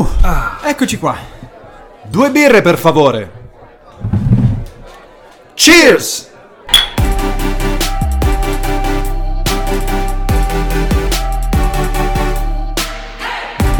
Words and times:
Uh, 0.00 0.66
eccoci 0.66 0.98
qua. 0.98 1.16
Due 2.04 2.30
birre, 2.30 2.62
per 2.62 2.78
favore. 2.78 3.30
Cheers! 5.54 6.30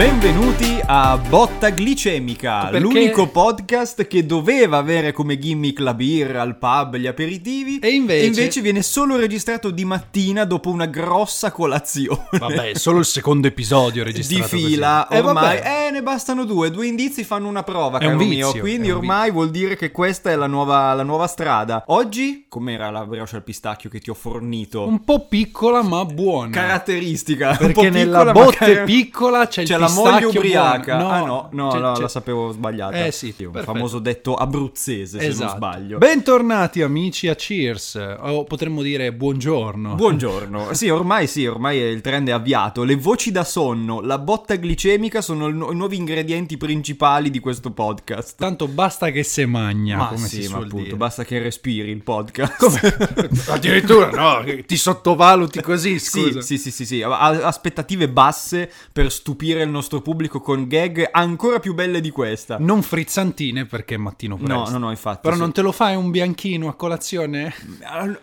Benvenuti 0.02 0.80
a 0.86 1.18
Botta 1.18 1.70
Glicemica, 1.72 2.66
Perché- 2.66 2.78
l'unico 2.78 3.26
podcast 3.26 4.06
che 4.06 4.24
doveva 4.24 4.76
avere 4.76 5.10
come 5.10 5.40
gimmick 5.40 5.80
la 5.80 5.92
birra, 5.92 6.44
il 6.44 6.54
pub, 6.54 6.94
gli 6.96 7.08
aperitivi 7.08 7.80
E 7.80 7.88
invece- 7.88 8.60
viene 8.60 8.82
solo 8.82 9.16
registrato 9.16 9.70
di 9.70 9.84
mattina 9.84 10.44
dopo 10.44 10.70
una 10.70 10.86
grossa 10.86 11.50
colazione. 11.50 12.28
Vabbè, 12.30 12.76
solo 12.76 13.00
il 13.00 13.06
secondo 13.06 13.48
episodio 13.48 14.04
di 14.04 14.12
registrato 14.12 14.46
fila 14.56 15.04
così. 15.08 15.20
Eh, 15.20 15.24
ormai 15.26 15.56
vabbè. 15.56 15.86
eh, 15.86 15.90
ne 15.90 16.02
bastano 16.04 16.44
due 16.44 16.70
due 16.70 16.86
indizi 16.86 17.24
fanno 17.24 17.48
una 17.48 17.64
prova 17.64 17.98
È 17.98 18.04
un 18.04 18.12
caro 18.18 18.24
vizio, 18.24 18.52
mio 18.52 18.60
quindi 18.60 18.90
ormai 18.92 19.32
vuol 19.32 19.50
dire 19.50 19.74
che 19.74 19.90
questa 19.90 20.30
è 20.30 20.36
la 20.36 20.46
nuova, 20.46 20.94
la 20.94 21.02
nuova 21.02 21.26
strada 21.26 21.82
oggi 21.88 22.46
com'era 22.48 22.88
la 22.90 23.04
brioche 23.04 23.34
al 23.34 23.42
pistacchio 23.42 23.90
che 23.90 23.98
ti 23.98 24.10
ho 24.10 24.14
fornito 24.14 24.86
Un 24.86 25.02
po' 25.02 25.26
piccola 25.26 25.82
ma 25.82 26.04
buona. 26.04 26.50
caratteristica 26.50 27.48
un 27.50 27.56
po' 27.72 27.80
Perché 27.82 27.90
nella 27.90 28.18
piccola, 28.18 28.32
botte 28.44 28.56
cara- 28.56 28.84
piccola 28.84 29.46
c'è 29.48 29.62
il 29.62 29.66
c'è 29.66 29.74
la 29.88 29.94
moglie 29.94 30.24
ubriaca 30.26 30.96
buono. 30.96 31.10
ah 31.12 31.18
no 31.20 31.48
no 31.52 31.68
c'è- 31.70 31.78
no, 31.80 31.92
c'è- 31.92 32.00
la 32.02 32.08
sapevo 32.08 32.50
sbagliata 32.52 33.04
Eh 33.04 33.12
sì, 33.12 33.34
un 33.38 33.50
perfetto. 33.52 33.72
famoso 33.72 33.98
detto 33.98 34.34
abruzzese 34.34 35.18
se 35.20 35.26
Esatto. 35.26 35.44
non 35.46 35.56
sbaglio 35.56 35.98
Bentornati 35.98 36.82
amici 36.82 37.28
a 37.28 37.34
Cheers, 37.34 38.16
o 38.20 38.44
potremmo 38.44 38.82
dire 38.82 39.12
buongiorno. 39.12 39.94
Buongiorno, 39.94 40.72
sì 40.74 40.88
ormai 40.88 41.26
sì, 41.26 41.46
ormai 41.46 41.78
il 41.78 42.00
trend 42.00 42.28
è 42.28 42.32
avviato, 42.32 42.84
le 42.84 42.96
voci 42.96 43.30
da 43.30 43.44
sonno, 43.44 44.00
la 44.00 44.18
botta 44.18 44.54
glicemica 44.56 45.20
sono 45.20 45.46
il 45.46 45.54
nu- 45.54 45.70
i 45.72 45.74
nuovi 45.74 45.96
ingredienti 45.96 46.56
principali 46.56 47.30
di 47.30 47.38
questo 47.40 47.70
podcast. 47.70 48.36
Tanto 48.36 48.66
basta 48.68 49.10
che 49.10 49.22
se 49.22 49.46
magna, 49.46 49.96
Ma 49.96 50.06
come 50.08 50.26
sì, 50.28 50.36
si 50.36 50.42
ma 50.42 50.48
suol 50.48 50.64
appunto, 50.64 50.84
dire. 50.84 50.96
basta 50.96 51.24
che 51.24 51.38
respiri 51.40 51.90
il 51.90 52.02
podcast. 52.02 53.48
Addirittura 53.48 54.10
no, 54.10 54.44
ti 54.66 54.76
sottovaluti 54.76 55.60
così, 55.60 55.98
Sì, 55.98 56.22
scusa. 56.22 56.40
sì, 56.40 56.58
sì, 56.58 56.70
sì, 56.70 56.84
sì, 56.86 57.02
ha- 57.02 57.18
aspettative 57.46 58.08
basse 58.08 58.70
per 58.92 59.10
stupire 59.10 59.62
il 59.62 59.68
nostro 59.68 59.77
pubblico 60.02 60.40
con 60.40 60.66
gag 60.66 61.08
ancora 61.10 61.58
più 61.60 61.74
belle 61.74 62.00
di 62.00 62.10
questa. 62.10 62.56
Non 62.58 62.82
frizzantine 62.82 63.66
perché 63.66 63.94
è 63.94 63.98
mattino 63.98 64.36
presto. 64.36 64.54
No, 64.54 64.68
no, 64.70 64.78
no, 64.78 64.90
infatti. 64.90 65.20
Però 65.22 65.34
sì. 65.34 65.40
non 65.40 65.52
te 65.52 65.62
lo 65.62 65.72
fai 65.72 65.96
un 65.96 66.10
bianchino 66.10 66.68
a 66.68 66.74
colazione? 66.74 67.52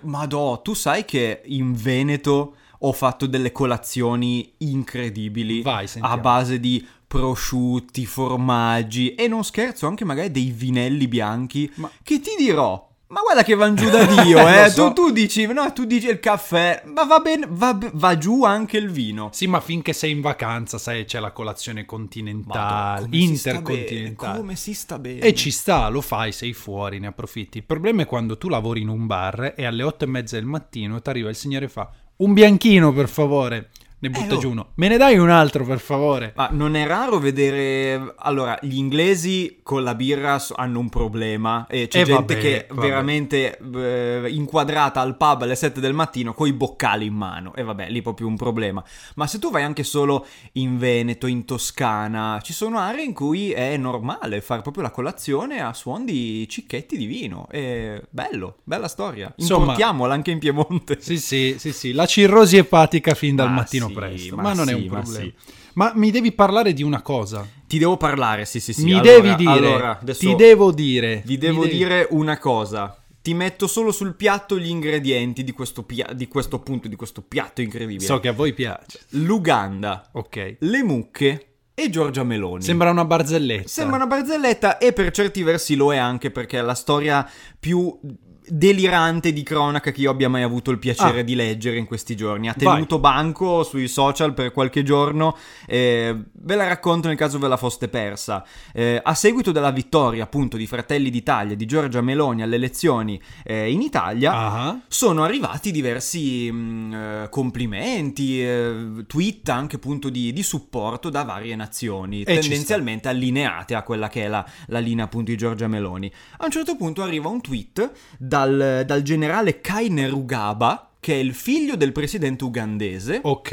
Madò, 0.02 0.62
tu 0.62 0.74
sai 0.74 1.06
che 1.06 1.42
in 1.46 1.74
Veneto 1.74 2.56
ho 2.80 2.92
fatto 2.92 3.26
delle 3.26 3.52
colazioni 3.52 4.54
incredibili 4.60 5.62
Vai, 5.62 5.88
a 6.00 6.18
base 6.18 6.60
di 6.60 6.86
prosciutti, 7.08 8.06
formaggi 8.06 9.16
e 9.16 9.28
non 9.28 9.44
scherzo, 9.44 9.88
anche 9.88 10.06
magari 10.06 10.32
dei 10.32 10.52
vinelli 10.52 11.08
bianchi 11.08 11.72
Ma- 11.76 11.90
che 12.04 12.20
ti 12.20 12.32
dirò. 12.38 12.94
Ma 13.16 13.22
guarda 13.22 13.44
che 13.44 13.56
van 13.56 13.76
giù 13.76 13.90
da 13.90 14.04
Dio, 14.24 14.42
Lo 14.42 14.50
eh. 14.50 14.70
so. 14.70 14.92
tu, 14.92 15.06
tu 15.06 15.12
dici, 15.14 15.46
no, 15.46 15.72
tu 15.72 15.86
dici 15.86 16.08
il 16.10 16.20
caffè, 16.20 16.84
ma 16.94 17.06
va 17.06 17.20
bene, 17.20 17.48
va, 17.50 17.78
va 17.94 18.18
giù 18.18 18.44
anche 18.44 18.76
il 18.76 18.90
vino. 18.92 19.30
Sì, 19.32 19.48
ma 19.48 19.62
finché 19.62 19.94
sei 19.94 20.12
in 20.12 20.20
vacanza, 20.20 20.78
sai, 20.78 21.06
c'è 21.06 21.22
la 21.22 21.32
colazione 21.32 21.86
continentale, 21.86 23.04
come 23.06 23.18
si 23.18 23.38
sta 23.38 23.50
intercontinentale. 23.52 24.32
bene, 24.32 24.40
Come 24.42 24.56
si 24.58 24.74
sta 24.74 25.00
bene. 25.00 25.20
E 25.22 25.34
ci 25.34 25.50
sta, 25.50 25.88
lo 25.88 26.02
fai, 26.02 26.34
sei 26.34 26.52
fuori, 26.52 27.00
ne 27.00 27.08
approfitti. 27.08 27.60
Il 27.60 27.64
problema 27.64 28.02
è 28.02 28.06
quando 28.06 28.38
tu 28.38 28.50
lavori 28.50 28.82
in 28.82 28.90
un 28.90 29.06
bar 29.08 29.54
e 29.56 29.64
alle 29.64 29.84
otto 29.84 30.04
e 30.04 30.08
mezza 30.08 30.36
del 30.36 30.44
mattino 30.46 31.02
ti 31.02 31.10
arriva 31.10 31.30
il 31.30 31.36
signore 31.38 31.66
e 31.66 31.70
fa 31.70 31.90
un 32.18 32.34
bianchino 32.34 32.92
per 32.92 33.08
favore. 33.08 33.70
Ne 34.06 34.12
butto 34.12 34.36
oh. 34.36 34.38
giù 34.38 34.52
uno. 34.52 34.68
Me 34.76 34.88
ne 34.88 34.98
dai 34.98 35.18
un 35.18 35.30
altro 35.30 35.66
per 35.66 35.80
favore? 35.80 36.34
Ma 36.36 36.50
non 36.52 36.76
è 36.76 36.86
raro 36.86 37.18
vedere. 37.18 38.14
Allora, 38.18 38.58
gli 38.62 38.78
inglesi 38.78 39.60
con 39.64 39.84
la 39.84 39.96
birra 39.96 40.40
hanno 40.56 40.80
un 40.80 40.90
problema. 40.90 41.66
E 41.68 41.88
c'è 41.88 42.02
Eh, 42.02 42.04
gente 42.06 42.36
vabbè, 42.36 42.38
che 42.38 42.66
è 42.66 42.68
vabbè. 42.70 42.88
veramente 42.88 43.58
eh, 43.58 44.28
inquadrata 44.30 45.02
al 45.02 45.18
pub 45.18 45.42
alle 45.42 45.56
7 45.56 45.80
del 45.80 45.94
mattino 45.94 46.34
con 46.34 46.48
i 46.48 46.54
boccali 46.54 47.06
in 47.06 47.16
mano. 47.16 47.54
E 47.56 47.64
vabbè, 47.64 47.90
lì 47.90 48.00
è 48.00 48.02
proprio 48.04 48.28
un 48.28 48.36
problema. 48.38 48.84
Ma 49.16 49.26
se 49.28 49.40
tu 49.40 49.50
vai 49.50 49.64
anche 49.64 49.84
solo 49.84 50.26
in 50.54 50.78
Veneto, 50.78 51.26
in 51.28 51.46
Toscana, 51.46 52.40
ci 52.44 52.54
sono 52.54 52.78
aree 52.78 53.04
in 53.04 53.14
cui 53.14 53.52
è 53.52 53.76
normale 53.78 54.42
fare 54.42 54.62
proprio 54.62 54.84
la 54.84 54.92
colazione 54.92 55.62
a 55.62 55.74
suon 55.74 56.06
di 56.06 56.48
cicchetti 56.48 56.98
di 56.98 57.06
vino. 57.06 57.48
E 57.50 58.04
bello, 58.10 58.58
bella 58.64 58.88
storia. 58.88 59.34
Insomma- 59.38 59.62
Importiamola 59.62 60.14
anche 60.14 60.32
in 60.32 60.40
Piemonte. 60.40 60.98
Sì, 61.00 61.18
sì, 61.18 61.56
sì, 61.58 61.72
sì. 61.74 61.92
La 61.94 62.06
cirrosi 62.06 62.58
epatica 62.58 63.14
fin 63.14 63.36
dal 63.36 63.50
Ma 63.50 63.56
mattino 63.56 63.88
sì, 63.88 63.94
presto. 63.96 64.36
ma 64.36 64.42
Ma, 64.44 64.54
non 64.54 64.70
è 64.70 64.74
sì, 64.74 64.80
un 64.82 64.86
ma 64.88 65.00
problema. 65.02 65.24
sì. 65.24 65.34
Ma 65.74 65.92
mi 65.96 66.12
devi 66.12 66.32
parlare 66.32 66.74
di 66.74 66.84
una 66.84 67.02
cosa. 67.02 67.48
Ti 67.68 67.78
devo 67.78 67.98
parlare, 67.98 68.46
sì, 68.46 68.60
sì, 68.60 68.72
sì. 68.74 68.84
mi 68.84 68.94
Allora- 68.94 69.12
devi 69.12 69.36
dire. 69.36 69.52
allora, 69.52 70.00
Ti 70.04 70.36
devo 70.36 70.72
dire. 70.72 71.22
Vi 71.26 71.38
devo 71.38 71.64
devi- 71.66 71.78
dire 71.78 72.08
una 72.12 72.38
cosa. 72.38 72.98
Ti 73.22 73.34
metto 73.34 73.66
solo 73.68 73.92
sul 73.92 74.16
piatto 74.16 74.58
gli 74.60 74.68
ingredienti 74.70 75.44
di 75.44 75.52
questo, 75.52 75.82
pia- 75.84 76.12
di 76.14 76.28
questo 76.28 76.58
appunto, 76.58 76.88
di 76.88 76.96
questo 76.96 77.24
piatto 77.24 77.62
incredibile. 77.62 78.06
So 78.06 78.20
che 78.20 78.28
a 78.28 78.34
voi 78.34 78.54
piace. 78.54 79.00
L'Uganda, 79.10 80.10
Ok. 80.14 80.58
le 80.60 80.84
mucche 80.84 81.48
e 81.74 81.90
Giorgia 81.90 82.24
Meloni. 82.24 82.62
Sembra 82.64 82.90
una 82.92 83.04
barzelletta. 83.04 83.68
Sembra 83.68 83.98
una 83.98 84.06
barzelletta 84.08 84.78
e 84.78 84.94
per 84.94 85.12
certi 85.12 85.42
versi 85.44 85.76
lo 85.76 85.92
è 85.94 85.98
anche 85.98 86.32
perché 86.32 86.60
è 86.60 86.62
la 86.62 86.76
storia 86.76 87.28
più 87.60 88.00
delirante 88.48 89.34
di 89.34 89.44
cronaca 89.44 89.92
che 89.92 90.02
io 90.02 90.12
abbia 90.12 90.30
mai 90.30 90.44
avuto 90.44 90.72
il 90.72 90.80
piacere 90.80 91.20
Ah. 91.20 91.24
di 91.24 91.36
leggere 91.36 91.78
in 91.78 91.86
questi 91.86 92.16
giorni. 92.16 92.48
Ha 92.50 92.56
Vai. 92.58 92.74
tenuto 92.76 93.00
banco 93.00 93.64
sui 93.64 93.88
social 93.88 94.34
per 94.34 94.52
qualche 94.52 94.84
giorno, 94.84 95.36
eh, 95.68 96.16
ve 96.32 96.56
la 96.56 96.68
racconto 96.68 97.08
nel 97.08 97.18
caso 97.18 97.38
ve 97.40 97.48
la 97.48 97.58
foste 97.58 97.88
persa. 97.88 98.44
Eh, 98.74 99.00
a 99.04 99.14
seguito 99.14 99.52
della 99.52 99.72
vittoria 99.72 100.24
appunto 100.24 100.58
di 100.58 100.68
Fratelli 100.68 101.10
d'Italia, 101.10 101.56
di 101.56 101.66
Giorgia 101.66 102.02
Meloni 102.02 102.42
alle 102.42 102.56
elezioni 102.56 103.22
eh, 103.44 103.72
in 103.72 103.82
Italia, 103.82 104.34
Ah. 104.36 104.80
sono 104.88 105.24
arrivati 105.24 105.72
diversi 105.72 106.52
mh, 106.52 106.94
eh, 106.94 107.28
complimenti, 107.30 108.42
eh, 108.42 109.04
tweet 109.08 109.50
anche 109.50 109.78
appunto 109.78 110.10
di, 110.10 110.32
di 110.34 110.44
supporto 110.44 111.10
da 111.10 111.24
varie 111.24 111.56
nazioni, 111.56 112.22
E 112.22 112.40
tendenzialmente 112.40 113.08
allineate 113.08 113.76
a 113.76 113.82
quella 113.84 114.08
che 114.10 114.24
è 114.26 114.28
la, 114.28 114.46
la 114.68 114.80
linea 114.80 115.06
appunto 115.06 115.32
di 115.32 115.38
Giorgia 115.38 115.68
Meloni. 115.68 116.12
A 116.38 116.46
un 116.46 116.52
certo 116.52 116.76
punto 116.76 117.02
arriva 117.02 117.28
un 117.30 117.42
tweet 117.42 117.92
dal, 118.36 118.84
dal 118.86 119.02
generale 119.02 119.62
Kainerugaba, 119.62 120.95
che 121.06 121.14
è 121.14 121.18
il 121.18 121.36
figlio 121.36 121.76
del 121.76 121.92
presidente 121.92 122.44
ugandese 122.46 123.20
Ok. 123.22 123.50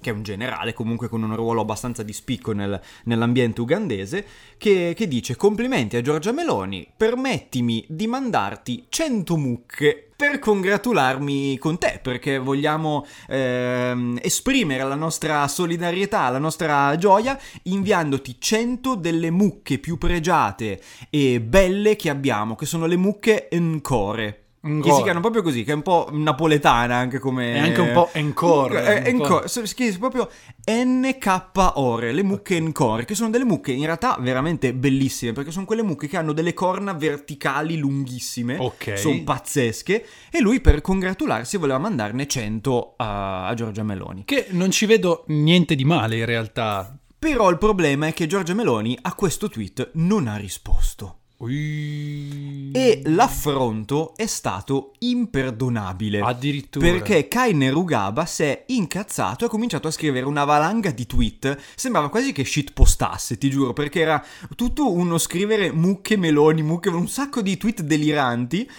che 0.00 0.10
è 0.10 0.10
un 0.10 0.22
generale 0.22 0.72
comunque 0.72 1.08
con 1.08 1.20
un 1.24 1.34
ruolo 1.34 1.62
abbastanza 1.62 2.04
di 2.04 2.12
spicco 2.12 2.52
nel- 2.52 2.80
nell'ambiente 3.06 3.60
ugandese, 3.60 4.24
che, 4.56 4.92
che 4.94 5.08
dice 5.08 5.34
complimenti 5.34 5.96
a 5.96 6.00
Giorgia 6.00 6.30
Meloni, 6.30 6.86
permettimi 6.96 7.84
di 7.88 8.06
mandarti 8.06 8.86
100 8.88 9.36
mucche 9.36 10.10
per 10.14 10.38
congratularmi 10.38 11.58
con 11.58 11.76
te, 11.76 11.98
perché 12.00 12.38
vogliamo 12.38 13.04
ehm, 13.26 14.20
esprimere 14.22 14.84
la 14.84 14.94
nostra 14.94 15.48
solidarietà, 15.48 16.28
la 16.28 16.38
nostra 16.38 16.96
gioia, 16.98 17.36
inviandoti 17.64 18.36
100 18.38 18.94
delle 18.94 19.32
mucche 19.32 19.80
più 19.80 19.98
pregiate 19.98 20.80
e 21.10 21.40
belle 21.40 21.96
che 21.96 22.10
abbiamo, 22.10 22.54
che 22.54 22.66
sono 22.66 22.86
le 22.86 22.96
mucche 22.96 23.48
Encore. 23.50 24.41
Che 24.64 24.92
si 24.92 25.02
chiamano 25.02 25.18
proprio 25.18 25.42
così, 25.42 25.64
che 25.64 25.72
è 25.72 25.74
un 25.74 25.82
po' 25.82 26.08
napoletana 26.12 26.94
anche 26.94 27.18
come... 27.18 27.54
È 27.54 27.58
anche 27.58 27.80
un 27.80 27.90
po' 27.92 28.10
encore, 28.12 29.02
Eh, 29.02 29.08
encore. 29.10 29.48
Si 29.48 29.98
proprio 29.98 30.30
NK 30.70 31.50
Ore, 31.74 32.12
le 32.12 32.22
mucche 32.22 32.54
Encore, 32.54 33.04
che 33.04 33.16
sono 33.16 33.30
delle 33.30 33.44
mucche 33.44 33.72
in 33.72 33.84
realtà 33.84 34.16
veramente 34.20 34.72
bellissime, 34.72 35.32
perché 35.32 35.50
sono 35.50 35.64
quelle 35.64 35.82
mucche 35.82 36.06
che 36.06 36.16
hanno 36.16 36.32
delle 36.32 36.54
corna 36.54 36.92
verticali 36.92 37.76
lunghissime, 37.76 38.56
Ok. 38.56 38.96
sono 38.96 39.20
pazzesche, 39.24 40.06
e 40.30 40.40
lui 40.40 40.60
per 40.60 40.80
congratularsi 40.80 41.56
voleva 41.56 41.78
mandarne 41.78 42.28
100 42.28 42.94
a, 42.98 43.48
a 43.48 43.54
Giorgia 43.54 43.82
Meloni. 43.82 44.22
Che 44.24 44.46
non 44.50 44.70
ci 44.70 44.86
vedo 44.86 45.24
niente 45.26 45.74
di 45.74 45.84
male 45.84 46.18
in 46.18 46.24
realtà. 46.24 46.96
Però 47.18 47.50
il 47.50 47.58
problema 47.58 48.06
è 48.06 48.12
che 48.12 48.28
Giorgia 48.28 48.54
Meloni 48.54 48.96
a 49.02 49.14
questo 49.14 49.48
tweet 49.48 49.90
non 49.94 50.28
ha 50.28 50.36
risposto. 50.36 51.16
Ui. 51.42 52.70
E 52.72 53.02
l'affronto 53.06 54.14
è 54.14 54.26
stato 54.26 54.92
imperdonabile. 55.00 56.20
Addirittura. 56.20 56.88
Perché 56.88 57.26
Kaine 57.26 57.68
Rugaba 57.70 58.24
si 58.26 58.44
è 58.44 58.64
incazzato 58.68 59.42
e 59.42 59.46
ha 59.48 59.50
cominciato 59.50 59.88
a 59.88 59.90
scrivere 59.90 60.24
una 60.24 60.44
valanga 60.44 60.92
di 60.92 61.04
tweet. 61.04 61.58
Sembrava 61.74 62.10
quasi 62.10 62.30
che 62.30 62.44
shitpostasse, 62.44 63.38
ti 63.38 63.50
giuro, 63.50 63.72
perché 63.72 64.00
era 64.00 64.24
tutto 64.54 64.92
uno 64.92 65.18
scrivere 65.18 65.72
mucche 65.72 66.16
meloni, 66.16 66.62
mucche, 66.62 66.90
un 66.90 67.08
sacco 67.08 67.42
di 67.42 67.56
tweet 67.56 67.82
deliranti. 67.82 68.70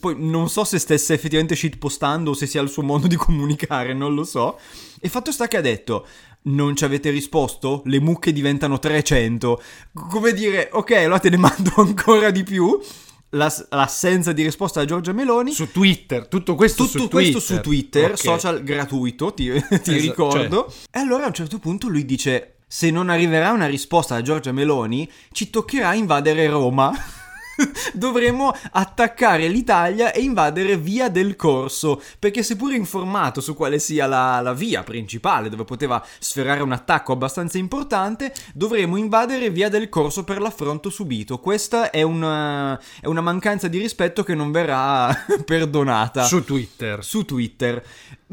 Poi 0.00 0.16
non 0.18 0.48
so 0.48 0.64
se 0.64 0.80
stesse 0.80 1.14
effettivamente 1.14 1.54
shitpostando 1.54 2.30
o 2.30 2.34
se 2.34 2.46
sia 2.46 2.60
il 2.60 2.68
suo 2.68 2.82
modo 2.82 3.06
di 3.06 3.14
comunicare, 3.14 3.94
non 3.94 4.14
lo 4.14 4.24
so. 4.24 4.58
E 5.00 5.08
fatto 5.08 5.30
sta 5.30 5.46
che 5.46 5.56
ha 5.56 5.60
detto: 5.60 6.04
Non 6.48 6.74
ci 6.76 6.84
avete 6.84 7.10
risposto? 7.10 7.82
Le 7.84 8.00
mucche 8.00 8.32
diventano 8.32 8.78
300. 8.78 9.62
Come 9.92 10.32
dire, 10.32 10.68
ok, 10.72 10.90
allora 10.92 11.18
te 11.18 11.30
ne 11.30 11.36
mando 11.38 11.72
ancora 11.76 12.30
di 12.30 12.42
più. 12.42 12.78
L'ass- 13.32 13.66
l'assenza 13.70 14.32
di 14.32 14.42
risposta 14.42 14.80
da 14.80 14.86
Giorgia 14.86 15.12
Meloni. 15.12 15.52
Su 15.52 15.70
Twitter, 15.70 16.26
tutto 16.28 16.54
questo 16.54 16.84
Tutto 16.86 16.98
su 17.00 17.08
questo 17.08 17.38
Twitter. 17.40 17.56
su 17.56 17.60
Twitter, 17.62 18.10
Ok. 18.12 18.16
social 18.18 18.62
gratuito, 18.62 19.34
ti, 19.34 19.50
ti 19.52 19.56
Esatto, 19.70 19.92
ricordo. 19.92 20.72
E 20.90 20.98
allora 20.98 21.24
a 21.24 21.26
un 21.26 21.34
certo 21.34 21.58
punto 21.58 21.88
lui 21.88 22.06
dice: 22.06 22.54
se 22.66 22.90
non 22.90 23.10
arriverà 23.10 23.50
una 23.52 23.66
risposta 23.66 24.14
da 24.14 24.22
Giorgia 24.22 24.52
Meloni, 24.52 25.06
ci 25.32 25.50
toccherà 25.50 25.92
invadere 25.92 26.48
Roma. 26.48 26.90
Dovremmo 27.92 28.54
attaccare 28.72 29.48
l'Italia 29.48 30.12
e 30.12 30.20
invadere 30.20 30.76
via 30.76 31.08
del 31.08 31.36
corso, 31.36 32.00
perché 32.18 32.42
seppur 32.42 32.72
informato 32.72 33.40
su 33.40 33.54
quale 33.54 33.78
sia 33.78 34.06
la, 34.06 34.40
la 34.40 34.52
via 34.52 34.82
principale 34.82 35.48
dove 35.48 35.64
poteva 35.64 36.04
sferrare 36.18 36.62
un 36.62 36.72
attacco 36.72 37.12
abbastanza 37.12 37.58
importante, 37.58 38.32
dovremo 38.54 38.96
invadere 38.96 39.50
via 39.50 39.68
del 39.68 39.88
corso 39.88 40.24
per 40.24 40.40
l'affronto 40.40 40.90
subito. 40.90 41.38
Questa 41.38 41.90
è 41.90 42.02
una, 42.02 42.78
è 43.00 43.06
una 43.06 43.20
mancanza 43.20 43.68
di 43.68 43.78
rispetto 43.78 44.22
che 44.22 44.34
non 44.34 44.50
verrà 44.50 45.14
perdonata. 45.44 46.24
Su 46.24 46.44
Twitter. 46.44 47.04
Su 47.04 47.24
Twitter. 47.24 47.82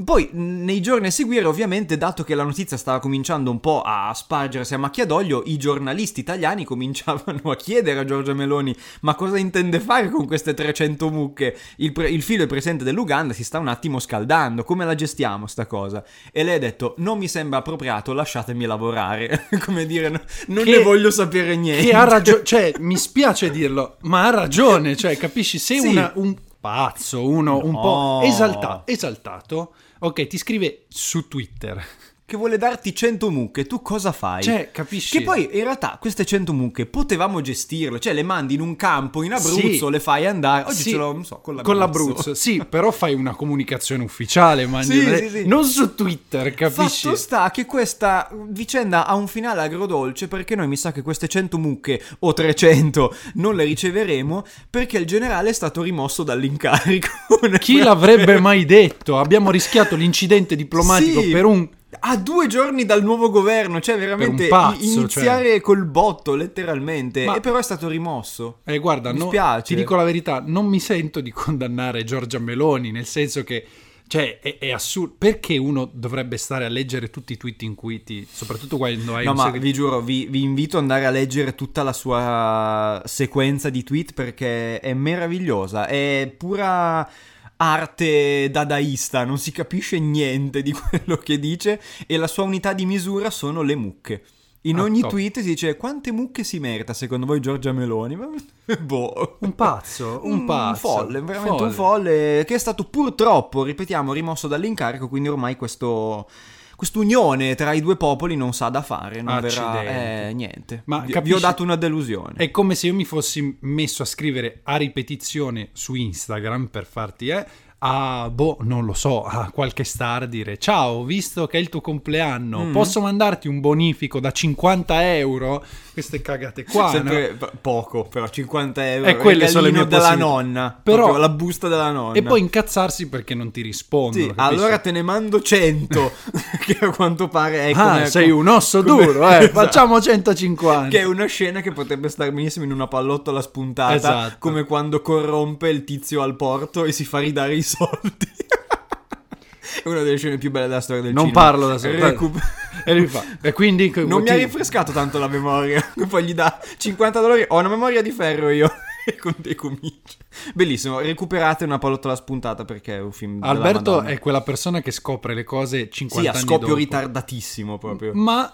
Poi, 0.04 0.30
nei 0.34 0.82
giorni 0.82 1.08
a 1.08 1.12
seguire, 1.12 1.46
ovviamente, 1.46 1.98
dato 1.98 2.26
che 2.26 2.36
la 2.36 2.44
notizia 2.44 2.76
stava 2.76 3.00
cominciando 3.00 3.50
un 3.50 3.62
po' 3.62 3.82
a 3.82 4.12
spargersi 4.14 4.74
a 4.74 4.78
macchia 4.78 5.06
d'olio, 5.06 5.42
i 5.46 5.56
giornalisti 5.56 6.20
italiani 6.20 6.66
cominciavano 6.68 7.50
a 7.50 7.56
chiedere 7.56 8.00
a 8.02 8.04
Giorgia 8.04 8.34
Meloni 8.34 8.76
ma 9.02 9.16
cosa 9.16 9.38
intende 9.38 9.80
fare 9.80 10.10
con 10.10 10.28
queste 10.28 10.54
300 10.54 11.10
mucche? 11.10 11.58
Il, 11.78 11.94
pre- 11.94 12.10
il 12.10 12.22
filo 12.24 12.40
del 12.40 12.48
presidente 12.48 12.84
dell'Uganda 12.84 13.34
si 13.34 13.46
sta 13.46 13.58
un 13.58 13.70
attimo 13.70 14.00
scaldando, 14.00 14.66
come 14.66 14.84
la 14.84 14.96
gestiamo 14.96 15.48
sta 15.48 15.66
cosa? 15.66 16.04
E 16.34 16.44
lei 16.44 16.56
ha 16.56 16.60
detto, 16.60 16.96
non 16.98 17.18
mi 17.18 17.30
sembra 17.30 17.60
appropriato, 17.60 18.12
lasciatemi 18.12 18.66
lavorare. 18.66 19.48
come 19.64 19.86
dire, 19.86 20.10
no, 20.10 20.20
non 20.48 20.66
Che- 20.66 20.72
ne 20.72 20.84
voglio 20.84 21.10
sapere 21.10 21.56
niente. 21.56 21.86
Che 21.90 21.96
ha 21.96 22.04
ragione, 22.04 22.44
cioè, 22.44 22.74
mi 22.80 22.98
spiace 22.98 23.50
dirlo, 23.50 23.96
ma 24.02 24.26
ha 24.28 24.30
ragione, 24.32 24.98
cioè, 24.98 25.16
capisci? 25.16 25.58
Se 25.58 25.80
Sì. 25.80 25.88
una- 25.88 26.12
un 26.16 26.36
pazzo, 26.60 27.26
uno 27.26 27.58
un 27.64 27.74
po' 27.74 28.20
No. 28.20 28.22
esalta- 28.24 28.82
esaltato, 28.86 29.74
ok, 30.06 30.28
ti 30.28 30.38
scrive 30.38 30.86
su 30.88 31.28
Twitter. 31.28 31.84
Che 32.28 32.38
vuole 32.38 32.58
darti 32.58 32.96
100 32.96 33.30
mucche, 33.30 33.68
tu 33.68 33.84
cosa 33.84 34.12
fai? 34.12 34.42
Cioè, 34.42 34.72
capisci? 34.72 35.16
Che 35.16 35.24
poi 35.24 35.44
in 35.44 35.64
realtà 35.64 36.00
queste 36.02 36.26
100 36.26 36.54
mucche 36.54 36.88
potevamo 36.88 37.40
gestirle, 37.40 38.00
cioè 38.00 38.14
le 38.14 38.24
mandi 38.24 38.56
in 38.56 38.62
un 38.62 38.76
campo 38.76 39.22
in 39.22 39.32
Abruzzo, 39.32 39.86
Sì. 39.86 39.90
le 39.92 40.00
fai 40.00 40.26
andare. 40.26 40.66
Oggi 40.66 40.82
Sì, 40.82 40.90
ce 40.90 40.98
l'ho, 40.98 41.14
non 41.14 41.24
so, 41.24 41.36
con 41.38 41.54
l'Abruzzo. 41.54 41.72
Con 41.72 41.78
l'Abruzzo, 41.78 42.34
sì, 42.34 42.66
però 42.68 42.90
fai 42.90 43.14
una 43.14 43.36
comunicazione 43.36 44.04
ufficiale, 44.04 44.66
ma 44.66 44.82
Sì, 44.82 45.02
sì, 45.02 45.30
sì. 45.30 45.46
non 45.46 45.66
su 45.66 45.94
Twitter, 45.94 46.52
capisci? 46.56 47.04
Fatto 47.04 47.16
sta 47.16 47.52
che 47.52 47.68
questa 47.68 48.28
vicenda 48.48 49.06
ha 49.06 49.14
un 49.14 49.28
finale 49.28 49.62
agrodolce 49.62 50.28
perché 50.28 50.56
noi 50.56 50.68
mi 50.68 50.78
sa 50.78 50.92
che 50.92 51.04
queste 51.04 51.28
100 51.28 51.60
mucche 51.60 52.02
o 52.22 52.34
300 52.34 53.16
non 53.36 53.56
le 53.56 53.66
riceveremo 53.66 54.44
perché 54.68 54.98
il 54.98 55.06
generale 55.06 55.50
è 55.50 55.54
stato 55.54 55.84
rimosso 55.84 56.24
dall'incarico. 56.24 57.08
Chi 57.60 57.78
l'avrebbe 57.84 58.40
mai 58.40 58.66
detto? 58.66 59.20
Abbiamo 59.20 59.52
rischiato 59.52 59.96
l'incidente 59.96 60.56
diplomatico 60.56 61.22
per 61.32 61.46
un 61.46 61.70
A 62.00 62.18
due 62.18 62.48
giorni 62.48 62.86
dal 62.86 63.04
nuovo 63.04 63.30
governo, 63.30 63.80
cioè 63.80 63.98
veramente 63.98 64.48
pazzo, 64.48 64.84
i- 64.84 64.94
iniziare 64.94 65.62
col 65.62 65.86
botto 65.86 66.36
letteralmente. 66.36 67.26
Ma- 67.26 67.36
E 67.36 67.40
però 67.40 67.58
è 67.58 67.64
stato 67.64 67.88
rimosso. 67.88 68.60
Eh, 68.66 68.78
guarda, 68.80 69.12
Mi 69.12 69.20
no- 69.20 69.28
spiace. 69.28 69.64
ti 69.64 69.76
dico 69.76 69.96
la 69.96 70.04
verità, 70.04 70.44
non 70.46 70.66
mi 70.66 70.80
sento 70.80 71.22
di 71.22 71.32
condannare 71.32 72.04
Giorgia 72.04 72.40
Meloni, 72.40 72.92
nel 72.92 73.06
senso 73.06 73.44
che, 73.44 73.66
cioè, 74.08 74.40
è, 74.40 74.58
è 74.60 74.72
assurdo. 74.72 75.16
Perché 75.18 75.58
uno 75.58 75.90
dovrebbe 75.92 76.38
stare 76.38 76.66
a 76.66 76.70
leggere 76.70 77.10
tutti 77.10 77.34
i 77.34 77.38
tweet 77.38 77.62
inquiti, 77.64 78.28
soprattutto 78.30 78.78
quando 78.78 79.16
hai 79.16 79.26
No, 79.26 79.32
un 79.32 79.38
ma 79.38 79.44
segre- 79.46 79.60
vi 79.60 79.74
giuro, 79.74 80.02
vi, 80.02 80.28
vi 80.30 80.42
invito 80.44 80.78
ad 80.78 80.84
andare 80.84 81.06
a 81.06 81.10
leggere 81.10 81.56
tutta 81.56 81.82
la 81.84 81.94
sua 81.94 83.02
sequenza 83.06 83.70
di 83.70 83.84
tweet 83.84 84.14
perché 84.14 84.80
è 84.80 84.94
meravigliosa. 84.94 85.88
È 85.88 86.32
pura 86.38 87.10
arte 87.58 88.50
dadaista, 88.52 89.24
non 89.24 89.38
si 89.38 89.52
capisce 89.52 90.00
niente 90.00 90.62
di 90.62 90.72
quello 90.78 91.18
che 91.18 91.40
dice 91.40 91.82
e 92.08 92.18
la 92.18 92.28
sua 92.28 92.44
unità 92.44 92.74
di 92.74 92.86
misura 92.86 93.30
sono 93.30 93.62
le 93.62 93.76
mucche. 93.76 94.24
In 94.66 94.80
Ah, 94.80 94.84
ogni 94.84 95.02
top. 95.02 95.12
tweet 95.12 95.40
si 95.42 95.46
dice 95.50 95.78
quante 95.78 96.12
mucche 96.12 96.44
si 96.44 96.58
merita 96.60 96.92
secondo 96.94 97.28
voi 97.28 97.40
Giorgia 97.40 97.72
Meloni? 97.72 98.18
Boh. 98.82 99.38
Un 99.42 99.54
pazzo, 99.54 100.22
un 100.24 100.44
pazzo. 100.46 100.88
folle, 100.90 101.22
veramente 101.22 101.64
un 101.64 101.72
folle 101.72 102.44
che 102.48 102.56
è 102.56 102.58
stato 102.58 102.86
purtroppo, 102.86 103.64
ripetiamo, 103.64 104.12
rimosso 104.12 104.48
dall'incarico, 104.48 105.08
quindi 105.08 105.30
ormai 105.30 105.56
questo 105.56 106.28
quest'unione 106.76 107.56
tra 107.56 107.74
i 107.74 107.82
due 107.82 107.96
popoli 107.96 108.36
non 108.36 108.54
sa 108.54 108.70
da 108.70 108.82
fare, 108.82 109.22
non 109.22 109.40
verrà 109.40 109.72
Accidenti. 109.72 110.30
eh, 110.30 110.34
niente. 110.34 110.82
Ma 110.86 111.00
vi, 111.00 111.20
vi 111.22 111.34
ho 111.34 111.40
dato 111.40 111.64
una 111.64 111.76
delusione. 111.76 112.34
È 112.36 112.52
come 112.52 112.76
se 112.76 112.88
io 112.88 112.94
mi 112.94 113.06
fossi 113.06 113.58
messo 113.62 114.04
a 114.04 114.06
scrivere 114.06 114.62
a 114.64 114.76
ripetizione 114.78 115.70
su 115.74 115.96
Instagram 115.96 116.68
per 116.68 116.86
farti, 116.86 117.30
eh, 117.30 117.46
a, 117.88 118.30
boh, 118.32 118.58
non 118.62 118.84
lo 118.86 118.94
so, 118.94 119.24
a 119.24 119.52
qualche 119.54 119.84
star 119.84 120.28
dire 120.28 120.58
ciao, 120.58 121.04
visto 121.04 121.46
che 121.46 121.58
è 121.58 121.60
il 121.62 121.70
tuo 121.70 121.82
compleanno, 121.82 122.64
Mm. 122.66 122.72
posso 122.72 123.00
mandarti 123.00 123.48
un 123.48 123.60
bonifico 123.60 124.20
da 124.20 124.32
50 124.32 125.16
euro? 125.18 125.64
Queste 125.94 126.20
cagate 126.22 126.64
qua, 126.66 126.84
no? 126.86 126.90
Sempre 126.90 127.36
p- 127.40 127.52
poco, 127.62 128.04
però 128.04 128.28
50 128.28 128.92
euro. 128.92 129.08
E 129.10 129.16
quelle 129.18 129.48
sono 129.48 129.66
le 129.66 129.72
mie 129.72 129.88
della 129.88 130.16
nonna. 130.16 130.78
Però- 130.84 131.16
la 131.16 131.30
busta 131.30 131.68
della 131.70 131.92
nonna. 131.92 132.18
E 132.18 132.22
poi 132.24 132.40
incazzarsi 132.42 133.08
perché 133.08 133.34
non 133.34 133.52
ti 133.52 133.62
rispondono. 133.62 134.26
Sì, 134.26 134.34
allora 134.36 134.80
te 134.80 134.92
ne 134.92 135.02
mando 135.04 135.42
100, 135.42 136.12
che 136.66 136.78
a 136.82 136.90
quanto 136.90 137.28
pare 137.30 137.68
è 137.68 137.72
Ah, 137.76 137.92
come- 137.94 138.06
sei 138.08 138.30
un 138.32 138.48
osso 138.48 138.84
come- 138.84 139.06
duro, 139.06 139.30
eh. 139.30 139.36
Esatto. 139.46 139.54
Facciamo 139.60 140.02
150. 140.02 140.88
Che 140.90 141.00
è 141.00 141.06
una 141.06 141.26
scena 141.28 141.62
che 141.62 141.72
potrebbe 141.72 142.10
stare 142.10 142.32
benissimo 142.34 142.66
in 142.66 142.72
una 142.74 142.88
pallottola 142.88 143.42
spuntata, 143.42 143.94
Esatto. 143.94 144.36
come 144.40 144.64
quando 144.66 145.02
corrompe 145.02 145.70
il 145.70 145.84
tizio 145.86 146.22
al 146.24 146.36
porto 146.36 146.84
e 146.84 146.92
si 146.92 147.06
fa 147.06 147.20
ridare 147.20 147.56
i 147.56 147.62
soldi. 147.62 147.74
è 149.84 149.88
una 149.88 150.04
delle 150.04 150.18
scene 150.18 150.38
più 150.38 150.52
belle 150.52 150.68
della 150.68 150.82
storia 150.82 151.04
del 151.04 151.14
Non 151.14 151.26
cinema. 151.28 151.44
parlo 151.44 151.68
da 151.68 151.78
solo. 151.78 152.00
Recup- 152.00 152.42
E 152.86 152.94
lui 152.94 153.08
fa. 153.08 153.24
E 153.42 153.52
quindi 153.54 153.92
non 154.06 154.22
mi 154.22 154.30
ha 154.30 154.36
rinfrescato 154.36 154.92
tanto 154.92 155.20
la 155.20 155.28
memoria. 155.28 155.84
Poi 156.08 156.24
gli 156.24 156.34
dà 156.34 156.60
50 156.78 157.20
dollari. 157.20 157.46
Ho 157.48 157.60
una 157.60 157.70
memoria 157.70 158.02
di 158.02 158.12
ferro 158.12 158.50
io. 158.50 158.72
E 159.06 159.16
con 159.22 159.36
te 159.42 159.56
comincia. 159.56 160.18
Bellissimo. 160.54 161.00
Recuperate 161.00 161.64
una 161.64 161.78
pallottola 161.78 162.16
spuntata 162.16 162.66
perché 162.66 162.96
è 162.96 163.00
un 163.02 163.12
film. 163.12 163.40
Alberto 163.44 164.02
è 164.02 164.20
quella 164.20 164.42
persona 164.42 164.82
che 164.82 164.92
scopre 164.92 165.34
le 165.34 165.44
cose 165.44 165.90
50 165.90 166.22
Sì, 166.22 166.28
a 166.28 166.32
anni 166.32 166.42
scoppio 166.42 166.68
dopo. 166.68 166.80
ritardatissimo 166.80 167.78
proprio. 167.78 168.12
Ma 168.14 168.54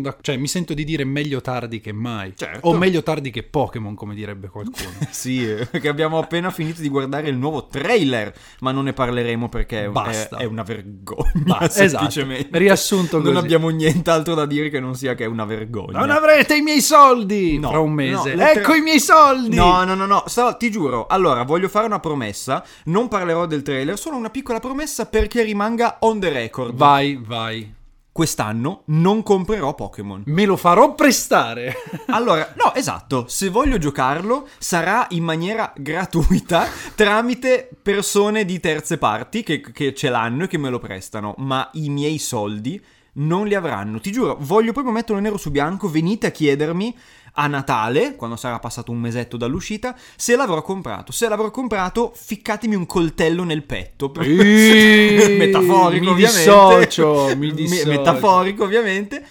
da- 0.00 0.16
cioè, 0.20 0.36
mi 0.36 0.48
sento 0.48 0.74
di 0.74 0.84
dire 0.84 1.04
meglio 1.04 1.40
tardi 1.40 1.80
che 1.80 1.92
mai. 1.92 2.32
Certo. 2.36 2.66
O 2.68 2.76
meglio 2.76 3.02
tardi 3.02 3.30
che 3.30 3.42
Pokémon, 3.42 3.94
come 3.94 4.14
direbbe 4.14 4.48
qualcuno. 4.48 4.90
Sì, 5.10 5.44
perché 5.70 5.88
abbiamo 5.88 6.18
appena 6.18 6.50
finito 6.50 6.80
di 6.80 6.88
guardare 6.88 7.28
il 7.28 7.36
nuovo 7.36 7.66
trailer, 7.68 8.34
ma 8.60 8.72
non 8.72 8.84
ne 8.84 8.92
parleremo 8.92 9.48
perché 9.48 9.84
è, 9.84 9.88
Basta. 9.88 10.36
è- 10.38 10.40
è 10.42 10.44
una 10.44 10.62
vergogna. 10.62 11.30
Basta, 11.34 11.86
semplicemente. 11.88 12.42
esatto. 12.42 12.58
Riassunto 12.58 13.16
Non 13.18 13.32
così. 13.34 13.36
abbiamo 13.44 13.68
nient'altro 13.68 14.34
da 14.34 14.46
dire 14.46 14.68
che 14.68 14.80
non 14.80 14.94
sia 14.94 15.14
che 15.14 15.24
è 15.24 15.26
una 15.26 15.44
vergogna. 15.44 15.98
Non 15.98 16.10
avrete 16.10 16.56
i 16.56 16.60
miei 16.62 16.80
soldi! 16.80 17.58
No, 17.58 17.68
Fra 17.70 17.78
un 17.80 17.88
no, 17.90 17.94
mese. 17.94 18.34
lettera- 18.34 18.52
Ecco 18.60 18.74
i 18.74 18.80
miei 18.80 19.00
soldi! 19.00 19.54
No, 19.56 19.84
no, 19.84 19.91
no, 19.94 20.06
no, 20.06 20.24
Stavo- 20.26 20.56
ti 20.56 20.70
giuro. 20.70 21.06
Allora, 21.06 21.42
voglio 21.44 21.68
fare 21.68 21.86
una 21.86 22.00
promessa. 22.00 22.64
Non 22.84 23.08
parlerò 23.08 23.46
del 23.46 23.62
trailer, 23.62 23.98
solo 23.98 24.16
una 24.16 24.30
piccola 24.30 24.60
promessa 24.60 25.06
perché 25.06 25.42
rimanga 25.42 25.96
on 26.00 26.20
the 26.20 26.30
record. 26.30 26.74
Vai, 26.74 27.20
vai. 27.22 27.80
Quest'anno 28.12 28.82
non 28.86 29.22
comprerò 29.22 29.74
Pokémon. 29.74 30.24
Me 30.26 30.44
lo 30.44 30.56
farò 30.56 30.94
prestare. 30.94 31.74
Allora, 32.12 32.52
no, 32.56 32.74
esatto, 32.74 33.24
se 33.26 33.48
voglio 33.48 33.78
giocarlo 33.78 34.46
sarà 34.58 35.06
in 35.10 35.24
maniera 35.24 35.72
gratuita 35.74 36.66
tramite 36.94 37.70
persone 37.80 38.44
di 38.44 38.60
terze 38.60 38.98
parti 38.98 39.42
che, 39.42 39.60
che 39.60 39.94
ce 39.94 40.10
l'hanno 40.10 40.44
e 40.44 40.46
che 40.46 40.58
me 40.58 40.68
lo 40.68 40.78
prestano, 40.78 41.34
ma 41.38 41.70
i 41.72 41.88
miei 41.88 42.18
soldi 42.18 42.82
non 43.14 43.46
li 43.46 43.54
avranno. 43.54 43.98
Ti 43.98 44.12
giuro, 44.12 44.36
voglio 44.40 44.72
proprio 44.72 44.92
metterlo 44.92 45.20
nero 45.20 45.36
su 45.38 45.50
bianco, 45.50 45.88
venite 45.88 46.26
a 46.26 46.30
chiedermi 46.30 46.94
a 47.34 47.46
Natale, 47.46 48.14
quando 48.16 48.36
sarà 48.36 48.58
passato 48.58 48.90
un 48.92 48.98
mesetto 48.98 49.36
dall'uscita, 49.36 49.96
se 50.16 50.36
l'avrò 50.36 50.60
comprato. 50.62 51.12
Se 51.12 51.28
l'avrò 51.28 51.50
comprato, 51.50 52.12
ficcatemi 52.14 52.74
un 52.74 52.86
coltello 52.86 53.44
nel 53.44 53.62
petto. 53.64 54.12
Eeeh, 54.14 55.36
metaforico, 55.38 56.04
mi 56.04 56.10
ovviamente. 56.10 56.38
dissocio, 56.38 57.36
mi 57.36 57.52
dissocio. 57.54 57.88
metaforico, 57.88 58.64
ovviamente. 58.64 59.26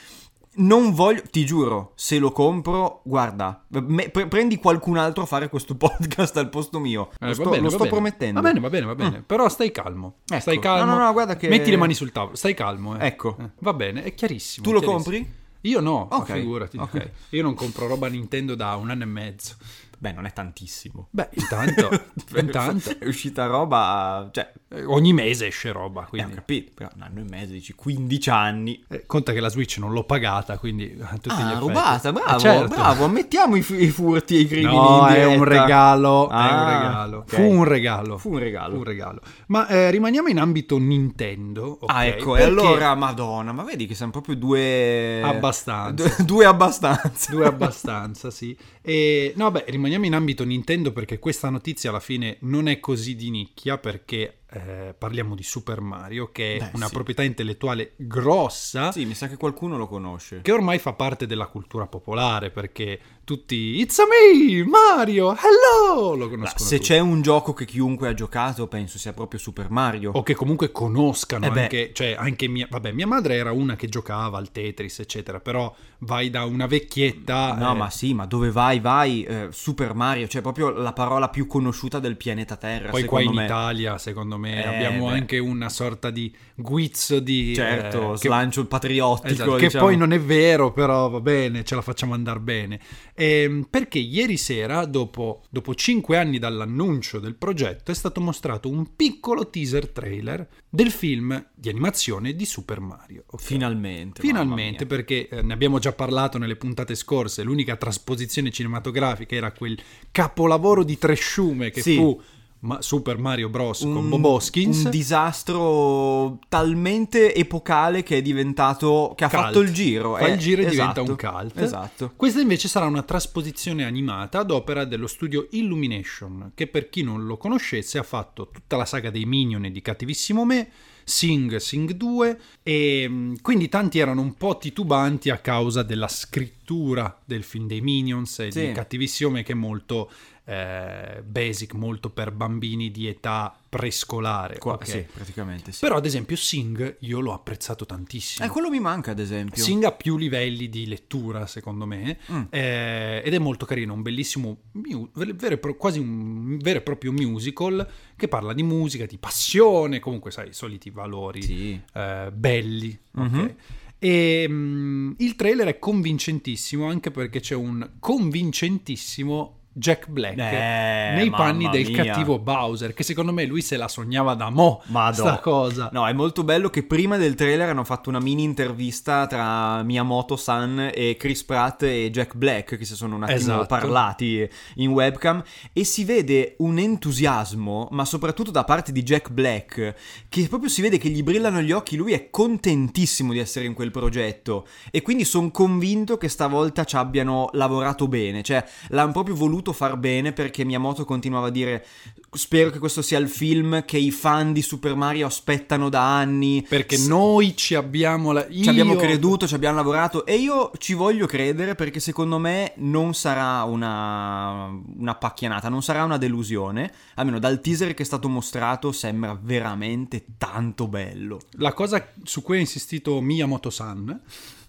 Non 0.54 0.92
voglio, 0.94 1.22
ti 1.32 1.46
giuro, 1.46 1.94
se 1.96 2.20
lo 2.20 2.34
compro, 2.34 3.00
guarda, 3.06 3.64
me- 3.70 4.10
pre- 4.10 4.28
prendi 4.28 4.58
qualcun 4.58 4.98
altro 4.98 5.24
a 5.24 5.26
fare 5.26 5.48
questo 5.48 5.76
podcast 5.78 6.36
al 6.36 6.50
posto 6.50 6.78
mio. 6.80 7.10
Eh, 7.22 7.28
lo 7.28 7.34
sto, 7.34 7.50
bene, 7.50 7.62
lo 7.64 7.70
sto 7.70 7.86
promettendo. 7.88 8.42
Va 8.42 8.48
bene, 8.50 8.60
va 8.60 8.70
bene, 8.70 8.86
va 8.86 8.96
bene. 8.96 9.24
Però 9.26 9.48
stai 9.48 9.72
calmo. 9.72 10.16
Ecco. 10.28 10.42
Stai 10.42 10.60
calmo. 10.60 10.92
No, 10.92 10.98
no, 10.98 11.06
no, 11.06 11.12
guarda 11.14 11.38
che- 11.38 11.48
Metti 11.48 11.70
le 11.70 11.78
mani 11.78 11.94
sul 11.94 12.12
tavolo. 12.12 12.36
Stai 12.36 12.54
calmo. 12.54 13.00
Eh. 13.00 13.06
Ecco. 13.08 13.38
Eh, 13.40 13.50
Va 13.60 13.72
bene, 13.74 14.04
è 14.04 14.14
chiarissimo. 14.14 14.66
Tu 14.66 14.74
lo 14.74 14.80
chiarissimo. 14.80 15.04
compri? 15.04 15.34
Io 15.62 15.80
no, 15.80 16.08
ma 16.10 16.18
Ok, 16.18 16.34
figurati. 16.34 16.78
ok. 16.78 17.10
Io 17.30 17.42
non 17.44 17.54
compro 17.54 17.88
roba 17.88 18.08
Nintendo 18.08 18.56
da 18.56 18.76
un 18.76 18.90
anno 18.90 19.04
e 19.04 19.08
mezzo. 19.08 19.56
Beh, 20.02 20.14
non 20.14 20.26
è 20.26 20.34
tantissimo. 20.34 21.10
Beh, 21.12 21.30
intanto, 21.34 21.90
intanto. 22.36 22.98
È 22.98 23.06
uscita 23.06 23.46
roba, 23.46 24.28
cioè, 24.32 24.52
eh, 24.70 24.84
ogni 24.86 25.14
mese 25.14 25.46
esce 25.46 25.72
roba, 25.72 26.02
eh, 26.02 26.06
ho 26.06 26.10
quindi... 26.10 26.34
capito, 26.34 26.72
però 26.74 26.90
un 26.96 27.04
anno 27.04 27.20
e 27.20 27.24
mezzo, 27.30 27.52
dici 27.52 27.74
15 27.74 28.30
anni. 28.32 28.84
Eh, 28.90 29.06
conta 29.06 29.32
che 29.32 29.40
la 29.40 29.50
Switch 29.50 29.78
non 29.78 29.92
l'ho 29.92 30.04
pagata, 30.04 30.58
quindi 30.58 30.98
a 31.00 31.18
tutti 31.20 31.36
gli 31.36 31.42
Ah, 31.42 31.50
effetti. 31.52 31.60
rubata, 31.60 32.12
bravo, 32.14 32.36
Eh, 32.36 32.40
certo. 32.40 32.68
bravo, 32.76 33.06
ammettiamo 33.06 33.56
i, 33.56 33.62
fu- 33.62 33.76
i 33.76 33.90
furti 33.90 34.38
e 34.38 34.40
i 34.40 34.48
crimini 34.48 34.74
No, 34.76 35.08
è 35.08 35.24
un 35.24 35.44
regalo, 35.44 36.24
è 36.30 36.34
un 36.34 36.40
Ah, 36.40 36.66
regalo. 36.66 37.18
ok. 37.20 37.34
Fu 37.36 37.42
un 37.44 37.64
regalo. 37.64 38.18
Fu 38.18 38.30
un 38.32 38.40
regalo. 38.40 38.72
Fu 38.74 38.78
un 38.80 38.84
regalo. 38.86 39.22
Ma 39.48 39.68
eh, 39.68 39.92
rimaniamo 39.92 40.30
in 40.30 40.40
ambito 40.40 40.80
Nintendo. 40.80 41.78
ok? 41.80 41.92
Ah, 41.94 42.06
ecco, 42.06 42.32
Perché 42.32 42.46
e 42.46 42.48
allora, 42.48 42.96
madonna, 42.96 43.52
ma 43.52 43.62
vedi 43.64 43.86
che 43.86 43.94
siamo 43.94 44.12
proprio 44.12 44.36
due... 44.36 45.22
Abbastanza. 45.22 45.90
Due, 45.94 46.16
due 46.26 46.46
abbastanza. 46.46 47.32
Due 47.32 47.46
abbastanza, 47.46 48.32
sì. 48.32 48.58
E, 48.82 49.34
no, 49.36 49.52
beh, 49.52 49.66
rimaniamo 49.68 49.90
in 50.08 50.14
ambito 50.14 50.44
Nintendo 50.44 50.92
perché 50.92 51.20
questa 51.20 51.50
notizia 51.50 51.90
alla 51.90 52.00
fine 52.00 52.38
non 52.42 52.68
è 52.68 52.80
così 52.80 53.16
di 53.16 53.30
nicchia 53.30 53.78
perché 53.78 54.41
eh, 54.54 54.94
parliamo 54.98 55.34
di 55.36 55.44
Super 55.44 55.80
Mario 55.82 56.30
che 56.32 56.56
è 56.56 56.60
Beh, 56.60 56.70
una 56.74 56.88
sì. 56.88 56.94
proprietà 56.94 57.24
intellettuale 57.24 57.94
grossa 57.98 58.92
Sì, 58.92 59.06
mi 59.06 59.14
sa 59.14 59.28
che 59.28 59.38
qualcuno 59.38 59.78
lo 59.78 59.88
conosce. 59.88 60.42
che 60.42 60.52
ormai 60.52 60.78
fa 60.80 60.94
parte 60.94 61.26
della 61.26 61.48
cultura 61.48 61.88
popolare 61.88 62.50
perché 62.52 63.00
tutti 63.24 63.80
It's 63.80 63.98
a 64.00 64.04
me, 64.06 64.64
Mario, 64.66 65.32
hello, 65.32 66.16
lo 66.16 66.28
conoscono 66.30 66.68
se 66.68 66.78
tutti. 66.78 66.88
c'è 66.90 67.00
un 67.00 67.22
gioco 67.22 67.54
che 67.54 67.64
chiunque 67.66 68.10
ha 68.10 68.14
giocato, 68.14 68.68
penso 68.68 68.98
sia 68.98 69.14
proprio 69.14 69.40
Super 69.40 69.70
Mario. 69.70 70.12
o 70.14 70.22
che 70.24 70.36
comunque 70.36 70.72
conoscano 70.72 71.46
Eh 71.46 71.60
anche, 71.62 71.92
cioè 71.94 72.16
anche 72.18 72.48
mia, 72.48 72.68
vabbè, 72.70 72.92
mia 72.92 73.08
madre 73.08 73.36
era 73.36 73.52
una 73.54 73.76
che 73.78 73.88
giocava 73.88 74.38
al 74.38 74.52
Tetris, 74.52 75.00
eccetera, 75.00 75.40
però 75.40 75.74
vai 76.00 76.30
da 76.30 76.44
una 76.46 76.66
vecchietta 76.68 77.54
No, 77.56 77.72
eh, 77.74 77.78
ma 77.78 77.90
sì, 77.90 78.14
ma 78.14 78.26
dove 78.26 78.52
vai, 78.52 78.80
vai, 78.82 79.24
eh, 79.24 79.48
Super 79.52 79.94
Mario, 79.94 80.28
cioè 80.28 80.42
proprio 80.42 80.70
la 80.72 80.92
parola 80.94 81.30
più 81.30 81.48
conosciuta 81.48 82.00
del 82.00 82.18
pianeta 82.18 82.58
Terra, 82.58 82.90
Poi 82.90 83.06
qua 83.06 83.22
in 83.22 83.34
me. 83.34 83.46
Italia, 83.46 83.98
secondo 83.98 84.38
me, 84.38 84.41
Eh, 84.46 84.68
abbiamo 84.68 85.08
beh. 85.08 85.14
anche 85.14 85.38
una 85.38 85.70
sorta 85.70 86.10
di 86.10 86.34
guizzo 86.56 87.20
di... 87.20 87.54
Certo, 87.56 88.10
eh, 88.10 88.12
che- 88.14 88.18
slancio 88.18 88.66
patriottico, 88.66 89.28
Esatto, 89.34 89.56
che 89.56 89.66
diciamo. 89.68 89.86
poi 89.86 89.98
non 89.98 90.12
è 90.14 90.20
vero, 90.20 90.72
però 90.72 91.10
va 91.10 91.20
bene, 91.20 91.64
ce 91.64 91.76
la 91.76 91.82
facciamo 91.82 92.14
andare 92.14 92.40
bene. 92.40 92.80
Ehm, 93.16 93.68
perché 93.70 94.00
ieri 94.00 94.38
sera, 94.38 94.86
dopo, 94.86 95.44
dopo 95.50 95.76
5 95.76 96.18
anni 96.18 96.40
dall'annuncio 96.40 97.20
del 97.20 97.36
progetto, 97.36 97.92
è 97.92 97.96
stato 97.96 98.22
mostrato 98.22 98.70
un 98.70 98.96
piccolo 98.96 99.50
teaser 99.50 99.90
trailer 99.90 100.48
del 100.70 100.92
film 100.92 101.48
di 101.54 101.70
animazione 101.70 102.34
di 102.36 102.46
Super 102.46 102.80
Mario. 102.80 103.24
ok? 103.30 103.42
Finalmente. 103.42 104.22
Finalmente, 104.22 104.86
perché 104.86 105.28
eh, 105.30 105.42
ne 105.42 105.54
abbiamo 105.54 105.80
già 105.80 105.92
parlato 105.94 106.38
nelle 106.38 106.56
puntate 106.56 106.96
scorse, 106.96 107.44
l'unica 107.44 107.76
trasposizione 107.76 108.52
cinematografica 108.52 109.36
era 109.36 109.52
quel 109.52 109.78
capolavoro 110.12 110.84
di 110.84 110.98
tresciume 110.98 111.70
che 111.72 111.82
Sì. 111.82 111.96
fu 111.96 112.22
ma- 112.62 112.82
Super 112.82 113.18
Mario 113.18 113.50
Bros. 113.50 113.82
mia. 113.84 113.94
con 113.94 114.04
Un- 114.06 114.10
Bob 114.10 114.26
Hoskins. 114.26 114.86
Un 114.86 114.90
disastro 114.92 116.40
talmente 116.48 117.34
epocale 117.36 118.04
che 118.04 118.18
è 118.18 118.22
diventato. 118.22 119.14
che 119.16 119.26
ha 119.26 119.30
Cult. 119.30 119.42
fatto 119.42 119.60
il 119.60 119.72
giro. 119.74 120.16
Fa 120.16 120.28
eh, 120.28 120.32
il 120.34 120.40
giro 120.40 120.62
e 120.62 120.66
diventa 120.70 121.02
esatto, 121.02 121.12
un 121.12 121.18
cult. 121.42 121.58
Esatto. 121.62 122.14
Questa 122.16 122.40
invece 122.42 122.68
sarà 122.68 122.86
una 122.86 123.04
trasposizione 123.04 123.84
animata 123.86 124.40
ad 124.40 124.52
opera 124.52 124.86
dello 124.86 125.08
studio 125.08 125.48
Illumination, 125.52 126.52
che 126.56 126.68
per 126.68 126.90
chi 126.90 127.04
non 127.04 127.26
lo 127.26 127.38
conoscesse 127.38 127.98
ha 127.98 128.04
fatto 128.04 128.50
tutta 128.52 128.78
la 128.78 128.86
saga 128.86 129.10
dei 129.10 129.26
Minion 129.26 129.66
e 129.66 129.72
di 129.72 129.82
Cattivissimo 129.82 130.46
Me, 130.46 130.70
Sing, 131.04 131.56
Sing 131.58 131.92
2 131.94 132.40
e 132.64 133.08
mh, 133.08 133.42
quindi 133.42 133.68
tanti 133.70 134.00
erano 134.00 134.22
un 134.22 134.36
po' 134.36 134.58
titubanti 134.58 135.30
a 135.30 135.38
causa 135.38 135.82
della 135.84 136.08
scrittura 136.08 137.20
del 137.26 137.44
film 137.44 137.68
dei 137.68 137.82
Minions 137.82 138.40
e 138.40 138.52
Sì. 138.52 138.68
di 138.68 138.72
Cattivissimo 138.72 139.32
Me 139.32 139.44
che 139.44 139.52
è 139.54 139.56
molto 139.56 140.10
eh, 140.44 141.22
basic, 141.26 141.74
molto 141.74 142.10
per 142.10 142.32
bambini 142.32 142.92
di 142.92 143.08
età 143.08 143.56
prescolare. 143.70 144.58
Qua- 144.58 144.74
ok? 144.74 144.88
Sì, 144.88 145.06
praticamente 145.14 145.72
sì. 145.72 145.80
Però 145.80 145.96
ad 145.96 146.06
esempio 146.06 146.36
Sing 146.36 146.98
io 147.02 147.20
l'ho 147.22 147.34
apprezzato 147.34 147.86
tantissimo. 147.86 148.46
Eh, 148.46 148.50
quello 148.50 148.70
mi 148.70 148.80
manca, 148.80 149.12
ad 149.12 149.20
esempio. 149.20 149.62
Sing 149.64 149.84
ha 149.84 149.92
più 149.92 150.18
livelli 150.18 150.68
di 150.70 150.88
lettura, 150.88 151.46
secondo 151.48 151.86
me, 151.86 152.18
Mm. 152.32 152.42
eh, 152.50 153.22
ed 153.24 153.34
è 153.34 153.38
molto 153.40 153.66
carino, 153.66 153.94
un 153.94 154.02
bellissimo, 154.02 154.58
e 154.84 155.60
quasi 155.78 156.00
un 156.00 156.58
vero 156.58 156.80
e 156.80 156.82
proprio 156.82 157.12
musical 157.12 157.88
che 158.16 158.28
parla 158.28 158.54
di 158.54 158.64
musica, 158.64 159.06
di 159.06 159.18
passione, 159.18 160.00
comunque 160.00 160.32
sai, 160.32 160.50
i 160.50 160.54
soliti 160.54 160.90
valori 160.90 161.42
Sì. 161.44 161.80
eh, 161.94 162.30
belli. 162.34 162.98
ok? 163.16 163.30
Mhm. 163.32 163.56
E 164.04 164.46
mm, 164.50 165.12
il 165.20 165.36
trailer 165.36 165.68
è 165.68 165.78
convincentissimo 165.80 166.88
anche 166.88 167.12
perché 167.12 167.40
c'è 167.40 167.54
un 167.54 167.88
convincentissimo 168.00 169.60
Jack 169.74 170.10
Black 170.10 170.38
Eh, 170.38 171.12
nei 171.16 171.30
panni 171.30 171.70
del 171.70 171.90
mia. 171.90 172.04
cattivo 172.04 172.40
Bowser, 172.40 172.94
che 172.94 173.04
secondo 173.04 173.32
me 173.32 173.46
lui 173.46 173.62
se 173.62 173.78
la 173.78 173.88
sognava 173.88 174.34
da 174.34 174.50
mo' 174.50 174.82
Madò. 174.88 175.14
sta 175.24 175.40
cosa. 175.40 175.90
No, 175.94 176.06
è 176.08 176.14
molto 176.14 176.44
bello 176.44 176.70
che 176.70 176.84
prima 176.84 177.16
del 177.18 177.36
trailer 177.36 177.70
hanno 177.70 177.86
fatto 177.86 178.10
una 178.10 178.20
mini 178.20 178.44
intervista 178.44 179.28
tra 179.28 179.82
Miyamoto-san 179.84 180.92
e 180.94 181.16
Chris 181.18 181.44
Pratt 181.46 181.84
e 181.84 182.10
Jack 182.12 182.36
Black, 182.36 182.78
che 182.78 182.84
si 182.86 182.96
sono 182.96 183.16
un 183.16 183.24
attimo 183.24 183.38
Esatto. 183.38 183.66
parlati 183.68 184.50
in 184.76 184.92
webcam, 184.92 185.42
e 185.72 185.84
si 185.86 186.04
vede 186.04 186.56
un 186.60 186.78
entusiasmo, 186.78 187.88
ma 187.92 188.04
soprattutto 188.04 188.52
da 188.52 188.64
parte 188.66 188.92
di 188.92 189.04
Jack 189.04 189.30
Black, 189.30 189.96
che 190.28 190.48
proprio 190.48 190.70
si 190.70 190.82
vede 190.82 190.98
che 190.98 191.10
gli 191.10 191.24
brillano 191.24 191.62
gli 191.62 191.72
occhi, 191.72 191.96
lui 191.96 192.12
è 192.14 192.30
contentissimo 192.30 193.32
di 193.32 193.40
essere 193.40 193.66
in 193.66 193.74
quel 193.74 193.92
progetto, 193.92 194.68
e 194.92 195.02
quindi 195.02 195.24
sono 195.24 195.50
convinto 195.52 196.18
che 196.18 196.28
stavolta 196.28 196.84
ci 196.84 196.96
abbiano 196.98 197.50
lavorato 197.54 198.08
bene, 198.08 198.42
cioè 198.42 198.64
l'hanno 198.90 199.12
proprio 199.14 199.34
voluto 199.36 199.60
far 199.72 199.98
bene 199.98 200.32
perché 200.32 200.66
Miyamoto 200.66 201.06
continuava 201.06 201.48
a 201.48 201.52
dire 201.52 201.86
spero 202.32 202.70
che 202.70 202.80
questo 202.80 203.02
sia 203.02 203.20
il 203.20 203.28
film 203.28 203.84
che 203.86 203.98
i 203.98 204.10
fan 204.10 204.54
di 204.54 204.62
Super 204.62 204.96
Mario 204.96 205.28
aspettano 205.28 205.90
da 205.90 206.18
anni. 206.18 206.66
Perché 206.68 206.98
S- 206.98 207.08
noi 207.08 207.56
ci 207.56 207.76
abbiamo 207.76 208.32
la... 208.32 208.48
ci 208.50 208.68
abbiamo 208.70 208.94
io- 208.94 209.00
creduto, 209.00 209.48
ci 209.48 209.54
abbiamo 209.54 209.76
lavorato 209.76 210.26
e 210.26 210.36
io 210.36 210.72
ci 210.78 210.94
voglio 210.94 211.28
credere 211.28 211.76
perché 211.76 212.00
secondo 212.00 212.38
me 212.40 212.74
non 212.78 213.14
sarà 213.14 213.64
una, 213.64 214.70
una 214.98 215.16
pacchianata, 215.16 215.70
non 215.70 215.84
sarà 215.84 216.04
una 216.04 216.18
delusione, 216.18 216.92
almeno 217.16 217.40
dal 217.40 217.62
teaser 217.62 217.94
che 217.94 218.04
è 218.04 218.06
stato 218.06 218.30
mostrato 218.30 218.92
sembra 218.92 219.38
veramente 219.40 220.26
tanto 220.38 220.88
bello. 220.88 221.40
La 221.58 221.74
cosa 221.74 222.12
su 222.24 222.42
cui 222.42 222.58
ha 222.58 222.60
insistito 222.60 223.20
Miyamoto-san, 223.22 224.22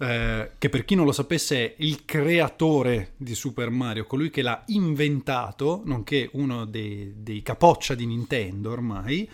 eh, 0.02 0.50
che 0.58 0.68
per 0.68 0.84
chi 0.84 0.96
non 0.96 1.04
lo 1.06 1.12
sapesse 1.12 1.56
è 1.56 1.74
il 1.78 2.04
creatore 2.04 3.12
di 3.16 3.34
Super 3.36 3.70
Mario, 3.70 4.04
colui 4.04 4.30
che 4.30 4.42
l'ha 4.42 4.64
inventato, 4.66 5.82
nonché 5.84 6.28
uno 6.32 6.64
dei, 6.64 7.12
dei 7.18 7.40
capoccia 7.42 7.94
di 7.94 8.04
Nintendo 8.06 8.70
ormai, 8.72 9.28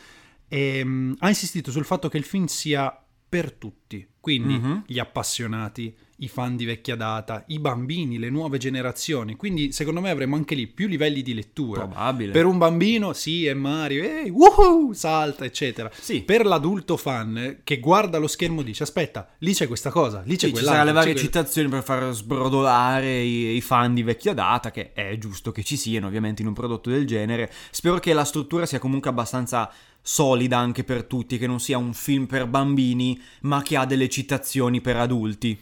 ehm, 0.48 1.16
ha 1.20 1.28
insistito 1.28 1.70
sul 1.70 1.84
fatto 1.87 2.08
che 2.08 2.18
il 2.18 2.25
film 2.25 2.44
sia 2.46 2.94
per 3.28 3.52
tutti, 3.52 4.06
quindi 4.20 4.58
Mhm. 4.58 4.82
gli 4.87 4.98
appassionati, 4.98 5.94
i 6.20 6.28
fan 6.28 6.56
di 6.56 6.64
vecchia 6.64 6.96
data, 6.96 7.44
i 7.48 7.58
bambini, 7.58 8.18
le 8.18 8.30
nuove 8.30 8.58
generazioni, 8.58 9.37
quindi 9.37 9.70
secondo 9.72 10.00
me 10.00 10.10
avremo 10.10 10.34
anche 10.37 10.54
lì 10.54 10.66
più 10.66 10.88
livelli 10.88 11.22
di 11.22 11.34
lettura. 11.34 11.87
Probabile. 11.87 12.32
Per 12.32 12.44
un 12.44 12.58
bambino, 12.58 13.12
sì, 13.12 13.46
è 13.46 13.54
Mario, 13.54 14.02
ehi, 14.02 14.28
woohoo, 14.30 14.92
salta, 14.92 15.44
eccetera. 15.44 15.90
Sì. 15.98 16.22
Per 16.22 16.44
l'adulto 16.44 16.96
fan 16.96 17.60
che 17.62 17.78
guarda 17.78 18.18
lo 18.18 18.26
schermo 18.26 18.62
dice: 18.62 18.82
Aspetta, 18.82 19.28
lì 19.38 19.52
c'è 19.52 19.66
questa 19.66 19.90
cosa, 19.90 20.22
lì 20.25 20.34
c'è 20.37 20.46
Sì, 20.46 20.46
ci 20.46 20.50
quell'altro. 20.52 20.70
saranno 20.72 20.84
le 20.87 20.92
varie 20.92 21.12
c'è 21.14 21.18
quel-" 21.20 21.32
citazioni 21.32 21.68
per 21.68 21.82
far 21.82 22.12
sbrodolare 22.12 23.20
i, 23.20 23.56
i 23.56 23.60
fan 23.60 23.94
di 23.94 24.02
vecchia 24.02 24.34
data, 24.34 24.70
che 24.70 24.92
è 24.92 25.16
giusto 25.18 25.52
che 25.52 25.62
ci 25.62 25.76
siano 25.76 26.06
ovviamente 26.08 26.42
in 26.42 26.48
un 26.48 26.54
prodotto 26.54 26.90
del 26.90 27.06
genere. 27.06 27.50
Spero 27.70 27.98
che 27.98 28.12
la 28.12 28.25
struttura 28.25 28.66
sia 28.66 28.78
comunque 28.78 29.10
abbastanza 29.10 29.70
solida 30.00 30.58
anche 30.58 30.84
per 30.84 31.04
tutti, 31.04 31.38
che 31.38 31.46
non 31.46 31.60
sia 31.60 31.78
un 31.78 31.92
film 31.92 32.26
per 32.26 32.46
bambini, 32.46 33.20
ma 33.42 33.62
che 33.62 33.76
ha 33.76 33.84
delle 33.84 34.08
citazioni 34.08 34.80
per 34.80 34.96
adulti. 34.96 35.58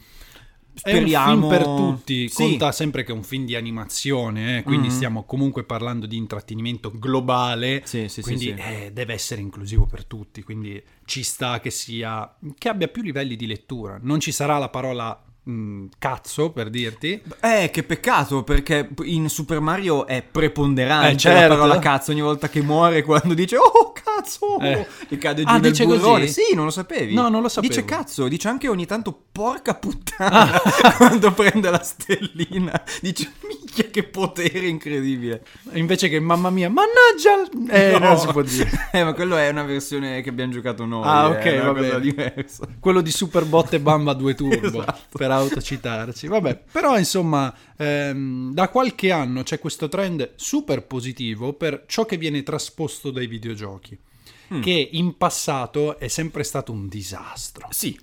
È 0.81 0.97
un 0.97 1.07
film 1.07 1.47
per 1.47 1.67
tutti, 1.67 2.29
Sì. 2.29 2.35
conta 2.35 2.71
sempre 2.71 3.03
che 3.03 3.11
è 3.11 3.15
un 3.15 3.23
film 3.23 3.45
di 3.45 3.55
animazione, 3.55 4.57
eh, 4.59 4.63
quindi 4.63 4.87
Mhm. 4.87 4.93
stiamo 4.93 5.23
comunque 5.25 5.63
parlando 5.63 6.05
di 6.05 6.17
intrattenimento 6.17 6.91
globale, 6.93 7.81
Sì, 7.85 8.01
sì, 8.07 8.09
sì, 8.09 8.21
quindi 8.21 8.49
eh, 8.57 8.91
deve 8.93 9.13
essere 9.13 9.41
inclusivo 9.41 9.85
per 9.85 10.05
tutti, 10.05 10.43
quindi 10.43 10.81
ci 11.05 11.23
sta 11.23 11.59
che 11.59 11.69
sia 11.71 12.33
che 12.57 12.69
abbia 12.69 12.87
più 12.87 13.01
livelli 13.01 13.35
di 13.35 13.47
lettura. 13.47 13.97
Non 14.01 14.19
ci 14.19 14.31
sarà 14.31 14.57
la 14.57 14.69
parola 14.69 15.21
mh, 15.43 15.85
cazzo 15.97 16.51
per 16.51 16.69
dirti. 16.69 17.21
Eh, 17.41 17.69
che 17.71 17.83
peccato, 17.83 18.43
perché 18.43 18.89
in 19.05 19.29
Super 19.29 19.61
Mario 19.61 20.05
è 20.05 20.21
preponderante 20.21 21.11
Eh, 21.13 21.17
certo. 21.17 21.39
la 21.47 21.47
parola 21.47 21.79
cazzo 21.79 22.11
ogni 22.11 22.19
volta 22.21 22.49
che 22.49 22.61
muore 22.61 23.01
quando 23.03 23.33
dice 23.33 23.55
oh 23.57 23.93
cazzo 24.21 24.59
Eh. 24.59 24.85
e 25.09 25.17
cade 25.17 25.43
giù 25.43 25.47
Ah, 25.49 25.57
nel 25.57 25.71
dice 25.71 25.85
burrone. 25.85 26.25
così? 26.25 26.41
Sì, 26.43 26.55
non 26.55 26.65
lo 26.65 26.71
sapevi? 26.71 27.13
No, 27.13 27.29
non 27.29 27.41
lo 27.41 27.49
sapevo. 27.49 27.73
Dice 27.73 27.85
cazzo, 27.85 28.27
dice 28.27 28.47
anche 28.47 28.67
ogni 28.67 28.85
tanto 28.85 29.17
porca 29.31 29.75
puttana 29.75 30.59
quando 30.97 31.31
prende 31.33 31.69
la 31.69 31.81
stellina. 31.83 32.81
Dice 33.01 33.31
Minchia, 33.47 33.85
che 33.91 34.03
potere 34.03 34.67
incredibile. 34.67 35.43
Invece 35.73 36.09
che 36.09 36.19
mamma 36.19 36.49
mia, 36.49 36.69
mannaggia! 36.69 37.49
Eh, 37.73 37.91
No. 37.97 38.07
non 38.07 38.17
si 38.17 38.27
può 38.27 38.41
dire. 38.41 38.69
Eh, 38.97 39.03
ma 39.03 39.13
quello 39.13 39.35
è 39.37 39.49
una 39.49 39.63
versione 39.63 40.21
che 40.21 40.29
abbiamo 40.29 40.51
giocato 40.51 40.85
noi. 40.85 41.03
Ah, 41.05 41.29
eh, 41.43 41.53
ok, 41.55 41.61
una 41.61 41.71
va 41.71 41.77
cosa 41.79 41.87
bene. 41.89 41.99
diversa. 42.01 42.67
Quello 42.79 43.01
di 43.01 43.11
Superbot 43.11 43.73
e 43.73 43.79
Bamba 43.79 44.13
2 44.13 44.33
Turbo 44.35 44.65
Esatto. 44.81 45.17
per 45.17 45.29
autocitarci. 45.31 46.27
Vabbè, 46.27 46.63
però 46.71 46.97
insomma, 46.97 47.53
ehm, 47.77 48.53
da 48.53 48.69
qualche 48.69 49.11
anno 49.11 49.43
c'è 49.43 49.59
questo 49.59 49.87
trend 49.87 50.31
super 50.35 50.85
positivo 50.85 51.53
per 51.53 51.83
ciò 51.87 52.05
che 52.05 52.17
viene 52.17 52.41
trasposto 52.43 53.11
dai 53.11 53.27
videogiochi, 53.27 53.97
Mm. 54.53 54.61
che 54.61 54.89
in 54.93 55.17
passato 55.17 55.99
è 55.99 56.07
sempre 56.07 56.43
stato 56.43 56.71
un 56.71 56.87
disastro. 56.87 57.67
Sì, 57.71 57.99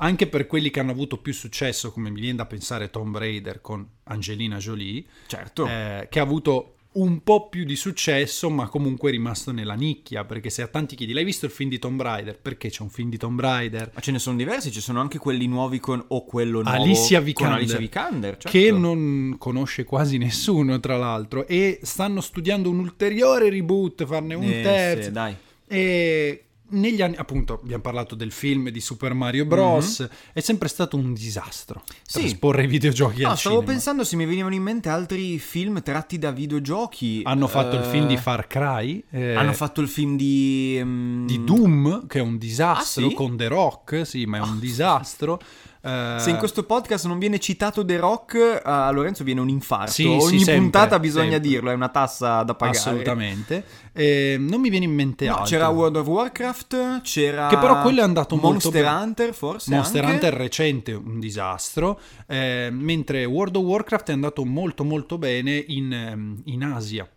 Anche 0.00 0.28
per 0.28 0.46
quelli 0.46 0.70
che 0.70 0.78
hanno 0.78 0.92
avuto 0.92 1.16
più 1.18 1.32
successo, 1.32 1.90
come 1.90 2.08
mi 2.08 2.20
viene 2.20 2.36
da 2.36 2.46
pensare 2.46 2.88
Tomb 2.88 3.16
Raider 3.18 3.60
con 3.60 3.84
Angelina 4.04 4.58
Jolie, 4.58 5.02
certo. 5.26 5.66
eh, 5.66 6.06
che 6.08 6.20
ha 6.20 6.22
avuto 6.22 6.74
un 6.92 7.22
po' 7.24 7.48
più 7.48 7.64
di 7.64 7.74
successo, 7.74 8.48
ma 8.48 8.68
comunque 8.68 9.08
è 9.08 9.12
rimasto 9.12 9.50
nella 9.50 9.74
nicchia. 9.74 10.24
Perché 10.24 10.50
se 10.50 10.62
a 10.62 10.68
tanti 10.68 10.94
chiedi, 10.94 11.12
l'hai 11.12 11.24
visto 11.24 11.46
il 11.46 11.50
film 11.50 11.68
di 11.68 11.80
Tomb 11.80 12.00
Raider? 12.00 12.38
Perché 12.38 12.70
c'è 12.70 12.82
un 12.82 12.90
film 12.90 13.10
di 13.10 13.16
Tomb 13.16 13.40
Raider? 13.40 13.90
Ma 13.92 14.00
ce 14.00 14.12
ne 14.12 14.20
sono 14.20 14.36
diversi, 14.36 14.70
ci 14.70 14.80
sono 14.80 15.00
anche 15.00 15.18
quelli 15.18 15.48
nuovi 15.48 15.80
con 15.80 16.02
o 16.06 16.24
quello 16.24 16.62
nuovo 16.62 16.80
Alicia 16.80 17.16
con 17.16 17.24
Vikander, 17.24 17.56
Alicia 17.58 17.78
Vikander, 17.78 18.30
certo. 18.36 18.50
che 18.56 18.70
non 18.70 19.34
conosce 19.36 19.82
quasi 19.82 20.16
nessuno, 20.16 20.78
tra 20.78 20.96
l'altro, 20.96 21.44
e 21.48 21.80
stanno 21.82 22.20
studiando 22.20 22.70
un 22.70 22.78
ulteriore 22.78 23.50
reboot, 23.50 24.06
farne 24.06 24.34
un 24.36 24.44
Eh, 24.44 24.62
terzo. 24.62 25.02
sì, 25.02 25.10
dai. 25.10 25.36
E 25.68 26.42
negli 26.70 27.00
anni, 27.00 27.16
appunto, 27.16 27.60
abbiamo 27.62 27.80
parlato 27.82 28.14
del 28.14 28.30
film 28.30 28.68
di 28.68 28.80
Super 28.80 29.14
Mario 29.14 29.46
Bros. 29.46 30.06
È 30.34 30.40
sempre 30.40 30.68
stato 30.68 30.96
un 30.98 31.14
disastro. 31.14 31.82
Sì. 32.02 32.20
trasporre 32.20 32.64
i 32.64 32.66
videogiochi 32.66 33.22
No, 33.22 33.30
al 33.30 33.38
stavo 33.38 33.56
cinema. 33.56 33.72
pensando 33.72 34.04
se 34.04 34.16
mi 34.16 34.26
venivano 34.26 34.54
in 34.54 34.62
mente 34.62 34.88
altri 34.90 35.38
film 35.38 35.82
tratti 35.82 36.18
da 36.18 36.30
videogiochi. 36.30 37.22
Hanno 37.24 37.46
fatto 37.48 37.76
il 37.76 37.82
Eh, 37.82 37.90
film 37.90 38.06
di 38.06 38.16
Far 38.18 38.46
Cry. 38.46 39.02
eh, 39.10 39.34
Hanno 39.34 39.54
fatto 39.54 39.80
il 39.80 39.88
film 39.88 40.16
di... 40.16 40.78
mm, 40.82 41.26
di 41.26 41.42
Doom, 41.44 42.06
che 42.06 42.18
è 42.18 42.22
un 42.22 42.36
disastro, 42.36 43.06
Ah, 43.06 43.08
sì? 43.08 43.14
con 43.14 43.36
The 43.36 43.48
Rock, 43.48 44.06
sì, 44.06 44.26
ma 44.26 44.36
è 44.38 44.40
un 44.42 44.58
disastro. 44.58 45.40
Eh, 45.80 46.16
Se 46.18 46.30
in 46.30 46.36
questo 46.36 46.64
podcast 46.64 47.06
non 47.06 47.18
viene 47.18 47.38
citato 47.38 47.84
The 47.84 47.96
Rock, 47.98 48.60
a 48.64 48.90
Lorenzo 48.90 49.24
viene 49.24 49.40
un 49.40 49.48
infarto. 49.48 49.92
Sì, 49.92 50.04
Ogni 50.06 50.20
sì, 50.20 50.38
sempre, 50.38 50.56
puntata 50.58 50.98
bisogna 50.98 51.30
sempre. 51.32 51.48
dirlo, 51.48 51.70
è 51.70 51.74
una 51.74 51.88
tassa 51.88 52.42
da 52.42 52.54
pagare. 52.54 52.76
Assolutamente. 52.78 53.64
Eh, 53.92 54.36
non 54.38 54.60
mi 54.60 54.70
viene 54.70 54.84
in 54.86 54.94
mente 54.94 55.26
No, 55.26 55.32
altro. 55.38 55.46
c'era 55.46 55.68
World 55.68 55.96
of 55.96 56.06
Warcraft, 56.06 57.00
c'era... 57.02 57.46
Che 57.48 57.56
però 57.58 57.80
quello 57.82 58.00
è 58.00 58.04
andato 58.04 58.36
molto 58.36 58.70
Monster. 58.70 58.84
Hunter, 58.86 59.34
forse 59.34 59.74
Monster 59.74 60.04
anche. 60.04 60.14
Hunter 60.14 60.34
recente 60.34 60.92
un 60.92 61.18
disastro, 61.20 62.00
eh, 62.26 62.68
mentre 62.72 63.24
World 63.24 63.56
of 63.56 63.62
Warcraft 63.64 64.10
è 64.10 64.12
andato 64.12 64.44
molto 64.44 64.84
molto 64.84 65.18
bene 65.18 65.62
in, 65.68 65.92
ehm, 65.92 66.42
in 66.44 66.62
Asia. 66.64 67.08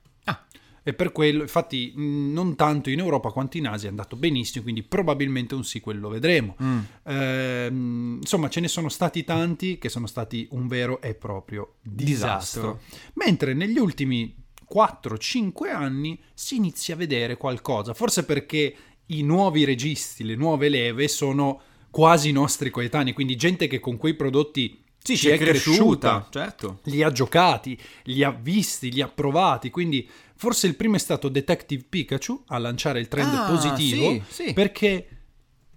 E 0.83 0.93
per 0.93 1.11
quello, 1.11 1.41
infatti, 1.43 1.93
mh, 1.95 2.31
non 2.33 2.55
tanto 2.55 2.89
in 2.89 2.99
Europa 2.99 3.29
quanto 3.29 3.57
in 3.57 3.67
Asia 3.67 3.87
è 3.87 3.89
andato 3.89 4.15
benissimo, 4.15 4.63
quindi 4.63 4.83
probabilmente 4.83 5.53
un 5.53 5.63
sequel 5.63 5.99
lo 5.99 6.09
vedremo. 6.09 6.55
Mm. 6.61 6.79
Ehm, 7.03 8.17
insomma, 8.21 8.49
ce 8.49 8.59
ne 8.59 8.67
sono 8.67 8.89
stati 8.89 9.23
tanti 9.23 9.77
che 9.77 9.89
sono 9.89 10.07
stati 10.07 10.47
un 10.51 10.67
vero 10.67 11.01
e 11.01 11.13
proprio 11.13 11.75
disastro. 11.81 12.79
Disastro. 12.79 12.79
Mentre 13.13 13.53
negli 13.53 13.77
ultimi 13.77 14.35
4-5 14.71 15.69
anni 15.69 16.19
si 16.33 16.55
inizia 16.55 16.95
a 16.95 16.97
vedere 16.97 17.37
qualcosa, 17.37 17.93
forse 17.93 18.25
perché 18.25 18.75
i 19.07 19.21
nuovi 19.23 19.65
registi, 19.65 20.23
le 20.23 20.35
nuove 20.35 20.69
leve 20.69 21.07
sono 21.07 21.61
quasi 21.91 22.31
nostri 22.31 22.69
coetanei, 22.69 23.13
quindi 23.13 23.35
gente 23.35 23.67
che 23.67 23.79
con 23.79 23.97
quei 23.97 24.15
prodotti 24.15 24.80
Sì, 25.03 25.15
ci 25.15 25.23
ci 25.23 25.29
è 25.29 25.37
cresciuta, 25.37 26.27
certo. 26.29 26.79
li 26.83 27.01
ha 27.01 27.11
giocati, 27.11 27.77
li 28.03 28.23
ha 28.23 28.29
visti, 28.31 28.91
li 28.91 29.01
ha 29.01 29.07
provati, 29.07 29.69
quindi 29.71 30.07
forse 30.35 30.67
il 30.67 30.75
primo 30.75 30.95
è 30.95 30.99
stato 30.99 31.27
Detective 31.27 31.83
Pikachu 31.89 32.43
a 32.47 32.57
lanciare 32.59 32.99
il 32.99 33.07
trend 33.07 33.33
Ah, 33.33 33.45
positivo 33.47 34.23
sì, 34.29 34.43
sì. 34.45 34.53
perché 34.53 35.07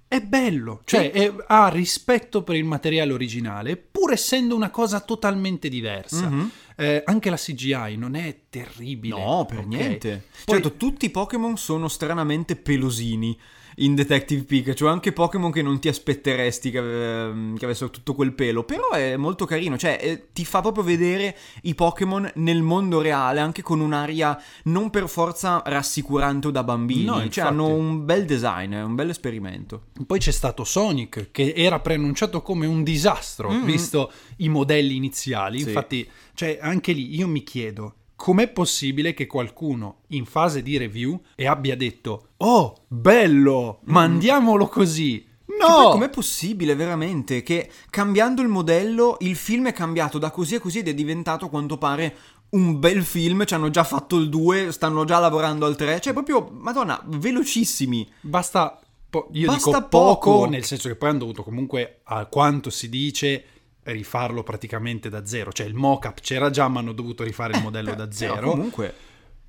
è 0.07 0.21
bello, 0.21 0.83
cioè 0.85 1.11
è- 1.11 1.33
ha 1.49 1.69
rispetto 1.69 2.43
per 2.43 2.55
il 2.57 2.65
materiale 2.65 3.13
originale, 3.15 3.77
pur 3.77 4.13
essendo 4.13 4.55
una 4.55 4.71
cosa 4.71 5.01
totalmente 5.01 5.69
diversa. 5.69 6.29
Mhm. 6.29 6.51
Eh, 6.77 7.03
anche 7.07 7.31
la 7.31 7.37
CGI 7.37 7.97
non 7.97 8.15
è 8.17 8.41
terribile. 8.51 9.19
No, 9.19 9.47
per 9.47 9.59
ok? 9.61 9.65
niente. 9.67 10.25
Poi- 10.45 10.55
Certo, 10.61 10.77
tutti 10.77 11.07
i 11.07 11.11
Pokémon 11.11 11.57
sono 11.57 11.89
stranamente 11.89 12.57
pelosini 12.57 13.37
in 13.77 13.95
Detective 13.95 14.45
Pikachu, 14.45 14.87
anche 14.87 15.13
Pokémon 15.13 15.51
che 15.51 15.63
non 15.63 15.79
ti 15.81 15.89
aspetteresti 15.89 16.71
che, 16.71 16.79
ave- 16.79 17.53
che 17.59 17.65
avessero 17.65 17.91
tutto 17.91 18.15
quel 18.15 18.33
pelo, 18.33 18.65
però 18.65 18.91
è 18.91 19.17
molto 19.17 19.45
carino, 19.47 19.77
cioè 19.77 19.99
eh, 20.01 20.27
ti 20.33 20.45
fa 20.45 20.61
proprio 20.61 20.85
vedere 20.85 21.37
i 21.63 21.75
Pokémon 21.75 22.31
nel 22.37 22.63
mondo 22.63 23.01
reale, 23.01 23.41
anche 23.41 23.63
con 23.63 23.81
un'aria 23.81 24.41
non 24.65 24.91
per 24.91 25.09
forza 25.09 25.63
rassicurante 25.65 26.49
o 26.49 26.51
da 26.51 26.63
bambini, 26.65 27.05
No, 27.05 27.15
cioè 27.15 27.25
infatti. 27.25 27.41
hanno 27.41 27.67
un 27.69 28.05
bel 28.05 28.25
design, 28.25 28.73
è 28.75 28.83
un 28.83 28.95
bel 28.95 29.11
esperimento. 29.11 29.85
Poi 30.07 30.19
c'è 30.19 30.31
stato 30.33 30.65
Sonic, 30.65 31.29
che 31.31 31.53
era 31.57 31.81
preannunciato 31.81 32.43
come 32.43 32.67
un 32.67 32.83
disastro, 32.83 33.51
Mm. 33.51 33.65
visto 33.65 34.11
i 34.39 34.49
modelli 34.49 34.97
iniziali. 34.97 35.59
Sì. 35.61 35.67
Infatti, 35.69 36.09
cioè, 36.35 36.59
anche 36.61 36.93
lì 36.93 37.15
io 37.15 37.29
mi 37.29 37.43
chiedo. 37.43 37.95
Com'è 38.17 38.49
possibile 38.49 39.13
che 39.13 39.27
qualcuno 39.27 40.03
in 40.09 40.25
fase 40.25 40.63
di 40.63 40.77
review 40.79 41.21
e 41.35 41.47
abbia 41.47 41.77
detto 41.77 42.29
Oh, 42.47 42.75
bello, 42.89 43.81
mandiamolo 43.85 44.69
così? 44.69 45.25
Che 45.47 45.55
poi 45.59 45.85
No! 45.85 45.91
com'è 45.93 46.11
possibile 46.11 46.75
veramente 46.75 47.43
che 47.43 47.71
cambiando 47.89 48.43
il 48.43 48.49
modello 48.49 49.17
il 49.21 49.35
film 49.37 49.69
è 49.69 49.73
cambiato 49.73 50.19
da 50.19 50.31
così 50.31 50.57
a 50.57 50.61
così 50.61 50.81
ed 50.81 50.89
è 50.89 50.95
diventato 50.95 51.47
a 51.47 51.49
quanto 51.49 51.79
pare 51.79 52.15
un 52.51 52.79
bel 52.79 53.03
film, 53.03 53.45
ci 53.47 53.55
hanno 53.55 53.71
già 53.71 53.83
fatto 53.83 54.17
il 54.17 54.29
2, 54.29 54.73
stanno 54.73 55.05
già 55.05 55.19
lavorando 55.21 55.65
al 55.65 55.75
3, 55.75 56.01
cioè 56.01 56.13
proprio, 56.13 56.49
madonna, 56.53 57.01
velocissimi. 57.07 58.09
Basta, 58.21 58.79
po- 59.09 59.29
io 59.33 59.47
Basta 59.47 59.71
dico 59.79 59.89
poco, 59.89 60.31
poco. 60.31 60.49
nel 60.51 60.65
senso 60.65 60.89
che 60.89 60.97
poi 60.97 61.09
hanno 61.09 61.19
dovuto 61.21 61.43
comunque, 61.43 62.01
a 62.05 62.27
quanto 62.27 62.69
si 62.71 62.89
dice, 62.89 63.45
rifarlo 63.85 64.43
praticamente 64.43 65.09
da 65.09 65.25
zero. 65.27 65.51
Cioè 65.51 65.67
il 65.67 65.75
mock-up 65.75 66.21
c'era 66.21 66.51
già, 66.51 66.69
ma 66.69 66.81
hanno 66.81 66.93
dovuto 66.93 67.25
rifare 67.25 67.57
il 67.57 67.63
modello 67.63 67.95
da 67.95 68.07
Però 68.07 68.35
zero. 68.35 68.51
comunque... 68.51 68.95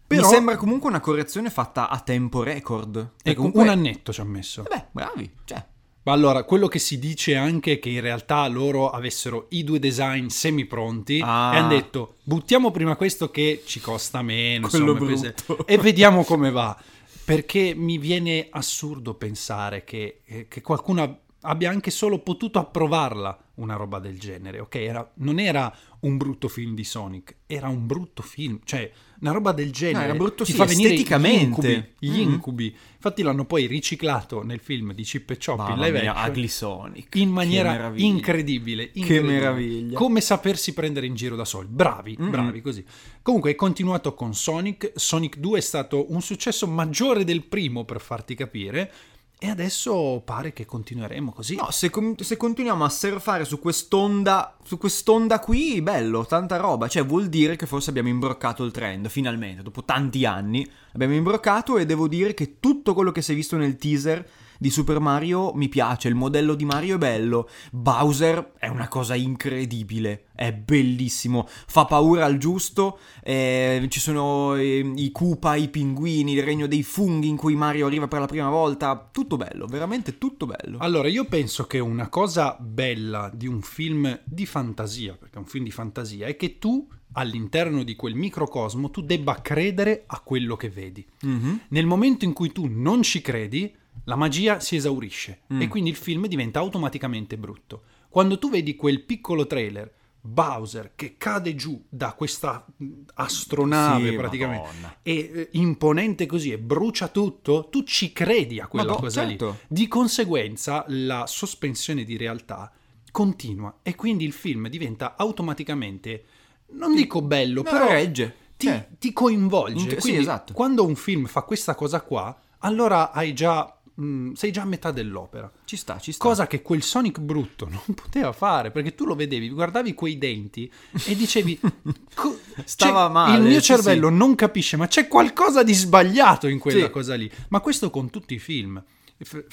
Però- 0.07 0.27
Mi 0.27 0.33
sembra 0.33 0.55
comunque 0.57 0.89
una 0.89 0.99
correzione 0.99 1.49
fatta 1.49 1.89
a 1.89 1.99
tempo 1.99 2.43
record. 2.43 3.13
E 3.23 3.31
E 3.31 3.33
comunque... 3.33 3.61
un 3.63 3.69
annetto 3.69 4.13
ci 4.13 4.21
ha 4.21 4.25
messo. 4.25 4.63
Beh, 4.63 4.85
bravi, 4.91 5.31
cioè... 5.45 5.65
Ma 6.03 6.11
allora, 6.13 6.43
quello 6.43 6.67
che 6.67 6.77
si 6.77 6.99
dice 6.99 7.35
anche 7.35 7.73
è 7.73 7.79
che 7.79 7.89
in 7.89 7.99
realtà 8.01 8.45
loro 8.47 8.91
avessero 8.91 9.47
i 9.49 9.63
due 9.63 9.79
design 9.79 10.27
semi 10.27 10.65
pronti 10.65 11.19
Ah. 11.23 11.51
e 11.55 11.57
hanno 11.57 11.69
detto 11.69 12.17
buttiamo 12.21 12.69
prima 12.69 12.95
questo 12.95 13.31
che 13.31 13.63
ci 13.65 13.79
costa 13.79 14.21
meno 14.21 14.67
Quello 14.67 14.95
insomma, 15.09 15.33
e 15.65 15.77
vediamo 15.79 16.23
come 16.23 16.51
va. 16.51 16.77
Perché 17.23 17.73
mi 17.75 17.97
viene 17.97 18.49
assurdo 18.51 19.15
pensare 19.15 19.83
che, 19.83 20.21
eh, 20.25 20.47
che 20.47 20.61
qualcuno 20.61 21.01
ab- 21.01 21.17
abbia 21.41 21.71
anche 21.71 21.89
solo 21.89 22.19
potuto 22.19 22.59
approvarla 22.59 23.35
una 23.55 23.75
roba 23.75 23.97
del 23.97 24.19
genere, 24.19 24.59
ok? 24.59 24.75
Era- 24.75 25.11
non 25.15 25.39
era 25.39 25.75
un 26.01 26.17
brutto 26.17 26.47
film 26.47 26.75
di 26.75 26.83
Sonic, 26.83 27.35
era 27.47 27.67
un 27.67 27.87
brutto 27.87 28.21
film, 28.21 28.59
cioè 28.63 28.91
una 29.21 29.31
roba 29.31 29.51
del 29.51 29.71
genere 29.71 30.05
era 30.05 30.13
brutto, 30.15 30.43
ti 30.43 30.51
sì, 30.51 30.57
fa 30.57 30.65
venire 30.65 30.89
gli 30.89 30.93
esteticamente. 30.93 31.43
incubi, 31.71 31.85
gli 31.99 32.21
Mhm. 32.21 32.31
incubi. 32.33 32.75
Infatti 32.95 33.21
l'hanno 33.21 33.45
poi 33.45 33.65
riciclato 33.67 34.43
nel 34.43 34.59
film 34.59 34.91
di 34.93 35.03
Chip 35.03 35.29
e 35.29 35.37
Chop 35.43 35.69
in 35.69 35.79
live 35.79 36.07
action 36.07 36.29
Ugly 36.31 36.47
Sonic. 36.47 37.15
in 37.15 37.25
Che 37.27 37.31
maniera 37.31 37.91
incredibile, 37.95 38.89
incredibile. 38.93 39.21
meraviglia. 39.33 39.97
Come 39.97 40.21
sapersi 40.21 40.73
prendere 40.73 41.05
in 41.05 41.13
giro 41.15 41.35
da 41.35 41.45
soli. 41.45 41.67
Bravi, 41.69 42.17
Mm-mm. 42.19 42.29
bravi 42.31 42.61
così. 42.61 42.83
Comunque 43.21 43.51
è 43.51 43.55
continuato 43.55 44.13
con 44.13 44.33
Sonic. 44.33 44.91
Sonic 44.95 45.37
2 45.37 45.59
è 45.59 45.61
stato 45.61 46.11
un 46.11 46.21
successo 46.21 46.67
maggiore 46.67 47.23
del 47.23 47.43
primo, 47.43 47.83
per 47.85 48.01
farti 48.01 48.33
capire. 48.35 48.91
E 49.37 49.49
adesso 49.49 50.21
pare 50.23 50.53
che 50.53 50.65
continueremo 50.65 51.31
così. 51.31 51.55
No, 51.55 51.69
se, 51.69 51.89
com- 51.89 52.15
se 52.15 52.37
continuiamo 52.37 52.85
a 52.85 52.89
surfare 52.89 53.43
su 53.43 53.59
quest'onda, 53.59 54.57
su 54.63 54.77
quest'onda 54.77 55.39
qui, 55.39 55.81
bello, 55.81 56.25
tanta 56.25 56.55
roba. 56.57 56.87
Cioè, 56.87 57.05
vuol 57.05 57.27
dire 57.27 57.55
che 57.55 57.65
forse 57.65 57.89
abbiamo 57.89 58.07
imbroccato 58.07 58.63
il 58.63 58.71
trend, 58.71 59.09
finalmente, 59.09 59.61
dopo 59.61 59.83
tanti 59.83 60.25
anni. 60.25 60.67
Abbiamo 60.93 61.13
imbroccato 61.13 61.77
e 61.77 61.85
devo 61.85 62.07
dire 62.07 62.33
che 62.33 62.59
tutto 62.59 62.93
quello 62.93 63.11
che 63.11 63.21
si 63.21 63.33
è 63.33 63.35
visto 63.35 63.57
nel 63.57 63.75
teaser 63.75 64.27
di 64.57 64.69
Super 64.69 64.99
Mario 64.99 65.53
mi 65.53 65.69
piace. 65.69 66.07
Il 66.07 66.15
modello 66.15 66.55
di 66.55 66.65
Mario 66.65 66.95
è 66.95 66.97
bello. 66.97 67.49
Bowser 67.71 68.53
è 68.57 68.67
una 68.67 68.87
cosa 68.87 69.15
incredibile. 69.15 70.25
È 70.35 70.51
bellissimo. 70.51 71.47
Fa 71.47 71.85
paura 71.85 72.25
al 72.25 72.37
giusto. 72.37 72.99
eh, 73.23 73.85
ci 73.89 73.99
sono 73.99 74.55
eh, 74.55 74.79
i 74.95 75.11
Koopa, 75.11 75.55
i 75.55 75.69
pinguini, 75.69 76.33
il 76.33 76.43
regno 76.43 76.67
dei 76.67 76.83
funghi 76.83 77.27
in 77.27 77.37
cui 77.37 77.55
Mario 77.55 77.87
arriva 77.87 78.07
per 78.07 78.19
la 78.19 78.25
prima 78.25 78.49
volta. 78.49 79.09
Tutto 79.11 79.37
bello, 79.37 79.65
veramente 79.67 80.17
tutto 80.17 80.45
bello. 80.45 80.77
Allora, 80.79 81.07
io 81.07 81.25
penso 81.25 81.65
che 81.65 81.79
una 81.79 82.09
cosa 82.09 82.57
bella 82.59 83.31
di 83.33 83.47
un 83.47 83.61
film 83.61 84.19
di 84.23 84.45
fantasia, 84.45 85.15
perché 85.15 85.35
è 85.35 85.39
un 85.39 85.45
film 85.45 85.63
di 85.63 85.71
fantasia, 85.71 86.27
è 86.27 86.35
che 86.35 86.59
tu 86.59 86.87
all'interno 87.13 87.83
di 87.83 87.95
quel 87.95 88.15
microcosmo 88.15 88.89
tu 88.89 89.01
debba 89.01 89.41
credere 89.41 90.03
a 90.07 90.19
quello 90.19 90.55
che 90.55 90.69
vedi. 90.69 91.05
Mhm. 91.21 91.61
Nel 91.69 91.85
momento 91.85 92.25
in 92.25 92.33
cui 92.33 92.51
tu 92.51 92.67
non 92.69 93.03
ci 93.03 93.21
credi, 93.21 93.73
la 94.03 94.15
magia 94.15 94.59
si 94.59 94.75
esaurisce 94.75 95.41
Mm. 95.53 95.61
e 95.61 95.67
quindi 95.67 95.89
il 95.89 95.95
film 95.95 96.27
diventa 96.27 96.59
automaticamente 96.59 97.37
brutto. 97.37 97.83
Quando 98.09 98.37
tu 98.37 98.49
vedi 98.49 98.75
quel 98.75 99.01
piccolo 99.03 99.47
trailer 99.47 99.91
Bowser 100.25 100.93
che 100.95 101.17
cade 101.17 101.53
giù 101.53 101.79
da 101.87 102.13
questa 102.13 102.65
mh, 102.77 102.91
astronave 103.15 104.09
Sì, 104.09 104.15
praticamente 104.15 104.65
Madonna. 104.67 104.95
e 105.03 105.15
eh, 105.33 105.49
imponente 105.51 106.25
così 106.25 106.51
e 106.51 106.57
brucia 106.57 107.09
tutto, 107.09 107.67
tu 107.69 107.83
ci 107.83 108.11
credi 108.11 108.59
a 108.59 108.65
quella 108.67 108.87
Ma 108.87 108.93
boh, 108.93 108.99
cosa 109.01 109.23
certo. 109.27 109.49
lì. 109.49 109.55
Di 109.67 109.87
conseguenza 109.87 110.83
la 110.87 111.25
sospensione 111.27 112.03
di 112.03 112.17
realtà 112.17 112.71
continua 113.11 113.79
e 113.83 113.93
quindi 113.95 114.25
il 114.25 114.33
film 114.33 114.67
diventa 114.67 115.15
automaticamente, 115.15 116.23
non 116.71 116.95
dico 116.95 117.21
bello, 117.21 117.61
No, 117.61 117.69
però 117.69 117.87
regge. 117.89 118.35
ti, 118.57 118.65
Cioè, 118.67 118.87
ti 118.97 119.13
coinvolge. 119.13 119.99
Sì, 120.01 120.15
esatto. 120.15 120.53
quando 120.53 120.85
un 120.85 120.95
film 120.95 121.25
fa 121.25 121.43
questa 121.43 121.75
cosa 121.75 122.01
qua, 122.01 122.35
allora 122.59 123.11
hai 123.11 123.33
già, 123.33 123.74
mh, 123.95 124.31
sei 124.33 124.51
già 124.51 124.61
a 124.61 124.65
metà 124.65 124.91
dell'opera. 124.91 125.51
ci 125.65 125.75
sta, 125.77 125.99
ci 125.99 126.11
sta. 126.11 126.23
Cosa 126.23 126.47
che 126.47 126.61
quel 126.61 126.81
Sonic 126.83 127.19
brutto 127.19 127.67
non 127.69 127.81
poteva 127.95 128.31
fare, 128.31 128.71
perché 128.71 128.93
tu 128.95 129.05
lo 129.05 129.15
vedevi, 129.15 129.49
guardavi 129.49 129.93
quei 129.93 130.17
denti 130.17 130.71
e 131.05 131.15
dicevi... 131.15 131.59
co- 132.15 132.39
Stava 132.63 133.07
c'è- 133.07 133.11
male, 133.13 133.37
Il 133.37 133.43
mio 133.43 133.59
sì, 133.59 133.65
cervello 133.65 134.09
non 134.09 134.35
capisce, 134.35 134.77
ma 134.77 134.87
c'è 134.87 135.07
qualcosa 135.07 135.63
di 135.63 135.73
sbagliato 135.73 136.47
in 136.47 136.59
quella 136.59 136.85
Sì. 136.85 136.91
cosa 136.91 137.15
lì. 137.15 137.29
Ma 137.49 137.59
questo 137.59 137.89
con 137.89 138.09
tutti 138.09 138.33
i 138.33 138.39
film 138.39 138.81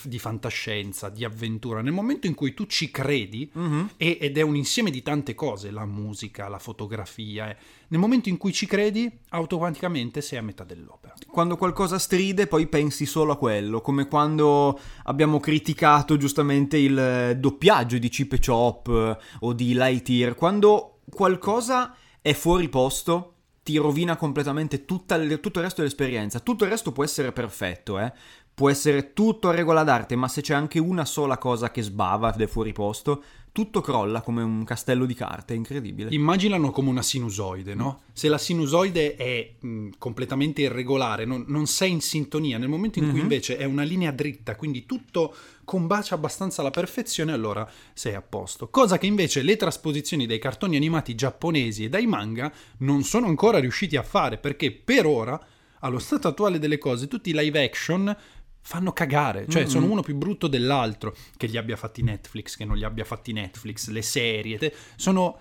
di 0.02 0.18
fantascienza, 0.18 1.08
di 1.08 1.24
avventura. 1.24 1.82
Nel 1.82 1.92
momento 1.92 2.26
in 2.26 2.34
cui 2.34 2.52
tu 2.52 2.66
ci 2.66 2.90
credi, 2.90 3.48
Mhm. 3.52 3.90
e- 3.96 4.18
ed 4.20 4.36
è 4.36 4.42
un 4.42 4.56
insieme 4.56 4.90
di 4.90 5.02
tante 5.02 5.34
cose, 5.34 5.70
la 5.70 5.86
musica, 5.86 6.48
la 6.48 6.58
fotografia, 6.58 7.48
eh, 7.50 7.56
nel 7.88 8.00
momento 8.00 8.28
in 8.28 8.38
cui 8.38 8.52
ci 8.52 8.66
credi, 8.66 9.08
automaticamente 9.28 10.20
sei 10.20 10.38
a 10.38 10.42
metà 10.42 10.64
dell'opera. 10.64 11.14
Quando 11.28 11.56
qualcosa 11.56 11.98
stride, 11.98 12.48
poi 12.48 12.66
pensi 12.66 13.06
solo 13.06 13.32
a 13.32 13.38
quello, 13.38 13.80
come 13.80 14.08
quando 14.08 14.78
abbiamo 15.04 15.38
criticato 15.38 16.16
giustamente 16.16 16.76
il 16.78 17.36
doppiaggio 17.38 17.98
di 17.98 18.08
Chip 18.08 18.32
e 18.32 18.38
Chop 18.44 18.88
eh, 18.88 19.16
o 19.40 19.52
di 19.52 19.74
Lightyear. 19.74 20.34
Quando 20.34 20.98
qualcosa 21.08 21.94
è 22.20 22.32
fuori 22.32 22.68
posto, 22.68 23.28
ti 23.62 23.76
rovina 23.76 24.16
completamente 24.16 24.74
il- 24.74 24.84
tutto 24.84 25.14
il 25.14 25.64
resto 25.64 25.82
dell'esperienza. 25.82 26.40
Tutto 26.40 26.64
il 26.64 26.70
resto 26.70 26.90
può 26.90 27.04
essere 27.04 27.30
perfetto, 27.30 27.96
eh. 28.00 28.12
Può 28.54 28.68
essere 28.68 29.12
tutto 29.14 29.48
a 29.48 29.52
regola 29.52 29.82
d'arte, 29.82 30.14
ma 30.14 30.28
se 30.28 30.42
c'è 30.42 30.52
anche 30.54 30.78
una 30.78 31.04
sola 31.06 31.38
cosa 31.38 31.70
che 31.70 31.80
sbava 31.82 32.34
ed 32.34 32.40
è 32.42 32.46
fuori 32.46 32.72
posto, 32.72 33.22
tutto 33.50 33.80
crolla 33.80 34.20
come 34.22 34.42
un 34.42 34.62
castello 34.64 35.04
di 35.06 35.14
carte, 35.14 35.54
è 35.54 35.56
incredibile. 35.56 36.10
Immaginano 36.12 36.70
come 36.70 36.88
una 36.90 37.02
sinusoide, 37.02 37.74
no? 37.74 38.02
Se 38.12 38.28
la 38.28 38.38
sinusoide 38.38 39.16
è 39.16 39.54
mh, 39.58 39.88
completamente 39.98 40.62
irregolare, 40.62 41.24
non, 41.24 41.44
non 41.48 41.66
sei 41.66 41.90
in 41.92 42.00
sintonia, 42.02 42.56
nel 42.58 42.68
momento 42.68 42.98
in 42.98 43.06
cui 43.06 43.16
Mhm. 43.16 43.22
invece 43.22 43.56
è 43.56 43.64
una 43.64 43.82
linea 43.82 44.10
dritta, 44.10 44.54
quindi 44.54 44.84
tutto 44.86 45.34
combacia 45.64 46.14
abbastanza 46.14 46.60
alla 46.60 46.70
perfezione, 46.70 47.32
allora 47.32 47.68
sei 47.94 48.14
a 48.14 48.22
posto. 48.22 48.68
Cosa 48.68 48.98
che 48.98 49.06
invece 49.06 49.42
le 49.42 49.56
trasposizioni 49.56 50.26
dei 50.26 50.38
cartoni 50.38 50.76
animati 50.76 51.14
giapponesi 51.14 51.84
e 51.84 51.88
dai 51.88 52.06
manga 52.06 52.52
non 52.78 53.02
sono 53.02 53.26
ancora 53.26 53.58
riusciti 53.58 53.96
a 53.96 54.02
fare, 54.02 54.36
perché 54.38 54.72
per 54.72 55.04
ora, 55.06 55.38
allo 55.80 55.98
stato 55.98 56.28
attuale 56.28 56.58
delle 56.58 56.78
cose, 56.78 57.08
tutti 57.08 57.30
i 57.30 57.34
live 57.34 57.62
action 57.64 58.16
fanno 58.62 58.92
cagare, 58.92 59.46
cioè 59.48 59.62
Mhm. 59.62 59.68
sono 59.68 59.86
uno 59.90 60.02
più 60.02 60.14
brutto 60.16 60.46
dell'altro, 60.46 61.14
che 61.36 61.46
li 61.46 61.56
abbia 61.56 61.76
fatti 61.76 62.02
Netflix, 62.02 62.56
che 62.56 62.64
non 62.64 62.76
li 62.76 62.84
abbia 62.84 63.04
fatti 63.04 63.32
Netflix, 63.32 63.88
le 63.88 64.02
serie, 64.02 64.56
te- 64.58 64.72
sono 64.96 65.38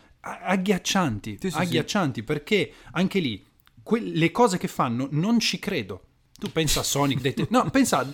agghiaccianti, 0.51 1.38
Sì, 1.39 1.49
sì, 1.49 1.57
agghiaccianti 1.57 2.23
perché 2.23 2.73
anche 2.91 3.19
lì 3.19 3.43
que- 3.84 3.99
le 4.01 4.31
cose 4.31 4.57
che 4.57 4.67
fanno 4.67 5.07
non 5.12 5.39
ci 5.39 5.60
credo. 5.60 6.05
Tu 6.39 6.51
pensa 6.51 6.79
a 6.81 6.84
Sonic, 6.84 7.21
te- 7.21 7.47
no, 7.49 7.69
pensa 7.69 7.99
a- 7.99 8.12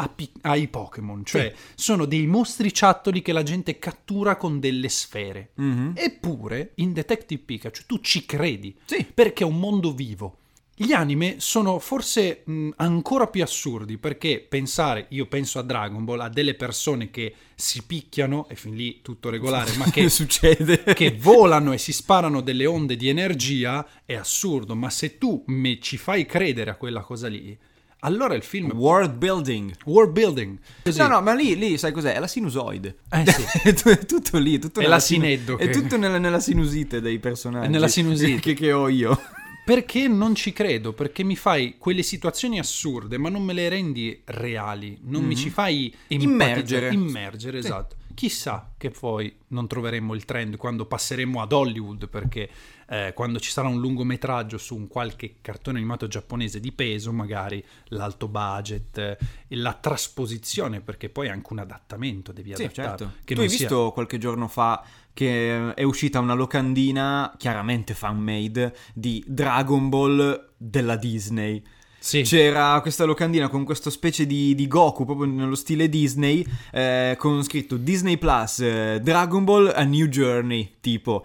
a 0.00 0.08
pi- 0.08 0.30
ai 0.42 0.68
Pokémon, 0.68 1.24
cioè 1.24 1.52
sono 1.74 2.04
dei 2.04 2.26
mostriciattoli 2.26 3.22
che 3.22 3.32
la 3.32 3.42
gente 3.42 3.78
cattura 3.78 4.36
con 4.36 4.60
delle 4.60 4.88
sfere. 4.88 5.50
Mhm. 5.54 5.92
Eppure 5.96 6.72
in 6.76 6.92
Detective 6.92 7.42
Pikachu 7.42 7.82
tu 7.86 7.98
ci 8.00 8.24
credi, 8.26 8.76
Sì. 8.84 9.04
perché 9.12 9.42
è 9.44 9.46
un 9.46 9.58
mondo 9.58 9.92
vivo. 9.92 10.38
Gli 10.80 10.92
anime 10.92 11.36
sono 11.38 11.78
forse 11.80 12.42
mh, 12.44 12.68
ancora 12.76 13.26
più 13.26 13.42
assurdi 13.42 13.98
perché 13.98 14.44
pensare, 14.48 15.06
io 15.10 15.26
penso 15.26 15.58
a 15.58 15.62
Dragon 15.62 16.04
Ball, 16.04 16.20
a 16.20 16.28
delle 16.28 16.54
persone 16.54 17.10
che 17.10 17.34
si 17.56 17.82
picchiano, 17.82 18.48
e 18.48 18.54
fin 18.54 18.76
lì 18.76 19.00
tutto 19.02 19.28
regolare, 19.28 19.72
ma 19.76 19.90
che, 19.90 20.08
succede? 20.10 20.84
che 20.94 21.16
volano 21.18 21.72
e 21.72 21.78
si 21.78 21.92
sparano 21.92 22.40
delle 22.40 22.64
onde 22.66 22.94
di 22.96 23.08
energia 23.08 23.84
è 24.04 24.14
assurdo, 24.14 24.76
ma 24.76 24.88
se 24.88 25.18
tu 25.18 25.42
me 25.48 25.80
ci 25.80 25.96
fai 25.96 26.24
credere 26.26 26.70
a 26.70 26.76
quella 26.76 27.00
cosa 27.00 27.26
lì, 27.26 27.58
allora 28.02 28.34
il 28.34 28.44
film 28.44 28.70
World 28.76 29.16
building. 29.16 29.74
world 29.86 30.12
building. 30.12 30.58
Così. 30.84 30.98
No, 31.00 31.08
no, 31.08 31.20
ma 31.20 31.34
lì, 31.34 31.56
lì, 31.56 31.76
sai 31.76 31.90
cos'è? 31.90 32.14
È 32.14 32.20
la 32.20 32.28
sinusoide. 32.28 32.98
Eh 33.10 33.24
sì. 33.26 33.42
è 33.68 33.72
tu- 33.74 33.88
è 33.88 34.06
tutto 34.06 34.38
lì. 34.38 34.60
Tutto 34.60 34.78
È 34.78 34.82
nella 34.84 34.94
l'asineddo 34.94 35.58
È 35.58 35.66
che- 35.66 35.72
tutto 35.72 35.96
nella, 35.96 36.18
nella 36.18 36.38
sinusite 36.38 37.00
dei 37.00 37.18
personaggi. 37.18 37.66
È 37.66 37.68
nella 37.68 37.88
sinusite. 37.88 38.38
Che, 38.38 38.54
che 38.54 38.70
ho 38.70 38.86
io. 38.88 39.20
Perché 39.68 40.08
non 40.08 40.34
ci 40.34 40.54
credo? 40.54 40.94
Perché 40.94 41.22
mi 41.22 41.36
fai 41.36 41.74
quelle 41.76 42.02
situazioni 42.02 42.58
assurde, 42.58 43.18
ma 43.18 43.28
non 43.28 43.42
me 43.42 43.52
le 43.52 43.68
rendi 43.68 44.18
reali, 44.24 44.96
non 45.02 45.22
mi 45.22 45.36
ci 45.36 45.50
fai. 45.50 45.94
Immergere. 46.06 46.90
Immergere, 46.90 47.58
esatto. 47.58 47.96
Chissà 48.18 48.72
che 48.76 48.90
poi 48.90 49.32
non 49.50 49.68
troveremo 49.68 50.12
il 50.12 50.24
trend 50.24 50.56
quando 50.56 50.86
passeremo 50.86 51.40
ad 51.40 51.52
Hollywood, 51.52 52.08
perché 52.08 52.50
eh, 52.88 53.12
quando 53.14 53.38
ci 53.38 53.48
sarà 53.52 53.68
un 53.68 53.78
lungometraggio 53.78 54.58
su 54.58 54.74
un 54.74 54.88
qualche 54.88 55.36
cartone 55.40 55.78
animato 55.78 56.08
giapponese 56.08 56.58
di 56.58 56.72
peso, 56.72 57.12
magari 57.12 57.64
l'alto 57.90 58.26
budget, 58.26 58.98
eh, 58.98 59.18
la 59.50 59.72
trasposizione, 59.72 60.80
perché 60.80 61.10
poi 61.10 61.28
è 61.28 61.30
anche 61.30 61.52
un 61.52 61.60
adattamento, 61.60 62.32
devi 62.32 62.52
Sì, 62.56 62.64
adattare. 62.64 62.88
certo. 62.98 63.12
Che 63.22 63.34
tu 63.36 63.40
hai 63.40 63.48
sia- 63.48 63.58
visto 63.58 63.92
qualche 63.92 64.18
giorno 64.18 64.48
fa 64.48 64.82
che 65.12 65.74
è 65.74 65.84
uscita 65.84 66.18
una 66.18 66.34
locandina, 66.34 67.32
chiaramente 67.36 67.94
fan-made, 67.94 68.74
di 68.94 69.22
Dragon 69.28 69.88
Ball 69.88 70.54
della 70.56 70.96
Disney. 70.96 71.62
Sì. 71.98 72.22
C'era 72.22 72.80
questa 72.80 73.04
locandina 73.04 73.48
con 73.48 73.64
questo 73.64 73.90
specie 73.90 74.24
di, 74.26 74.54
di 74.54 74.66
Goku, 74.68 75.04
proprio 75.04 75.26
nello 75.30 75.56
stile 75.56 75.88
Disney, 75.88 76.46
eh, 76.72 77.16
con 77.18 77.42
scritto 77.42 77.76
Disney 77.76 78.16
Plus, 78.16 78.60
eh, 78.60 79.00
Dragon 79.02 79.44
Ball 79.44 79.72
A 79.74 79.82
New 79.82 80.06
Journey, 80.06 80.76
tipo. 80.80 81.24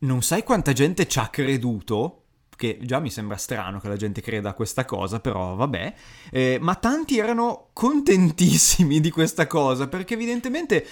Non 0.00 0.22
sai 0.22 0.42
quanta 0.44 0.72
gente 0.72 1.06
ci 1.06 1.18
ha 1.18 1.28
creduto? 1.28 2.16
Che 2.56 2.78
già 2.82 3.00
mi 3.00 3.10
sembra 3.10 3.36
strano 3.36 3.80
che 3.80 3.88
la 3.88 3.96
gente 3.96 4.20
creda 4.20 4.50
a 4.50 4.54
questa 4.54 4.84
cosa, 4.84 5.20
però 5.20 5.54
vabbè. 5.54 5.94
Eh, 6.30 6.58
ma 6.60 6.74
tanti 6.74 7.18
erano 7.18 7.68
contentissimi 7.72 9.00
di 9.00 9.10
questa 9.10 9.46
cosa, 9.46 9.88
perché 9.88 10.14
evidentemente 10.14 10.86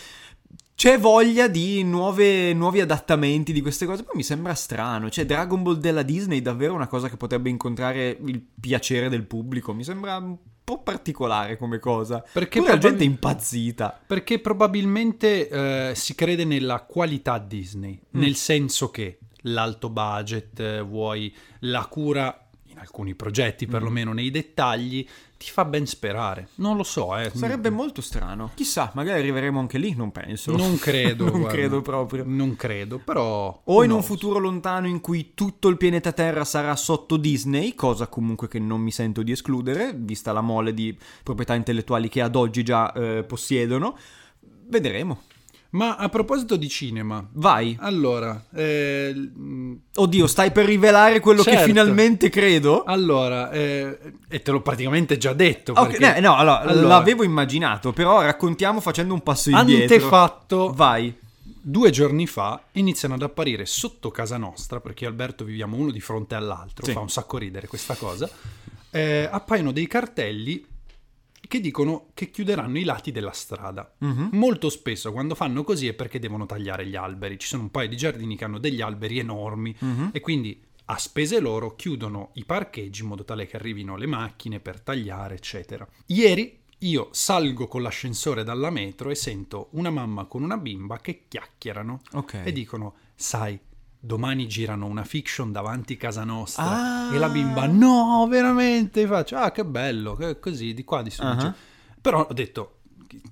c'è 0.78 0.96
voglia 0.96 1.48
di 1.48 1.82
nuove- 1.82 2.54
nuovi 2.54 2.80
adattamenti 2.80 3.52
di 3.52 3.60
queste 3.62 3.84
cose. 3.84 4.04
Poi 4.04 4.14
mi 4.14 4.22
sembra 4.22 4.54
strano. 4.54 5.10
Cioè, 5.10 5.26
Dragon 5.26 5.60
Ball 5.60 5.78
della 5.78 6.02
Disney 6.04 6.38
è 6.38 6.42
davvero 6.42 6.72
una 6.72 6.86
cosa 6.86 7.08
che 7.08 7.16
potrebbe 7.16 7.50
incontrare 7.50 8.16
il 8.24 8.40
piacere 8.60 9.08
del 9.08 9.24
pubblico. 9.26 9.74
Mi 9.74 9.82
sembra 9.82 10.18
un 10.18 10.36
po' 10.62 10.80
particolare 10.84 11.56
come 11.58 11.80
cosa. 11.80 12.22
Perché 12.32 12.60
Pure 12.60 12.74
la 12.74 12.78
probabil- 12.78 13.00
gente 13.00 13.02
è 13.02 13.06
impazzita. 13.12 14.00
Perché 14.06 14.38
probabilmente 14.38 15.48
eh, 15.48 15.94
si 15.96 16.14
crede 16.14 16.44
nella 16.44 16.82
qualità 16.82 17.38
Disney, 17.38 17.98
Mm. 18.16 18.20
nel 18.20 18.36
senso 18.36 18.92
che 18.92 19.18
l'alto 19.42 19.90
budget, 19.90 20.60
eh, 20.60 20.80
vuoi 20.80 21.34
la 21.62 21.86
cura, 21.86 22.47
in 22.78 22.84
alcuni 22.84 23.14
progetti 23.14 23.66
Mm. 23.66 23.70
perlomeno 23.70 24.12
nei 24.12 24.30
dettagli, 24.30 25.06
ti 25.36 25.50
fa 25.50 25.64
ben 25.64 25.86
sperare. 25.86 26.48
Non 26.56 26.76
lo 26.76 26.82
so, 26.82 27.16
eh. 27.16 27.30
Sarebbe 27.34 27.70
molto 27.70 28.00
strano. 28.00 28.52
Chissà, 28.54 28.90
magari 28.94 29.20
arriveremo 29.20 29.58
anche 29.58 29.78
lì, 29.78 29.94
non 29.94 30.10
penso. 30.12 30.56
Non 30.56 30.78
credo. 30.78 31.24
non 31.30 31.40
guarda. 31.40 31.56
credo 31.56 31.82
proprio. 31.82 32.24
Non 32.26 32.56
credo, 32.56 32.98
però... 32.98 33.60
O 33.64 33.84
in 33.84 33.90
un 33.90 34.02
futuro 34.02 34.38
lontano 34.38 34.86
in 34.86 35.00
cui 35.00 35.32
tutto 35.34 35.68
il 35.68 35.76
pianeta 35.76 36.12
Terra 36.12 36.44
sarà 36.44 36.74
sotto 36.76 37.16
Disney, 37.16 37.74
cosa 37.74 38.06
comunque 38.06 38.48
che 38.48 38.58
non 38.58 38.80
mi 38.80 38.90
sento 38.90 39.22
di 39.22 39.32
escludere, 39.32 39.92
vista 39.94 40.32
la 40.32 40.40
mole 40.40 40.72
di 40.74 40.96
proprietà 41.22 41.54
intellettuali 41.54 42.08
che 42.08 42.20
ad 42.22 42.34
oggi 42.36 42.62
già 42.62 42.92
eh, 42.92 43.24
possiedono. 43.24 43.96
Vedremo. 44.66 45.22
Ma 45.70 45.96
a 45.96 46.08
proposito 46.08 46.56
di 46.56 46.68
cinema... 46.68 47.26
Vai. 47.32 47.76
Allora, 47.80 48.46
eh, 48.54 49.14
Oddio, 49.96 50.26
stai 50.26 50.50
per 50.50 50.64
rivelare 50.64 51.20
quello 51.20 51.42
che 51.42 51.50
Certo. 51.50 51.66
finalmente 51.66 52.30
credo? 52.30 52.84
allora, 52.84 53.50
eh, 53.50 53.98
e 54.28 54.40
te 54.42 54.50
l'ho 54.50 54.62
praticamente 54.62 55.18
già 55.18 55.34
detto. 55.34 55.72
Ok, 55.72 55.96
perché- 55.98 56.20
no, 56.20 56.30
no, 56.30 56.36
allora, 56.36 56.60
Allora, 56.60 56.86
l'avevo 56.86 57.22
immaginato, 57.22 57.92
però 57.92 58.22
raccontiamo 58.22 58.80
facendo 58.80 59.12
un 59.12 59.22
passo 59.22 59.50
indietro. 59.50 59.94
Antefatto, 59.94 60.72
Vai. 60.72 61.14
due 61.60 61.90
giorni 61.90 62.26
fa 62.26 62.62
iniziano 62.72 63.14
ad 63.14 63.22
apparire 63.22 63.66
sotto 63.66 64.10
casa 64.10 64.38
nostra, 64.38 64.80
perché 64.80 65.04
io 65.04 65.10
e 65.10 65.12
Alberto 65.12 65.44
viviamo 65.44 65.76
uno 65.76 65.90
di 65.90 66.00
fronte 66.00 66.34
all'altro, 66.34 66.86
Sì. 66.86 66.92
fa 66.92 67.00
un 67.00 67.10
sacco 67.10 67.36
ridere 67.36 67.66
questa 67.66 67.94
cosa, 67.94 68.26
eh, 68.90 69.28
appaiono 69.30 69.70
dei 69.72 69.86
cartelli 69.86 70.64
che 71.48 71.60
dicono 71.60 72.10
che 72.14 72.30
chiuderanno 72.30 72.78
i 72.78 72.84
lati 72.84 73.10
della 73.10 73.32
strada. 73.32 73.92
Mhm. 73.98 74.28
Molto 74.32 74.68
spesso 74.70 75.10
quando 75.10 75.34
fanno 75.34 75.64
così 75.64 75.88
è 75.88 75.94
perché 75.94 76.18
devono 76.20 76.46
tagliare 76.46 76.86
gli 76.86 76.94
alberi. 76.94 77.38
Ci 77.38 77.48
sono 77.48 77.62
un 77.62 77.70
paio 77.70 77.88
di 77.88 77.96
giardini 77.96 78.36
che 78.36 78.44
hanno 78.44 78.58
degli 78.58 78.80
alberi 78.80 79.18
enormi 79.18 79.74
Mhm. 79.78 80.10
e 80.12 80.20
quindi 80.20 80.62
a 80.90 80.96
spese 80.98 81.40
loro 81.40 81.74
chiudono 81.74 82.30
i 82.34 82.44
parcheggi 82.44 83.02
in 83.02 83.08
modo 83.08 83.24
tale 83.24 83.46
che 83.46 83.56
arrivino 83.56 83.96
le 83.96 84.06
macchine 84.06 84.60
per 84.60 84.80
tagliare, 84.80 85.34
eccetera. 85.34 85.86
Ieri 86.06 86.60
io 86.82 87.08
salgo 87.10 87.66
con 87.66 87.82
l'ascensore 87.82 88.44
dalla 88.44 88.70
metro 88.70 89.10
e 89.10 89.14
sento 89.16 89.68
una 89.72 89.90
mamma 89.90 90.26
con 90.26 90.42
una 90.44 90.56
bimba 90.56 90.98
che 90.98 91.24
chiacchierano 91.28 92.00
Ok. 92.12 92.42
e 92.44 92.52
dicono: 92.52 92.94
Sai, 93.16 93.58
domani 94.00 94.46
girano 94.46 94.86
una 94.86 95.04
fiction 95.04 95.50
davanti 95.52 95.96
casa 95.96 96.22
nostra 96.24 97.08
Ah. 97.08 97.14
e 97.14 97.18
la 97.18 97.28
bimba 97.28 97.66
no 97.66 98.26
veramente 98.30 99.06
faccio 99.06 99.36
ah 99.36 99.50
che 99.50 99.64
bello 99.64 100.14
che- 100.14 100.38
così 100.38 100.72
di 100.72 100.84
qua 100.84 101.02
di 101.02 101.10
su 101.10 101.22
Ah. 101.22 101.54
però 102.00 102.26
ho 102.28 102.32
detto 102.32 102.74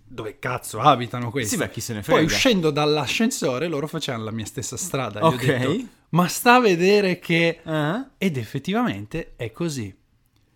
dove 0.05 0.38
cazzo 0.38 0.81
abitano 0.81 1.31
questi 1.31 1.50
Sì, 1.55 1.57
beh, 1.59 1.70
chi 1.70 1.81
se 1.81 1.92
ne 1.94 2.02
frega. 2.02 2.18
poi 2.18 2.26
uscendo 2.26 2.70
dall'ascensore 2.70 3.68
loro 3.68 3.87
facevano 3.87 4.24
la 4.24 4.31
mia 4.31 4.46
stessa 4.46 4.76
strada 4.76 5.24
Ok. 5.24 5.44
detto 5.46 5.88
ma 6.11 6.26
sta 6.29 6.55
a 6.55 6.61
vedere 6.61 7.18
che 7.18 7.61
Ah. 7.64 8.09
ed 8.18 8.37
effettivamente 8.37 9.35
è 9.37 9.52
così 9.52 9.94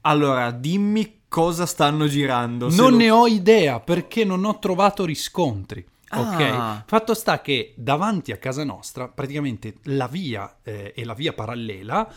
Allora, 0.03 0.51
dimmi 0.51 1.19
cosa 1.29 1.67
stanno 1.67 2.07
girando. 2.09 2.71
non 2.71 2.93
lo- 2.93 2.97
ne 2.97 3.11
ho 3.11 3.27
idea 3.27 3.79
perché 3.81 4.25
non 4.25 4.45
ho 4.47 4.59
trovato 4.59 5.05
riscontri. 5.05 5.87
Ah. 6.13 6.79
Ok, 6.79 6.83
fatto 6.89 7.15
sta 7.15 7.41
che 7.41 7.73
davanti 7.77 8.33
a 8.33 8.37
casa 8.37 8.65
nostra, 8.65 9.07
praticamente 9.09 9.75
la 9.85 10.09
via 10.09 10.59
eh, 10.63 10.93
e 10.97 11.05
la 11.05 11.15
via 11.15 11.33
parallela 11.33 12.13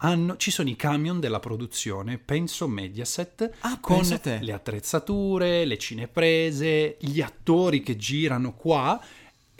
hanno- 0.00 0.36
ci 0.36 0.50
sono 0.50 0.68
i 0.68 0.76
camion 0.76 1.18
della 1.18 1.40
produzione, 1.40 2.18
penso 2.18 2.68
Mediaset, 2.68 3.50
Ah, 3.60 3.78
con 3.80 4.02
le 4.40 4.52
attrezzature, 4.52 5.64
le 5.64 5.78
cineprese, 5.78 6.96
gli 7.00 7.20
attori 7.20 7.82
che 7.82 7.96
girano 7.96 8.54
qua. 8.54 9.00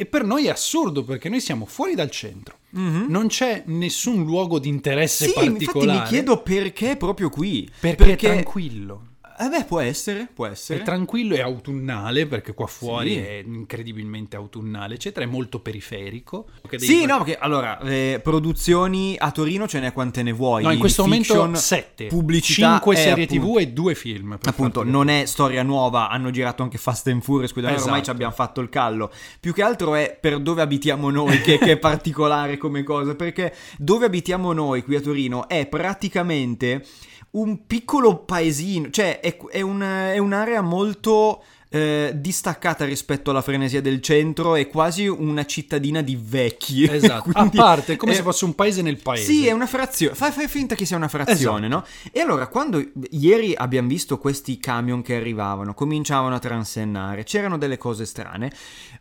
E 0.00 0.06
per 0.06 0.22
noi 0.22 0.46
è 0.46 0.50
assurdo 0.50 1.02
perché 1.02 1.28
noi 1.28 1.40
siamo 1.40 1.66
fuori 1.66 1.96
dal 1.96 2.10
centro. 2.10 2.58
Mhm. 2.70 3.06
Non 3.08 3.26
c'è 3.26 3.64
nessun 3.66 4.22
luogo 4.24 4.60
di 4.60 4.68
interesse 4.68 5.24
Sì, 5.26 5.30
infatti 5.44 5.64
particolare. 5.64 5.98
mi 6.02 6.06
chiedo 6.06 6.40
perché 6.42 6.96
proprio 6.96 7.30
qui. 7.30 7.68
perché, 7.80 8.12
è 8.12 8.16
tranquillo. 8.16 9.06
Eh 9.40 9.48
beh, 9.48 9.64
può 9.64 9.80
essere, 9.80 10.28
può 10.32 10.46
essere. 10.46 10.80
È 10.80 10.82
tranquillo 10.82 11.34
e 11.34 11.40
autunnale 11.40 12.26
perché 12.26 12.54
qua 12.54 12.66
fuori 12.66 13.12
Sì. 13.12 13.18
è 13.18 13.42
incredibilmente 13.46 14.36
autunnale, 14.36 14.94
eccetera. 14.94 15.24
È 15.24 15.28
molto 15.28 15.60
periferico. 15.60 16.46
Sì, 16.76 17.04
no, 17.06 17.18
perché 17.18 17.36
allora, 17.38 17.78
eh, 17.80 18.20
produzioni 18.22 19.14
a 19.18 19.30
Torino 19.30 19.68
ce 19.68 19.80
n'è 19.80 19.92
quante 19.92 20.22
ne 20.22 20.32
vuoi. 20.32 20.62
No, 20.64 20.70
in 20.72 20.78
questo 20.78 21.04
fiction, 21.04 21.36
momento 21.38 21.58
7, 21.60 22.06
pubblicità 22.06 22.72
5 22.72 22.94
è 22.94 22.98
serie 22.98 23.24
appunto- 23.24 23.46
TV 23.52 23.58
e 23.58 23.68
2 23.68 23.94
film. 23.94 24.38
Appunto, 24.42 24.82
non 24.82 25.08
è 25.08 25.24
storia 25.26 25.62
nuova, 25.62 26.08
hanno 26.08 26.30
girato 26.30 26.62
anche 26.62 26.78
Fast 26.78 27.06
and 27.08 27.22
Furious, 27.22 27.52
quindi 27.52 27.70
ormai 27.70 27.86
Esatto. 27.86 28.04
ci 28.04 28.10
abbiamo 28.10 28.32
fatto 28.32 28.60
il 28.60 28.68
callo. 28.68 29.10
Più 29.38 29.52
che 29.52 29.62
altro 29.62 29.94
è 29.94 30.16
per 30.20 30.40
dove 30.40 30.62
abitiamo 30.62 31.10
noi, 31.10 31.40
che, 31.42 31.58
che 31.58 31.72
è 31.72 31.76
particolare 31.78 32.56
come 32.56 32.82
cosa, 32.82 33.14
perché 33.14 33.54
dove 33.78 34.06
abitiamo 34.06 34.52
noi 34.52 34.82
qui 34.82 34.96
a 34.96 35.00
Torino 35.00 35.48
è 35.48 35.66
praticamente 35.66 36.84
un 37.30 37.66
piccolo 37.66 38.24
paesino, 38.24 38.88
cioè 38.90 39.20
è, 39.28 39.36
è 39.50 39.60
un- 39.60 39.80
è 39.82 40.18
un'area 40.18 40.60
molto... 40.62 41.42
eh, 41.70 42.12
distaccata 42.14 42.86
rispetto 42.86 43.28
alla 43.30 43.42
frenesia 43.42 43.82
del 43.82 44.00
centro 44.00 44.54
è 44.54 44.68
quasi 44.68 45.06
una 45.06 45.44
cittadina 45.44 46.00
di 46.00 46.18
vecchi 46.18 46.84
Esatto, 46.90 47.28
a 47.34 47.46
parte, 47.54 47.96
come 47.96 48.12
è- 48.12 48.14
se 48.14 48.22
fosse 48.22 48.46
un 48.46 48.54
paese 48.54 48.80
nel 48.80 48.96
paese. 48.96 49.30
sì, 49.30 49.46
è 49.46 49.52
una 49.52 49.66
frazione. 49.66 50.14
Fai, 50.14 50.32
fai 50.32 50.48
finta 50.48 50.74
che 50.74 50.86
sia 50.86 50.96
una 50.96 51.08
frazione, 51.08 51.66
Esatto. 51.66 51.84
no? 52.02 52.10
E 52.10 52.20
allora, 52.20 52.46
quando 52.46 52.82
ieri 53.10 53.54
abbiamo 53.54 53.86
visto 53.86 54.16
questi 54.16 54.56
camion 54.58 55.02
che 55.02 55.16
arrivavano, 55.16 55.74
cominciavano 55.74 56.34
a 56.34 56.38
transennare, 56.38 57.24
c'erano 57.24 57.58
delle 57.58 57.76
cose 57.76 58.06
strane, 58.06 58.50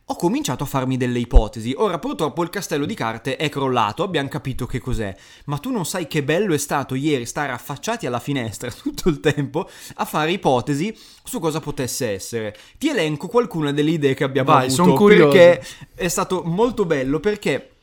ho 0.10 0.16
cominciato 0.16 0.64
a 0.64 0.68
farmi 0.68 0.96
delle 0.96 1.20
ipotesi. 1.20 1.74
Ora, 1.76 2.00
purtroppo, 2.00 2.42
il 2.42 2.50
castello 2.50 2.86
di 2.86 2.94
carte 2.94 3.36
è 3.36 3.50
crollato, 3.50 4.04
abbiamo 4.04 4.30
capito 4.30 4.66
che 4.66 4.80
cos'è. 4.80 5.14
Ma 5.46 5.58
tu 5.58 5.70
non 5.70 5.86
sai 5.86 6.08
che 6.08 6.24
bello 6.24 6.54
è 6.54 6.58
stato 6.58 6.96
ieri 6.96 7.26
stare 7.26 7.52
affacciati 7.52 8.06
alla 8.06 8.20
finestra 8.20 8.72
tutto 8.72 9.10
il 9.10 9.20
tempo 9.20 9.70
a 9.96 10.06
fare 10.06 10.32
ipotesi 10.32 10.96
su 11.24 11.40
cosa 11.40 11.60
potesse 11.60 12.10
essere. 12.10 12.56
Ti 12.78 12.88
elenco 12.88 13.28
qualcuna 13.28 13.74
delle 13.74 13.92
idee 13.92 14.14
che 14.14 14.24
abbiamo 14.24 14.54
Vai, 14.54 14.72
avuto 14.72 15.04
perché 15.06 15.62
è 15.94 16.08
stato 16.08 16.42
molto 16.46 16.86
bello 16.86 17.20
perché 17.20 17.77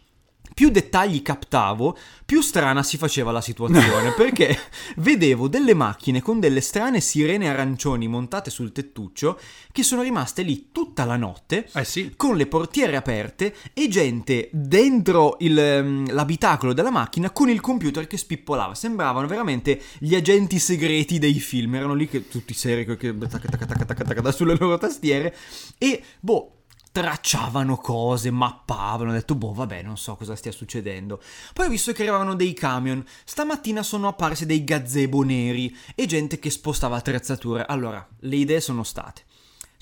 più 0.54 0.70
dettagli 0.70 1.20
captavo, 1.20 1.98
più 2.24 2.40
strana 2.40 2.82
si 2.84 2.96
faceva 2.96 3.32
la 3.32 3.40
situazione. 3.40 4.12
perché 4.16 4.56
vedevo 4.96 5.48
delle 5.48 5.74
macchine 5.74 6.22
con 6.22 6.38
delle 6.38 6.60
strane 6.60 7.00
sirene 7.00 7.48
arancioni 7.48 8.06
montate 8.06 8.50
sul 8.50 8.72
tettuccio 8.72 9.38
che 9.72 9.82
sono 9.82 10.02
rimaste 10.02 10.42
lì 10.42 10.70
tutta 10.70 11.04
la 11.04 11.16
notte. 11.16 11.68
Eh 11.74 11.84
sì. 11.84 12.14
Con 12.16 12.36
le 12.36 12.46
portiere 12.46 12.96
aperte 12.96 13.54
e 13.74 13.88
gente 13.88 14.48
dentro 14.52 15.36
il, 15.40 15.58
ehm, 15.58 16.12
l'abitacolo 16.12 16.72
della 16.72 16.90
macchina 16.90 17.30
con 17.30 17.48
il 17.50 17.60
computer 17.60 18.06
che 18.06 18.16
spippolava. 18.16 18.74
Sembravano 18.74 19.26
veramente 19.26 19.80
gli 19.98 20.14
agenti 20.14 20.60
segreti 20.60 21.18
dei 21.18 21.40
film. 21.40 21.74
Erano 21.74 21.94
lì 21.94 22.08
che 22.08 22.28
tutti 22.28 22.54
seri 22.54 22.84
che, 22.84 22.96
che 22.96 23.16
tac, 23.18 23.30
tac, 23.30 23.66
tac, 23.66 23.84
tac, 23.84 24.04
tac, 24.04 24.22
tac, 24.22 24.32
sulle 24.32 24.56
loro 24.56 24.78
tastiere. 24.78 25.34
E 25.78 26.00
boh, 26.20 26.63
tracciavano 26.94 27.76
cose, 27.78 28.30
mappavano, 28.30 29.10
ho 29.10 29.12
detto 29.12 29.34
boh 29.34 29.52
vabbè 29.52 29.82
non 29.82 29.96
so 29.96 30.14
cosa 30.14 30.36
stia 30.36 30.52
succedendo. 30.52 31.20
Poi 31.52 31.66
ho 31.66 31.68
visto 31.68 31.90
che 31.90 32.02
arrivavano 32.02 32.36
dei 32.36 32.54
camion, 32.54 33.04
stamattina 33.24 33.82
sono 33.82 34.06
apparsi 34.06 34.46
dei 34.46 34.62
gazebo 34.62 35.22
neri 35.22 35.76
e 35.96 36.06
gente 36.06 36.38
che 36.38 36.50
spostava 36.50 36.94
attrezzature. 36.94 37.66
Allora, 37.66 38.06
le 38.20 38.36
idee 38.36 38.60
sono 38.60 38.84
state, 38.84 39.22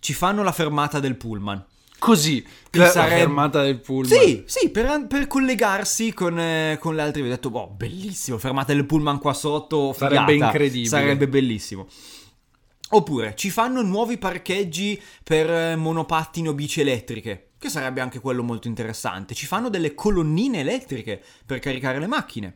ci 0.01 0.15
fanno 0.15 0.43
la 0.43 0.53
fermata 0.53 1.01
del 1.01 1.17
pullman. 1.17 1.63
Così, 1.99 2.43
la 2.71 2.89
sarebbe- 2.89 3.21
fermata 3.21 3.61
del 3.61 3.79
pullman. 3.79 4.19
Sì, 4.19 4.45
sì, 4.47 4.71
per, 4.71 5.07
per 5.07 5.27
collegarsi 5.27 6.15
con, 6.15 6.39
eh, 6.41 6.79
con 6.81 6.95
le 6.95 7.03
altre. 7.03 7.21
Vi 7.21 7.29
ho 7.29 7.31
detto, 7.31 7.51
boh, 7.51 7.75
bellissimo, 7.77 8.39
fermate 8.39 8.73
del 8.75 8.87
pullman 8.87 9.19
qua 9.19 9.35
sotto. 9.35 9.93
Sarebbe 9.93 10.33
figata, 10.33 10.47
incredibile. 10.47 10.89
Sarebbe 10.89 11.29
bellissimo. 11.29 11.87
Oppure 12.95 13.35
ci 13.37 13.49
fanno 13.49 13.81
nuovi 13.81 14.19
parcheggi 14.19 15.01
per 15.25 15.51
eh, 15.51 15.77
monopattini 15.77 16.49
o 16.49 16.53
bici 16.53 16.83
elettriche, 16.83 17.53
che 17.59 17.71
sarebbe 17.71 18.03
anche 18.03 18.21
quello 18.21 18.43
molto 18.43 18.69
interessante. 18.69 19.35
Ci 19.35 19.47
fanno 19.47 19.71
delle 19.71 19.95
colonnine 19.95 20.61
elettriche 20.61 21.23
per 21.47 21.59
caricare 21.59 21.99
le 21.99 22.07
macchine. 22.07 22.55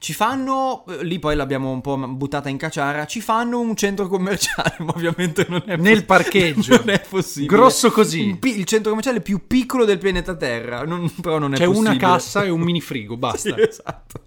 Ci 0.00 0.12
fanno, 0.12 0.84
eh, 0.86 1.02
lì 1.04 1.18
poi 1.18 1.34
l'abbiamo 1.34 1.72
un 1.72 1.80
po' 1.80 1.96
buttata 1.96 2.48
in 2.48 2.56
cacciara, 2.56 3.04
ci 3.04 3.20
fanno 3.20 3.58
un 3.58 3.74
centro 3.74 4.06
commerciale, 4.06 4.76
ma 4.86 4.92
ovviamente 4.94 5.44
non 5.48 5.60
è 5.66 5.76
Nel 5.76 6.04
parcheggio. 6.04 6.76
Non 6.76 6.90
è 6.90 7.00
possibile. 7.00 7.56
Grosso 7.56 7.90
così. 7.90 8.36
Pi- 8.38 8.58
il 8.58 8.64
centro 8.64 8.90
commerciale 8.90 9.20
più 9.20 9.46
piccolo 9.48 9.84
del 9.84 9.98
pianeta 9.98 10.36
Terra, 10.36 10.84
non- 10.84 11.12
però 11.20 11.38
non 11.38 11.52
è 11.52 11.56
C'è 11.56 11.64
possibile. 11.66 11.90
una 11.90 11.98
cassa 11.98 12.44
e 12.44 12.48
un 12.48 12.60
minifrigo, 12.60 13.16
basta. 13.18 13.54
Sì, 13.56 13.60
esatto. 13.60 14.20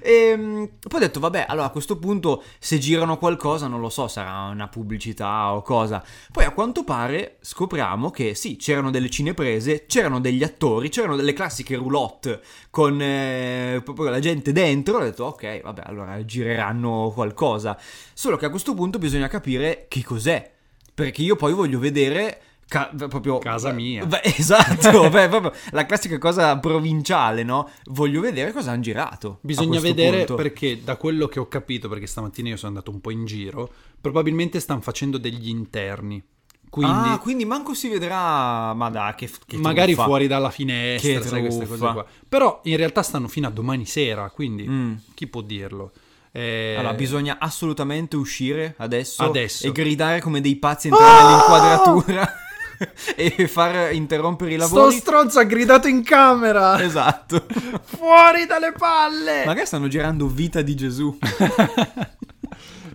E 0.00 0.34
poi 0.80 0.96
ho 0.96 0.98
detto, 0.98 1.20
vabbè, 1.20 1.44
allora 1.46 1.66
a 1.66 1.70
questo 1.70 1.98
punto 1.98 2.42
se 2.58 2.78
girano 2.78 3.18
qualcosa, 3.18 3.66
non 3.66 3.80
lo 3.80 3.90
so, 3.90 4.08
sarà 4.08 4.48
una 4.50 4.68
pubblicità 4.68 5.52
o 5.52 5.60
cosa. 5.60 6.02
Poi 6.32 6.44
a 6.44 6.52
quanto 6.52 6.84
pare 6.84 7.36
scopriamo 7.42 8.10
che 8.10 8.34
sì, 8.34 8.56
c'erano 8.56 8.90
delle 8.90 9.10
cineprese, 9.10 9.84
c'erano 9.86 10.20
degli 10.20 10.42
attori, 10.42 10.88
c'erano 10.88 11.16
delle 11.16 11.34
classiche 11.34 11.76
roulotte 11.76 12.40
con 12.70 12.98
eh, 13.00 13.82
proprio 13.84 14.08
la 14.08 14.20
gente 14.20 14.52
dentro. 14.52 15.16
Detto, 15.18 15.24
ok, 15.24 15.62
vabbè, 15.62 15.82
allora 15.84 16.24
gireranno 16.24 17.10
qualcosa. 17.12 17.76
Solo 18.14 18.36
che 18.36 18.46
a 18.46 18.50
questo 18.50 18.74
punto 18.74 18.98
bisogna 18.98 19.26
capire 19.26 19.86
che 19.88 20.04
cos'è. 20.04 20.52
Perché 20.94 21.22
io 21.22 21.34
poi 21.34 21.52
voglio 21.52 21.80
vedere... 21.80 22.40
ca- 22.68 22.92
proprio 23.08 23.38
Casa 23.38 23.72
mia. 23.72 24.06
Beh, 24.06 24.20
esatto, 24.36 25.08
beh, 25.10 25.28
proprio 25.28 25.52
la 25.70 25.86
classica 25.86 26.18
cosa 26.18 26.56
provinciale, 26.58 27.42
no? 27.42 27.68
Voglio 27.86 28.20
vedere 28.20 28.52
cosa 28.52 28.70
hanno 28.70 28.82
girato. 28.82 29.38
Bisogna 29.40 29.80
vedere 29.80 30.18
punto. 30.18 30.34
perché 30.36 30.82
da 30.82 30.96
quello 30.96 31.26
che 31.26 31.40
ho 31.40 31.48
capito, 31.48 31.88
perché 31.88 32.06
stamattina 32.06 32.50
io 32.50 32.56
sono 32.56 32.68
andato 32.68 32.90
un 32.92 33.00
po' 33.00 33.10
in 33.10 33.24
giro, 33.24 33.68
probabilmente 34.00 34.60
stanno 34.60 34.80
facendo 34.80 35.18
degli 35.18 35.48
interni. 35.48 36.22
Quindi 36.70 37.08
ah, 37.08 37.18
quindi 37.18 37.44
manco 37.44 37.74
si 37.74 37.88
vedrà. 37.88 38.72
Ma 38.74 38.90
da 38.90 39.14
che, 39.16 39.30
che 39.46 39.56
magari 39.56 39.92
truffa. 39.92 40.06
fuori 40.06 40.26
dalla 40.26 40.50
finestra, 40.50 41.22
sai, 41.22 41.40
queste 41.40 41.66
cose 41.66 41.80
qua. 41.80 42.04
Però 42.28 42.60
in 42.64 42.76
realtà 42.76 43.02
stanno 43.02 43.28
fino 43.28 43.46
a 43.46 43.50
domani 43.50 43.86
sera, 43.86 44.28
quindi 44.30 44.66
Mm. 44.68 44.92
chi 45.14 45.26
può 45.26 45.40
dirlo? 45.40 45.92
Eh, 46.30 46.74
Allora, 46.78 46.92
bisogna 46.94 47.36
assolutamente 47.40 48.16
uscire 48.16 48.74
adesso, 48.78 49.22
Adesso. 49.24 49.66
e 49.66 49.72
gridare 49.72 50.20
come 50.20 50.40
dei 50.42 50.56
pazzi, 50.56 50.88
entrare 50.88 51.22
nell'inquadratura 51.24 52.32
e 53.16 53.48
far 53.48 53.92
interrompere 53.94 54.52
i 54.52 54.60
Sto 54.60 54.74
lavori. 54.76 54.94
stronzo 54.96 55.38
ha 55.40 55.44
gridato 55.44 55.88
in 55.88 56.02
camera! 56.04 56.80
esatto. 56.82 57.46
Fuori 57.82 58.44
dalle 58.46 58.72
palle! 58.72 59.44
Magari 59.46 59.66
stanno 59.66 59.88
girando 59.88 60.26
Vita 60.28 60.60
di 60.60 60.76
Gesù. 60.76 61.16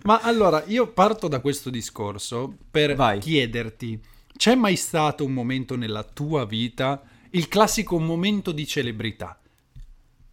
Ma 0.06 0.20
allora, 0.20 0.62
io 0.66 0.88
parto 0.88 1.28
da 1.28 1.40
questo 1.40 1.70
discorso 1.70 2.54
per 2.70 2.94
Vai. 2.94 3.18
chiederti, 3.20 3.98
c'è 4.36 4.54
mai 4.54 4.76
stato 4.76 5.24
un 5.24 5.32
momento 5.32 5.76
nella 5.76 6.02
tua 6.02 6.44
vita, 6.44 7.02
il 7.30 7.48
classico 7.48 7.98
momento 7.98 8.52
di 8.52 8.66
celebrità? 8.66 9.38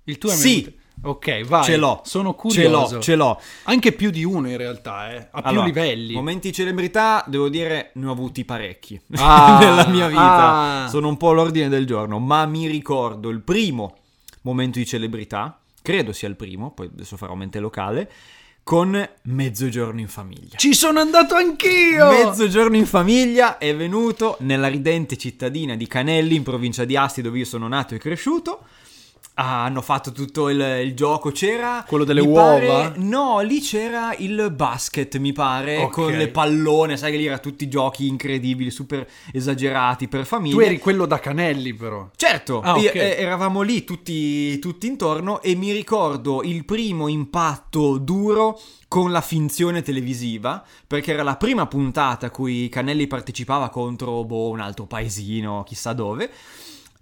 Il 0.05 0.17
tuo 0.17 0.29
Sì. 0.31 0.59
avuto- 0.61 0.79
Ok, 1.03 1.45
vai. 1.45 1.63
Ce 1.63 1.77
l'ho. 1.77 2.01
Sono 2.03 2.31
Ce 2.31 2.35
curioso. 2.37 2.95
l'ho, 2.95 3.01
ce 3.01 3.15
l'ho. 3.15 3.41
Anche 3.63 3.91
più 3.93 4.11
di 4.11 4.23
uno 4.23 4.47
in 4.49 4.57
realtà, 4.57 5.11
eh. 5.13 5.27
A 5.31 5.41
più 5.41 5.49
Allora, 5.49 5.65
livelli. 5.65 6.13
Momenti 6.13 6.49
di 6.49 6.53
celebrità, 6.53 7.23
devo 7.27 7.49
dire, 7.49 7.91
ne 7.95 8.05
ho 8.05 8.11
avuti 8.11 8.45
parecchi 8.45 8.99
Ah, 9.15 9.57
nella 9.59 9.87
mia 9.87 10.07
vita. 10.09 10.83
ah. 10.83 10.87
Sono 10.89 11.07
un 11.07 11.17
po' 11.17 11.31
l'ordine 11.31 11.69
del 11.69 11.87
giorno, 11.87 12.19
ma 12.19 12.45
mi 12.45 12.67
ricordo 12.67 13.29
il 13.29 13.39
primo 13.41 13.95
momento 14.41 14.77
di 14.77 14.85
celebrità, 14.85 15.59
credo 15.81 16.11
sia 16.11 16.27
il 16.27 16.35
primo, 16.35 16.71
poi 16.71 16.87
adesso 16.93 17.17
farò 17.17 17.33
mente 17.33 17.59
locale, 17.59 18.11
con 18.63 19.09
Mezzogiorno 19.23 19.99
in 19.99 20.07
famiglia. 20.07 20.57
Ci 20.57 20.73
sono 20.73 20.99
andato 20.99 21.35
anch'io! 21.35 22.09
Mezzogiorno 22.11 22.75
in 22.75 22.85
famiglia 22.85 23.57
è 23.57 23.75
venuto 23.75 24.37
nella 24.41 24.67
ridente 24.67 25.17
cittadina 25.17 25.75
di 25.75 25.87
Canelli, 25.87 26.35
in 26.35 26.43
provincia 26.43 26.85
di 26.85 26.95
Asti, 26.95 27.21
dove 27.21 27.39
io 27.39 27.45
sono 27.45 27.67
nato 27.67 27.95
e 27.95 27.97
cresciuto. 27.97 28.65
Ah, 29.43 29.63
hanno 29.63 29.81
fatto 29.81 30.11
tutto 30.11 30.49
il, 30.49 30.59
il 30.83 30.93
gioco. 30.93 31.31
C'era. 31.31 31.83
Quello 31.87 32.03
delle 32.03 32.21
uova? 32.21 32.59
pare- 32.59 32.93
no, 32.97 33.39
lì 33.39 33.59
c'era 33.59 34.13
il 34.17 34.51
basket, 34.55 35.17
mi 35.17 35.33
pare. 35.33 35.77
Ok. 35.77 35.91
Con 35.91 36.11
le 36.11 36.27
pallone. 36.27 36.95
Sai 36.95 37.11
che 37.11 37.17
lì 37.17 37.25
era 37.25 37.39
tutti 37.39 37.67
giochi 37.67 38.05
incredibili, 38.07 38.69
super 38.69 39.07
esagerati 39.33 40.07
per 40.07 40.25
famiglie. 40.25 40.55
Tu 40.55 40.61
eri 40.61 40.77
quello 40.79 41.05
da 41.07 41.19
Canelli, 41.19 41.73
però. 41.73 42.07
Certo, 42.15 42.61
Ah, 42.61 42.77
io- 42.77 42.89
ok. 42.89 42.95
eh, 42.95 43.15
eravamo 43.17 43.61
lì 43.61 43.83
tutti, 43.83 44.59
tutti 44.59 44.85
intorno 44.85 45.41
e 45.41 45.55
mi 45.55 45.71
ricordo 45.71 46.43
il 46.43 46.63
primo 46.63 47.07
impatto 47.07 47.97
duro 47.97 48.59
con 48.87 49.11
la 49.11 49.21
finzione 49.21 49.81
televisiva, 49.81 50.63
perché 50.85 51.13
era 51.13 51.23
la 51.23 51.37
prima 51.37 51.65
puntata 51.65 52.27
a 52.27 52.29
cui 52.29 52.67
Canelli 52.69 53.07
partecipava 53.07 53.69
contro 53.69 54.23
boh, 54.25 54.49
un 54.49 54.59
altro 54.59 54.85
paesino, 54.85 55.63
chissà 55.65 55.93
dove. 55.93 56.29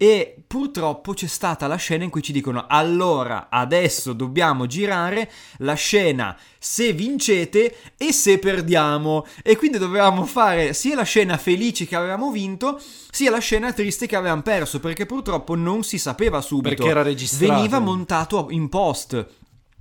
E 0.01 0.43
purtroppo 0.47 1.11
c'è 1.11 1.27
stata 1.27 1.67
la 1.67 1.75
scena 1.75 2.05
in 2.05 2.09
cui 2.09 2.23
ci 2.23 2.31
dicono 2.31 2.67
allora 2.69 3.49
adesso 3.49 4.13
dobbiamo 4.13 4.65
girare 4.65 5.29
la 5.57 5.73
scena 5.73 6.37
se 6.57 6.93
vincete 6.93 7.75
e 7.97 8.13
se 8.13 8.39
perdiamo 8.39 9.25
e 9.43 9.57
quindi 9.57 9.77
dovevamo 9.77 10.23
fare 10.23 10.73
sia 10.73 10.95
la 10.95 11.03
scena 11.03 11.35
felice 11.35 11.85
che 11.85 11.97
avevamo 11.97 12.31
vinto 12.31 12.81
sia 13.11 13.29
la 13.29 13.39
scena 13.39 13.73
triste 13.73 14.07
che 14.07 14.15
avevamo 14.15 14.41
perso 14.41 14.79
perché 14.79 15.05
purtroppo 15.05 15.55
non 15.55 15.83
si 15.83 15.97
sapeva 15.97 16.39
subito. 16.39 16.75
Perché 16.75 16.89
era 16.89 17.01
registrato. 17.01 17.53
veniva 17.53 17.79
montato 17.79 18.47
in 18.51 18.69
post 18.69 19.27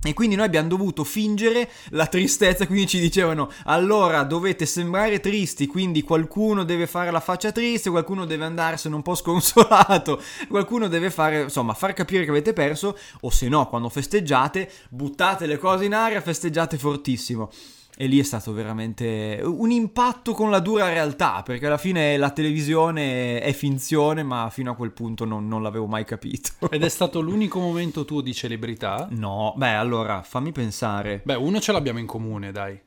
e 0.01 0.13
quindi 0.13 0.35
noi 0.35 0.45
abbiamo 0.45 0.69
dovuto 0.69 1.03
fingere 1.03 1.69
la 1.89 2.07
tristezza, 2.07 2.65
quindi 2.65 2.87
ci 2.87 2.99
dicevano 2.99 3.51
allora 3.65 4.23
dovete 4.23 4.65
sembrare 4.65 5.19
tristi, 5.19 5.67
quindi 5.67 6.03
qualcuno 6.03 6.63
deve 6.63 6.87
fare 6.87 7.11
la 7.11 7.19
faccia 7.19 7.51
triste, 7.51 7.89
qualcuno 7.89 8.25
deve 8.25 8.45
andarsene 8.45 8.95
un 8.95 9.01
po' 9.01 9.15
sconsolato, 9.15 10.21
qualcuno 10.47 10.87
deve 10.87 11.11
fare, 11.11 11.41
insomma, 11.43 11.73
far 11.73 11.93
capire 11.93 12.23
che 12.23 12.29
avete 12.29 12.53
perso 12.53 12.97
o 13.21 13.29
se 13.29 13.49
no, 13.49 13.67
quando 13.67 13.89
festeggiate, 13.89 14.71
buttate 14.89 15.45
le 15.45 15.57
cose 15.57 15.83
in 15.83 15.93
aria, 15.93 16.21
festeggiate 16.21 16.77
fortissimo. 16.77 17.51
E 18.01 18.07
lì 18.07 18.17
è 18.17 18.23
stato 18.23 18.53
veramente 18.53 19.41
un 19.43 19.71
impatto 19.71 20.31
con 20.31 20.49
la 20.49 20.59
dura 20.59 20.87
realtà, 20.87 21.41
perché 21.43 21.65
alla 21.65 21.77
fine 21.77 22.15
la 22.15 22.29
televisione 22.29 23.41
è 23.41 23.51
finzione, 23.51 24.23
ma 24.23 24.49
fino 24.49 24.71
a 24.71 24.75
quel 24.75 24.93
punto 24.93 25.25
non, 25.25 25.49
non 25.49 25.61
l'avevo 25.61 25.85
mai 25.85 26.05
capito. 26.05 26.51
Ed 26.71 26.81
è 26.81 26.87
stato 26.87 27.19
l'unico 27.19 27.59
momento 27.59 28.05
tuo 28.05 28.21
di 28.21 28.33
celebrità? 28.33 29.09
No, 29.11 29.53
beh, 29.57 29.73
allora 29.73 30.21
fammi 30.21 30.53
pensare. 30.53 31.19
Beh, 31.25 31.35
uno 31.35 31.59
ce 31.59 31.73
l'abbiamo 31.73 31.99
in 31.99 32.05
comune, 32.05 32.53
dai. 32.53 32.79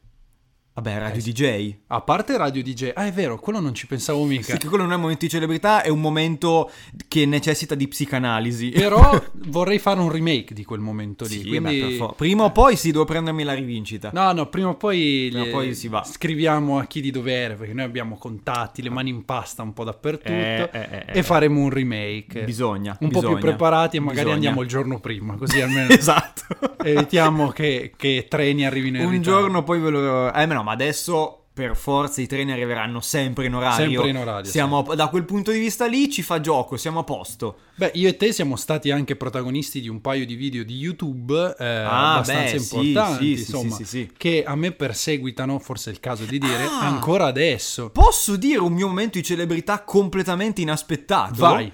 Vabbè, 0.74 0.98
Radio 0.98 1.20
Eh. 1.20 1.22
DJ. 1.32 1.74
A 1.88 2.00
parte 2.00 2.34
Radio 2.38 2.62
DJ. 2.62 2.92
Ah, 2.94 3.04
è 3.04 3.12
vero, 3.12 3.38
quello 3.38 3.60
non 3.60 3.74
ci 3.74 3.86
pensavo 3.86 4.24
mica. 4.24 4.52
Sì, 4.52 4.56
che 4.56 4.68
quello 4.68 4.84
non 4.84 4.92
è 4.92 4.94
un 4.94 5.02
momento 5.02 5.26
di 5.26 5.30
celebrità, 5.30 5.82
è 5.82 5.88
un 5.90 6.00
momento 6.00 6.70
che 7.08 7.26
necessita 7.26 7.74
di 7.74 7.86
psicanalisi. 7.88 8.70
Però 8.70 9.22
vorrei 9.48 9.78
fare 9.78 10.00
un 10.00 10.10
remake 10.10 10.54
di 10.54 10.64
quel 10.64 10.80
momento 10.80 11.24
lì. 11.26 11.40
Sì, 11.40 11.46
quindi... 11.46 11.98
beh, 11.98 12.12
Prima 12.16 12.44
o 12.44 12.52
poi 12.52 12.76
sì, 12.76 12.90
devo 12.90 13.04
prendermi 13.04 13.42
la 13.44 13.52
rivincita. 13.52 14.10
No, 14.14 14.32
no, 14.32 14.46
prima 14.48 14.68
o 14.68 14.76
poi, 14.76 15.28
Prima 15.30 15.44
le- 15.44 15.50
poi 15.50 15.74
si 15.74 15.88
va. 15.88 16.02
scriviamo 16.04 16.78
a 16.78 16.86
chi 16.86 17.02
di 17.02 17.10
dovere, 17.10 17.54
perché 17.54 17.74
noi 17.74 17.84
abbiamo 17.84 18.16
contatti, 18.16 18.80
le 18.80 18.88
mani 18.88 19.10
in 19.10 19.26
pasta 19.26 19.62
un 19.62 19.74
po' 19.74 19.84
dappertutto, 19.84 20.30
Eh, 20.32 20.70
eh, 20.72 20.78
eh, 20.90 21.04
eh. 21.08 21.18
e 21.18 21.22
faremo 21.22 21.60
un 21.60 21.68
remake. 21.68 22.44
Bisogna. 22.44 22.96
Un 23.00 23.10
po' 23.10 23.18
bisogna. 23.20 23.34
più 23.36 23.44
preparati 23.44 23.98
e 23.98 24.00
magari 24.00 24.20
Bisogna. 24.20 24.34
andiamo 24.36 24.62
il 24.62 24.68
giorno 24.68 25.00
prima, 25.00 25.34
così 25.34 25.60
almeno 25.60 25.90
Esatto. 25.90 26.44
evitiamo 26.82 27.48
che, 27.50 27.92
che 27.94 28.24
treni 28.26 28.64
arrivino 28.64 28.96
in 29.00 29.04
un 29.04 29.10
ritardo. 29.10 29.38
giorno 29.38 29.62
poi 29.64 29.78
ve 29.78 29.90
lo... 29.90 30.32
Eh, 30.32 30.60
ma 30.61 30.61
no, 30.62 30.64
ma 30.64 30.72
adesso... 30.72 31.36
Per 31.54 31.76
forza 31.76 32.22
i 32.22 32.26
treni 32.26 32.50
arriveranno 32.50 33.00
sempre 33.02 33.44
in 33.44 33.54
orario. 33.54 33.90
Sempre 33.90 34.08
in 34.08 34.16
orario, 34.16 34.50
Siamo, 34.50 34.80
Da 34.94 35.08
quel 35.08 35.26
punto 35.26 35.50
di 35.50 35.58
vista 35.58 35.84
lì 35.84 36.10
ci 36.10 36.22
fa 36.22 36.40
gioco, 36.40 36.78
siamo 36.78 37.00
a 37.00 37.04
posto. 37.04 37.56
Beh, 37.74 37.90
io 37.96 38.08
e 38.08 38.16
te 38.16 38.32
siamo 38.32 38.56
stati 38.56 38.90
anche 38.90 39.16
protagonisti 39.16 39.82
di 39.82 39.88
un 39.90 40.00
paio 40.00 40.24
di 40.24 40.34
video 40.34 40.64
di 40.64 40.78
YouTube 40.78 41.54
eh, 41.58 41.64
Ah, 41.66 42.14
abbastanza 42.14 42.52
beh, 42.54 42.58
sì, 42.58 42.74
importanti, 42.74 43.36
sì, 43.36 43.44
sì, 43.44 43.50
insomma, 43.50 43.76
sì, 43.76 43.84
sì, 43.84 43.90
sì. 43.98 44.10
che 44.16 44.44
a 44.46 44.56
me 44.56 44.72
perseguitano, 44.72 45.58
forse 45.58 45.90
è 45.90 45.92
il 45.92 46.00
caso 46.00 46.24
di 46.24 46.38
dire, 46.38 46.64
Ah. 46.64 46.86
ancora 46.86 47.26
adesso. 47.26 47.90
Posso 47.90 48.36
dire 48.36 48.58
un 48.60 48.72
mio 48.72 48.88
momento 48.88 49.18
di 49.18 49.22
celebrità 49.24 49.82
completamente 49.82 50.62
inaspettato? 50.62 51.34
Vai. 51.36 51.70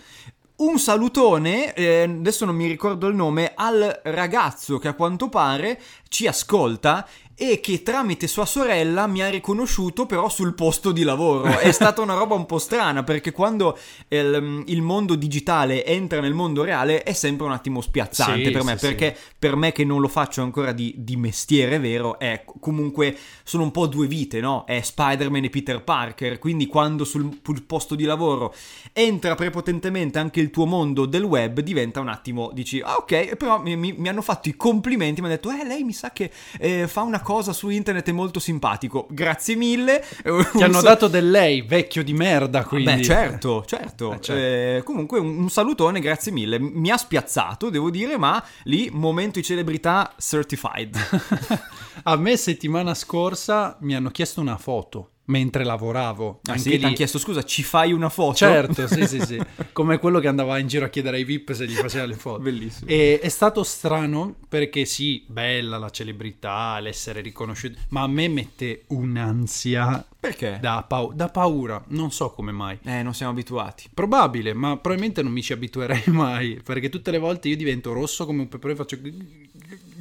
Un 0.56 0.76
salutone, 0.80 1.72
eh, 1.74 2.02
adesso 2.02 2.44
non 2.44 2.56
mi 2.56 2.66
ricordo 2.66 3.06
il 3.06 3.14
nome, 3.14 3.52
al 3.54 4.00
ragazzo 4.02 4.78
che 4.78 4.88
a 4.88 4.94
quanto 4.94 5.28
pare 5.28 5.80
ci 6.08 6.26
ascolta 6.26 7.06
e 7.40 7.60
che 7.60 7.84
tramite 7.84 8.26
sua 8.26 8.44
sorella 8.44 9.06
mi 9.06 9.22
ha 9.22 9.28
riconosciuto 9.30 10.06
però 10.06 10.28
sul 10.28 10.54
posto 10.54 10.90
di 10.90 11.04
lavoro. 11.04 11.44
È 11.44 11.70
stata 11.72 12.00
una 12.00 12.14
roba 12.14 12.34
un 12.34 12.46
po' 12.46 12.58
strana 12.58 13.04
perché 13.04 13.30
quando 13.30 13.78
il, 14.08 14.64
il 14.66 14.82
mondo 14.82 15.14
digitale 15.14 15.84
entra 15.84 16.20
nel 16.20 16.34
mondo 16.34 16.64
reale 16.64 17.04
è 17.04 17.12
sempre 17.12 17.46
un 17.46 17.52
attimo 17.52 17.80
spiazzante 17.80 18.46
Sì, 18.46 18.50
per 18.50 18.64
me 18.64 18.76
sì, 18.76 18.86
perché 18.86 19.16
per 19.38 19.54
me 19.54 19.70
che 19.70 19.84
non 19.84 20.00
lo 20.00 20.08
faccio 20.08 20.42
ancora 20.42 20.72
di, 20.72 20.92
di 20.96 21.14
mestiere 21.14 21.78
vero 21.78 22.18
è 22.18 22.42
comunque 22.58 23.16
sono 23.44 23.62
un 23.62 23.70
po' 23.70 23.86
due 23.86 24.08
vite, 24.08 24.40
no? 24.40 24.64
È 24.66 24.80
Spider-Man 24.80 25.44
e 25.44 25.50
Peter 25.50 25.80
Parker, 25.84 26.40
quindi 26.40 26.66
quando 26.66 27.04
sul, 27.04 27.38
sul 27.44 27.62
posto 27.62 27.94
di 27.94 28.02
lavoro 28.02 28.52
entra 28.92 29.36
prepotentemente 29.36 30.18
anche 30.18 30.40
il 30.40 30.50
tuo 30.50 30.66
mondo 30.66 31.06
del 31.06 31.22
web 31.22 31.60
diventa 31.60 32.00
un 32.00 32.08
attimo, 32.08 32.50
dici, 32.52 32.80
ah 32.80 32.96
ok, 32.96 33.36
però 33.36 33.60
mi, 33.62 33.76
mi- 33.76 33.94
mi 33.96 34.08
hanno 34.08 34.22
fatto 34.22 34.48
i 34.48 34.56
complimenti, 34.56 35.20
mi 35.20 35.28
hanno 35.28 35.36
detto, 35.36 35.50
eh 35.52 35.64
lei 35.64 35.84
mi 35.84 35.92
sa 35.92 36.10
che 36.10 36.32
eh, 36.58 36.88
fa 36.88 37.02
una 37.02 37.20
cosa 37.20 37.26
su 37.52 37.68
internet 37.68 38.08
è 38.08 38.12
molto 38.12 38.40
simpatico, 38.40 39.06
grazie 39.10 39.54
mille. 39.54 40.02
Ti 40.22 40.62
hanno 40.62 40.80
dato 40.80 41.08
del 41.08 41.30
lei, 41.30 41.60
vecchio 41.62 42.02
di 42.02 42.14
merda, 42.14 42.64
quindi. 42.64 42.94
Beh, 42.94 43.02
certo, 43.02 43.64
certo. 43.66 44.12
Eh, 44.14 44.20
certo. 44.20 44.32
Eh, 44.32 44.82
comunque 44.82 45.18
un, 45.18 45.38
un 45.38 45.50
salutone, 45.50 46.00
grazie 46.00 46.32
mille. 46.32 46.58
Mi 46.58 46.90
ha 46.90 46.96
spiazzato, 46.96 47.68
devo 47.68 47.90
dire, 47.90 48.16
ma 48.16 48.42
lì 48.64 48.88
momento 48.90 49.38
di 49.38 49.44
celebrità 49.44 50.14
certified. 50.18 50.96
A 52.04 52.16
me 52.16 52.36
settimana 52.36 52.94
scorsa 52.94 53.76
mi 53.80 53.94
hanno 53.94 54.10
chiesto 54.10 54.40
una 54.40 54.56
foto 54.56 55.10
mentre 55.28 55.64
lavoravo. 55.64 56.40
Ah, 56.44 56.52
Anche 56.52 56.62
sì, 56.62 56.70
lì- 56.70 56.78
ti 56.78 56.84
hanno 56.84 56.94
chiesto 56.94 57.18
scusa, 57.18 57.42
ci 57.44 57.62
fai 57.62 57.92
una 57.92 58.08
foto? 58.08 58.34
Certo, 58.36 58.86
sì, 58.86 59.06
sì, 59.06 59.20
sì. 59.20 59.38
Come 59.72 59.98
quello 59.98 60.20
che 60.20 60.28
andava 60.28 60.58
in 60.58 60.66
giro 60.66 60.84
a 60.84 60.88
chiedere 60.88 61.16
ai 61.16 61.24
VIP 61.24 61.52
se 61.52 61.66
gli 61.66 61.72
faceva 61.74 62.04
le 62.06 62.14
foto. 62.14 62.40
Bellissimo. 62.40 62.90
E 62.90 63.18
è 63.20 63.28
stato 63.28 63.62
strano 63.62 64.34
perché 64.48 64.84
sì, 64.84 65.24
bella 65.26 65.78
la 65.78 65.90
celebrità, 65.90 66.78
l'essere 66.80 67.20
riconosciuto, 67.20 67.78
ma 67.90 68.02
a 68.02 68.06
me 68.06 68.28
mette 68.28 68.84
un'ansia 68.88 70.04
Perché? 70.18 70.58
da, 70.60 70.84
pau- 70.86 71.12
da 71.12 71.28
paura, 71.28 71.82
non 71.88 72.10
so 72.10 72.30
come 72.30 72.52
mai. 72.52 72.78
Eh, 72.82 73.02
non 73.02 73.14
siamo 73.14 73.32
abituati. 73.32 73.88
Probabile, 73.92 74.52
ma 74.54 74.76
probabilmente 74.76 75.22
non 75.22 75.32
mi 75.32 75.42
ci 75.42 75.52
abituerei 75.52 76.02
mai, 76.12 76.60
perché 76.64 76.88
tutte 76.88 77.10
le 77.10 77.18
volte 77.18 77.48
io 77.48 77.56
divento 77.56 77.92
rosso 77.92 78.24
come 78.26 78.40
un 78.42 78.48
peperone 78.48 78.74
e 78.74 78.76
faccio 78.76 78.96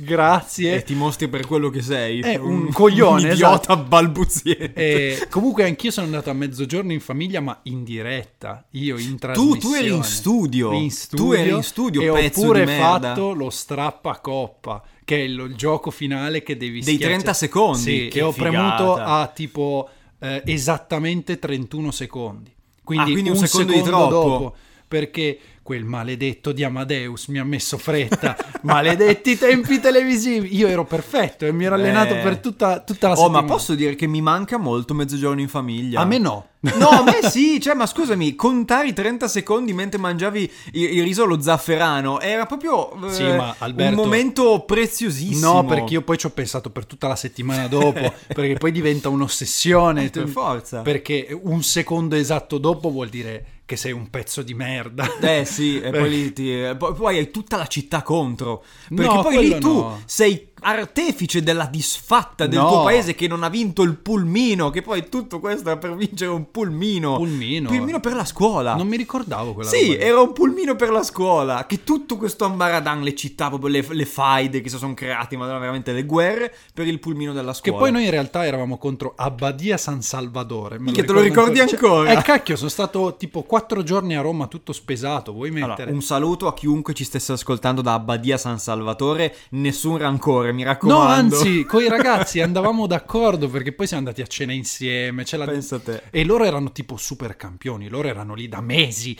grazie. 0.07 0.75
E 0.77 0.83
ti 0.83 0.95
mostri 0.95 1.27
per 1.27 1.45
quello 1.45 1.69
che 1.69 1.81
sei. 1.81 2.21
È 2.21 2.35
un 2.37 2.71
coglione, 2.71 3.23
Un 3.25 3.31
idiota 3.31 3.73
esatto. 3.73 3.77
balbuziente. 3.83 4.73
E 4.73 5.27
comunque 5.29 5.65
anch'io 5.65 5.91
sono 5.91 6.05
andato 6.05 6.29
a 6.29 6.33
mezzogiorno 6.33 6.93
in 6.93 6.99
famiglia, 7.01 7.39
ma 7.41 7.59
in 7.63 7.83
diretta. 7.83 8.65
Io 8.71 8.97
in 8.97 9.11
Tu, 9.11 9.17
trasmissione. 9.17 9.59
tu 9.59 9.73
eri 9.73 9.93
in 9.93 10.03
studio. 10.03 10.71
In 10.71 10.91
Tu 11.09 11.31
eri 11.33 11.49
in 11.51 11.63
studio, 11.63 12.01
e 12.01 12.09
ho 12.09 12.13
pezzo 12.15 12.41
pure 12.41 12.59
di 12.61 12.65
merda. 12.65 12.83
fatto 13.09 13.33
lo 13.33 13.49
strappa 13.49 14.19
coppa, 14.19 14.81
che 15.03 15.17
è 15.17 15.19
il, 15.19 15.37
il 15.49 15.55
gioco 15.55 15.91
finale 15.91 16.41
che 16.41 16.55
devi 16.57 16.79
Dei 16.81 16.95
schiacciare. 16.95 17.11
30 17.13 17.33
secondi, 17.33 17.79
Sì, 17.81 18.07
che 18.09 18.21
ho 18.21 18.31
figata. 18.31 18.49
premuto 18.51 18.93
a 18.95 19.27
tipo 19.27 19.89
eh, 20.19 20.41
esattamente 20.45 21.37
31 21.39 21.91
secondi. 21.91 22.53
Quindi, 22.83 23.09
Ah, 23.09 23.11
quindi 23.11 23.29
un 23.29 23.35
un, 23.37 23.45
secondo 23.45 23.73
secondo, 23.73 23.83
di 23.83 24.09
troppo. 24.09 24.27
dopo. 24.29 24.55
Perché 24.87 25.37
quel 25.67 25.83
maledetto 25.83 26.53
di 26.53 26.63
Amadeus 26.63 27.27
mi 27.27 27.39
ha 27.39 27.43
messo 27.43 27.77
fretta. 27.77 28.37
Maledetti 28.63 29.37
tempi 29.37 29.81
televisivi. 29.81 30.55
Io 30.55 30.69
ero 30.69 30.85
perfetto 30.85 31.45
e 31.45 31.51
mi 31.51 31.65
ero 31.65 31.75
allenato 31.75 32.13
Eh. 32.15 32.19
per 32.19 32.37
tutta, 32.37 32.79
tutta 32.79 33.09
la 33.09 33.15
Oh, 33.15 33.17
ma 33.17 33.39
settimana. 33.39 33.47
posso 33.47 33.75
dire 33.75 33.95
che 33.95 34.07
mi 34.07 34.21
manca 34.21 34.55
molto 34.57 34.93
mezzogiorno 34.93 35.41
in 35.41 35.49
famiglia? 35.49 35.99
A 35.99 36.05
me 36.05 36.19
no. 36.19 36.47
No, 36.77 36.87
a 36.87 37.03
me 37.03 37.29
sì, 37.29 37.59
cioè, 37.59 37.75
ma 37.75 37.85
scusami, 37.85 38.33
contare 38.35 38.87
i 38.87 38.93
30 38.93 39.27
secondi 39.27 39.73
mentre 39.73 39.99
mangiavi 39.99 40.51
il, 40.71 41.03
riso 41.03 41.23
allo 41.23 41.39
zafferano 41.41 42.19
era 42.21 42.45
proprio 42.45 42.91
eh, 43.07 43.11
Sì, 43.11 43.23
ma 43.23 43.53
Alberto- 43.57 43.99
un 43.99 44.03
momento 44.07 44.63
preziosissimo. 44.65 45.51
No, 45.53 45.65
perché 45.65 45.93
io 45.93 46.01
poi 46.01 46.17
ci 46.17 46.25
ho 46.27 46.29
pensato 46.29 46.69
per 46.69 46.85
tutta 46.85 47.09
la 47.09 47.15
settimana 47.17 47.67
dopo, 47.67 48.13
perché 48.33 48.53
poi 48.55 48.71
diventa 48.71 49.09
un'ossessione. 49.09 50.09
Per 50.09 50.27
forza. 50.29 50.81
Perché 50.81 51.27
un 51.43 51.61
secondo 51.61 52.15
esatto 52.15 52.57
dopo 52.57 52.89
vuol 52.89 53.09
dire 53.09 53.45
che 53.67 53.75
sei 53.75 53.91
un 53.91 54.09
pezzo 54.09 54.41
di 54.43 54.53
merda. 54.53 55.17
Eh 55.19 55.43
sì, 55.43 55.77
e 55.81 55.91
poi, 55.91 56.09
lì 56.09 56.31
ti- 56.33 56.73
poi, 56.77 56.93
poi 56.93 57.17
hai 57.17 57.29
tutta 57.31 57.57
la 57.57 57.67
città 57.67 58.01
contro. 58.01 58.63
Perché 58.87 59.13
No, 59.13 59.21
poi 59.21 59.39
lì 59.45 59.59
tu 59.59 59.73
no. 59.73 60.01
sei 60.05 60.53
artefice 60.61 61.41
della 61.43 61.65
disfatta 61.65 62.47
del 62.47 62.59
No. 62.59 62.67
tuo 62.67 62.83
paese 62.83 63.13
che 63.15 63.27
non 63.27 63.43
ha 63.43 63.49
vinto 63.49 63.83
il 63.83 63.95
pulmino, 63.95 64.69
che 64.69 64.81
poi 64.81 65.07
tutto 65.09 65.39
questo 65.39 65.69
era 65.69 65.77
per 65.77 65.95
vincere 65.95 66.31
un 66.31 66.49
pulmino. 66.51 67.15
Pulmino. 67.15 67.69
Pulmino 67.69 67.99
per 67.99 68.13
la 68.13 68.25
scuola. 68.25 68.75
Non 68.75 68.87
mi 68.87 68.97
ricordavo 68.97 69.53
quella 69.53 69.69
Sì, 69.69 69.95
era 69.95 70.19
un 70.21 70.33
pulmino 70.33 70.75
per 70.75 70.89
la 70.89 71.03
scuola. 71.03 71.65
Che 71.65 71.83
tutto 71.83 72.17
questo 72.17 72.45
ambaradan, 72.45 73.01
le 73.01 73.15
città, 73.15 73.49
proprio 73.49 73.69
le, 73.69 73.85
le 73.89 74.05
faide 74.05 74.61
che 74.61 74.69
si 74.69 74.77
sono 74.77 74.93
create, 74.93 75.37
ma 75.37 75.45
erano 75.45 75.59
veramente 75.59 75.91
le 75.91 76.03
guerre 76.03 76.53
per 76.73 76.87
il 76.87 76.99
pulmino 76.99 77.33
della 77.33 77.51
Che 77.51 77.57
scuola. 77.57 77.77
poi 77.77 77.91
noi 77.91 78.05
in 78.05 78.11
realtà 78.11 78.45
eravamo 78.45 78.77
contro 78.77 79.13
Abbadia 79.15 79.77
San 79.77 80.01
Salvadore. 80.01 80.77
me 80.77 80.85
Minchia, 80.85 81.03
te 81.03 81.11
lo 81.11 81.21
ricordi 81.21 81.57
Cioè, 81.57 81.69
ancora? 81.71 82.11
eh, 82.11 82.21
cacchio, 82.21 82.55
sono 82.55 82.69
stato 82.69 83.15
tipo 83.17 83.43
quattro 83.43 83.83
giorni 83.83 84.15
a 84.15 84.21
Roma 84.21 84.47
tutto 84.47 84.73
spesato. 84.73 85.31
Vuoi 85.33 85.49
Allora, 85.49 85.67
mettere? 85.67 85.91
un 85.91 86.01
saluto 86.01 86.47
a 86.47 86.53
chiunque 86.53 86.93
ci 86.93 87.03
stesse 87.03 87.31
ascoltando 87.33 87.81
da 87.81 87.93
Abbadia 87.93 88.37
San 88.37 88.59
Salvatore. 88.59 89.35
Nessun 89.51 89.97
rancore, 89.97 90.46
mi 90.53 90.63
No, 90.63 90.69
raccomando. 90.69 91.35
anzi, 91.37 91.63
con 91.65 91.81
i 91.83 91.87
ragazzi 91.89 92.41
andavamo 92.41 92.87
d'accordo 92.87 93.47
perché 93.49 93.71
poi 93.73 93.87
siamo 93.87 94.03
andati 94.03 94.21
a 94.21 94.27
cena 94.27 94.53
insieme. 94.53 95.23
la- 95.31 95.45
Pensa 95.45 95.75
a 95.75 95.79
te. 95.79 96.03
E 96.09 96.23
loro 96.25 96.43
erano 96.45 96.71
tipo 96.71 96.97
super 96.97 97.35
campioni, 97.35 97.87
loro 97.89 98.07
erano 98.07 98.33
lì 98.33 98.47
da 98.47 98.61
mesi. 98.61 99.17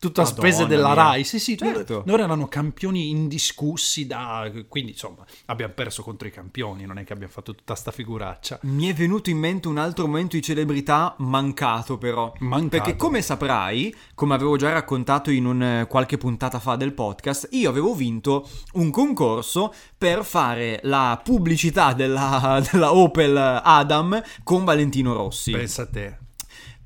Tutto 0.00 0.22
a 0.22 0.24
spese 0.24 0.66
della 0.66 0.94
mia. 0.94 1.02
Rai. 1.02 1.24
Sì, 1.24 1.38
sì, 1.38 1.58
Certo. 1.58 1.92
loro, 1.92 2.04
loro 2.06 2.22
erano 2.22 2.48
campioni 2.48 3.10
indiscussi 3.10 4.06
da... 4.06 4.50
Quindi, 4.66 4.92
insomma, 4.92 5.26
abbiamo 5.46 5.74
perso 5.74 6.02
contro 6.02 6.26
i 6.26 6.30
campioni, 6.30 6.86
non 6.86 6.96
è 6.98 7.04
che 7.04 7.12
abbiamo 7.12 7.30
fatto 7.30 7.54
tutta 7.54 7.74
sta 7.74 7.90
figuraccia. 7.90 8.60
Mi 8.62 8.88
è 8.88 8.94
venuto 8.94 9.28
in 9.28 9.36
mente 9.36 9.68
un 9.68 9.76
altro 9.76 10.06
momento 10.06 10.36
di 10.36 10.42
celebrità 10.42 11.14
mancato 11.18 11.98
però. 11.98 12.32
Mancato. 12.38 12.68
Perché 12.82 12.96
come 12.96 13.20
saprai, 13.20 13.94
come 14.14 14.32
avevo 14.34 14.56
già 14.56 14.72
raccontato 14.72 15.30
in 15.30 15.44
un, 15.44 15.62
eh, 15.62 15.86
qualche 15.86 16.16
puntata 16.16 16.58
fa 16.58 16.76
del 16.76 16.94
podcast, 16.94 17.48
io 17.50 17.68
avevo 17.68 17.94
vinto 17.94 18.48
un 18.72 18.90
concorso 18.90 19.74
per 19.98 20.24
fare 20.24 20.80
la 20.84 21.20
pubblicità 21.22 21.92
della, 21.92 22.62
della 22.72 22.94
Opel 22.94 23.36
Adam 23.36 24.22
con 24.42 24.64
Valentino 24.64 25.12
Rossi. 25.12 25.52
Pensa 25.52 25.82
a 25.82 25.86
te. 25.86 26.18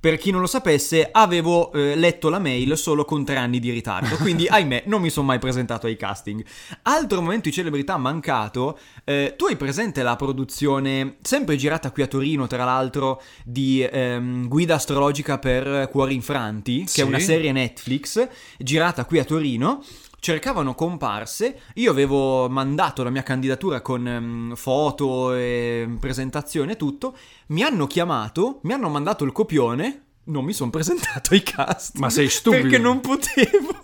Per 0.05 0.19
chi 0.19 0.31
non 0.31 0.43
lo 0.43 0.47
sapesse, 0.47 1.09
avevo 1.11 1.73
eh, 1.73 1.97
letto 1.97 2.29
la 2.29 2.39
mail 2.39 2.77
solo 2.77 3.07
con 3.07 3.25
tre 3.25 3.37
anni 3.37 3.59
di 3.59 3.71
ritardo, 3.71 4.17
quindi 4.17 4.45
ahimè 4.53 4.83
non 4.85 5.01
mi 5.01 5.09
sono 5.09 5.29
mai 5.29 5.39
presentato 5.39 5.87
ai 5.87 5.97
casting. 5.97 6.45
Altro 6.83 7.23
momento 7.23 7.49
di 7.49 7.55
celebrità 7.55 7.97
mancato, 7.97 8.79
eh, 9.05 9.33
tu 9.35 9.47
hai 9.47 9.57
presente 9.57 10.03
la 10.03 10.15
produzione, 10.17 11.17
sempre 11.23 11.57
girata 11.57 11.91
qui 11.91 12.03
a 12.03 12.07
Torino 12.07 12.47
tra 12.47 12.65
l'altro, 12.65 13.23
di 13.45 13.81
ehm, 13.81 14.47
Guida 14.47 14.75
astrologica 14.75 15.39
per 15.39 15.89
cuori 15.91 16.13
infranti, 16.13 16.81
che 16.83 16.89
Sì. 16.89 17.01
è 17.01 17.05
una 17.05 17.19
serie 17.19 17.51
Netflix, 17.53 18.29
girata 18.59 19.07
qui 19.07 19.19
a 19.21 19.25
Torino. 19.25 19.83
Cercavano 20.25 20.75
comparse, 20.75 21.61
io 21.75 21.91
avevo 21.91 22.49
mandato 22.49 23.03
la 23.03 23.11
mia 23.11 23.22
candidatura 23.22 23.83
con 23.83 24.09
ehm, 24.09 24.55
foto 24.55 25.35
e 25.35 25.87
presentazione 26.01 26.72
e 26.72 26.77
tutto, 26.77 27.14
mi 27.49 27.62
hanno 27.62 27.87
chiamato, 27.87 28.61
mi 28.62 28.72
hanno 28.72 28.89
mandato 28.89 29.25
il 29.25 29.33
copione, 29.33 30.05
non 30.25 30.47
mi 30.47 30.55
sono 30.55 30.70
presentato 30.70 31.35
ai 31.35 31.43
cast. 31.43 31.99
Ma 31.99 32.09
sei 32.09 32.31
stupido. 32.33 32.62
Perché 32.62 32.79
non 32.79 33.01
potevo. 33.01 33.84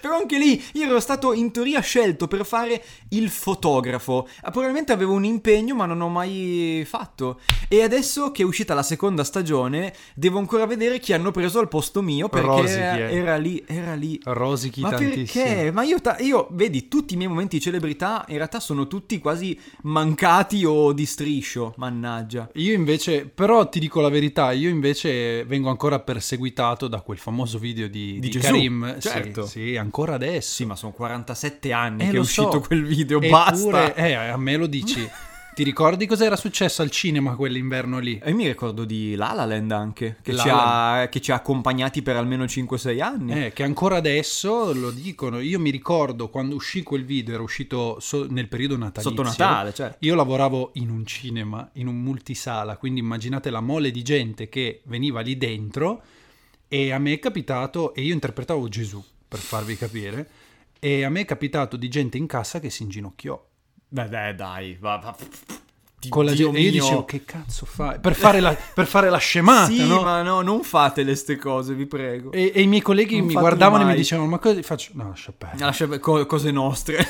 Però 0.00 0.16
anche 0.16 0.38
lì 0.38 0.62
io 0.74 0.86
ero 0.86 1.00
stato 1.00 1.32
in 1.32 1.50
teoria 1.50 1.80
scelto 1.80 2.28
per 2.28 2.44
fare 2.44 2.82
il 3.10 3.28
fotografo. 3.28 4.28
Ah, 4.42 4.50
Probabilmente 4.50 4.92
avevo 4.92 5.12
un 5.12 5.24
impegno 5.24 5.74
ma 5.74 5.86
non 5.86 6.00
ho 6.00 6.08
mai 6.08 6.84
fatto. 6.86 7.40
E 7.68 7.82
adesso 7.82 8.30
che 8.32 8.42
è 8.42 8.44
uscita 8.44 8.74
la 8.74 8.82
seconda 8.82 9.24
stagione 9.24 9.92
devo 10.14 10.38
ancora 10.38 10.66
vedere 10.66 10.98
chi 10.98 11.12
hanno 11.12 11.30
preso 11.30 11.58
al 11.58 11.68
posto 11.68 12.02
mio 12.02 12.28
perché 12.28 12.46
Rosichi, 12.46 12.78
era, 12.80 13.08
eh. 13.08 13.14
era 13.16 13.36
lì, 13.36 13.64
era 13.66 13.94
lì. 13.94 14.18
Rosichi 14.22 14.80
Ma 14.80 14.90
tantissimo. 14.90 15.44
perché? 15.44 15.70
Ma 15.70 15.82
io, 15.82 16.00
ta- 16.00 16.18
io, 16.20 16.48
vedi, 16.52 16.88
tutti 16.88 17.14
i 17.14 17.16
miei 17.16 17.28
momenti 17.28 17.56
di 17.56 17.62
celebrità 17.62 18.24
in 18.28 18.36
realtà 18.36 18.60
sono 18.60 18.86
tutti 18.86 19.18
quasi 19.18 19.58
mancati 19.82 20.64
o 20.64 20.92
di 20.92 21.06
striscio. 21.06 21.74
Mannaggia. 21.76 22.48
Io 22.54 22.72
invece, 22.72 23.26
però 23.26 23.68
ti 23.68 23.78
dico 23.78 24.00
la 24.00 24.08
verità, 24.08 24.52
io 24.52 24.68
invece 24.68 25.44
vengo 25.44 25.68
ancora 25.70 26.00
perseguitato 26.00 26.88
da 26.88 27.00
quel 27.00 27.18
famoso 27.18 27.58
video 27.58 27.88
di, 27.88 28.14
Di 28.14 28.20
di 28.20 28.30
Gesù, 28.30 28.46
Karim. 28.46 28.94
Sì, 28.94 29.08
certo. 29.08 29.46
Sì, 29.72 29.76
ancora 29.78 30.14
adesso. 30.14 30.54
Sì, 30.54 30.64
ma 30.64 30.76
sono 30.76 30.92
47 30.92 31.72
anni 31.72 32.04
Eh, 32.04 32.10
che 32.10 32.16
è 32.16 32.20
uscito 32.20 32.52
so. 32.52 32.60
quel 32.60 32.84
video. 32.84 33.20
Eppure- 33.20 33.30
Basta. 33.30 33.94
Eh, 33.94 34.12
a 34.14 34.36
me 34.36 34.56
lo 34.56 34.66
dici. 34.66 35.08
ti 35.54 35.64
ricordi 35.64 36.06
cos'era 36.06 36.34
successo 36.34 36.80
al 36.80 36.90
cinema 36.90 37.36
quell'inverno 37.36 37.98
lì? 37.98 38.18
E 38.22 38.32
mi 38.32 38.46
ricordo 38.46 38.84
di 38.84 39.14
La 39.16 39.34
La 39.34 39.44
Land 39.44 39.70
anche, 39.70 40.16
che, 40.22 40.32
La 40.32 40.42
ci, 40.42 40.48
La 40.48 41.00
ha, 41.00 41.08
che 41.08 41.20
ci 41.20 41.30
ha 41.30 41.34
accompagnati 41.36 42.00
per 42.02 42.16
almeno 42.16 42.44
5-6 42.44 43.00
anni. 43.02 43.46
Eh, 43.46 43.52
che 43.52 43.62
ancora 43.62 43.96
adesso 43.96 44.72
lo 44.72 44.90
dicono. 44.90 45.40
Io 45.40 45.58
mi 45.58 45.70
ricordo 45.70 46.28
quando 46.28 46.54
uscì 46.54 46.82
quel 46.82 47.04
video, 47.04 47.34
era 47.34 47.42
uscito 47.42 47.98
so- 48.00 48.26
nel 48.28 48.48
periodo 48.48 48.76
natalizio. 48.76 49.10
Sotto 49.10 49.22
Natale, 49.22 49.74
cioè. 49.74 49.94
Io 50.00 50.14
lavoravo 50.14 50.70
in 50.74 50.90
un 50.90 51.04
cinema, 51.06 51.68
in 51.74 51.86
un 51.86 51.96
multisala, 52.00 52.76
quindi 52.76 53.00
immaginate 53.00 53.50
la 53.50 53.60
mole 53.60 53.90
di 53.90 54.02
gente 54.02 54.48
che 54.48 54.80
veniva 54.84 55.20
lì 55.20 55.36
dentro 55.36 56.02
e 56.68 56.90
a 56.90 56.98
me 56.98 57.12
è 57.12 57.18
capitato, 57.18 57.92
e 57.94 58.00
io 58.00 58.14
interpretavo 58.14 58.66
Gesù, 58.66 59.04
per 59.32 59.40
farvi 59.40 59.78
capire, 59.78 60.28
e 60.78 61.04
a 61.04 61.08
me 61.08 61.20
è 61.20 61.24
capitato 61.24 61.78
di 61.78 61.88
gente 61.88 62.18
in 62.18 62.26
cassa 62.26 62.60
che 62.60 62.68
si 62.68 62.82
inginocchiò. 62.82 63.42
Beh, 63.88 64.08
dai, 64.10 64.34
dai. 64.34 64.76
Va, 64.78 64.96
va. 64.98 65.16
Di- 65.98 66.08
Con 66.10 66.24
la 66.26 66.32
Dio 66.32 66.46
gente- 66.50 66.60
io 66.60 66.70
dicevo, 66.72 67.04
che 67.06 67.24
cazzo 67.24 67.64
fai? 67.64 67.98
Per 68.00 68.14
fare 68.14 68.40
la, 68.40 68.54
per 68.74 68.86
fare 68.86 69.08
la 69.08 69.16
scemata, 69.18 69.70
Sì, 69.70 69.86
no? 69.86 70.02
ma 70.02 70.20
no, 70.20 70.42
non 70.42 70.62
fatele 70.64 71.14
ste 71.14 71.36
cose, 71.36 71.72
vi 71.74 71.86
prego. 71.86 72.32
E, 72.32 72.50
e 72.54 72.60
i 72.60 72.66
miei 72.66 72.82
colleghi 72.82 73.16
Non 73.18 73.26
mi 73.28 73.32
guardavano 73.34 73.82
e 73.82 73.84
mi 73.84 73.90
mai. 73.92 73.96
dicevano, 73.98 74.28
ma 74.28 74.38
cosa 74.38 74.60
faccio? 74.62 74.90
No, 74.94 75.08
lascia 75.08 75.32
perdere. 75.32 75.64
Lascia 75.64 75.98
co- 75.98 76.26
cose 76.26 76.50
nostre. 76.50 77.06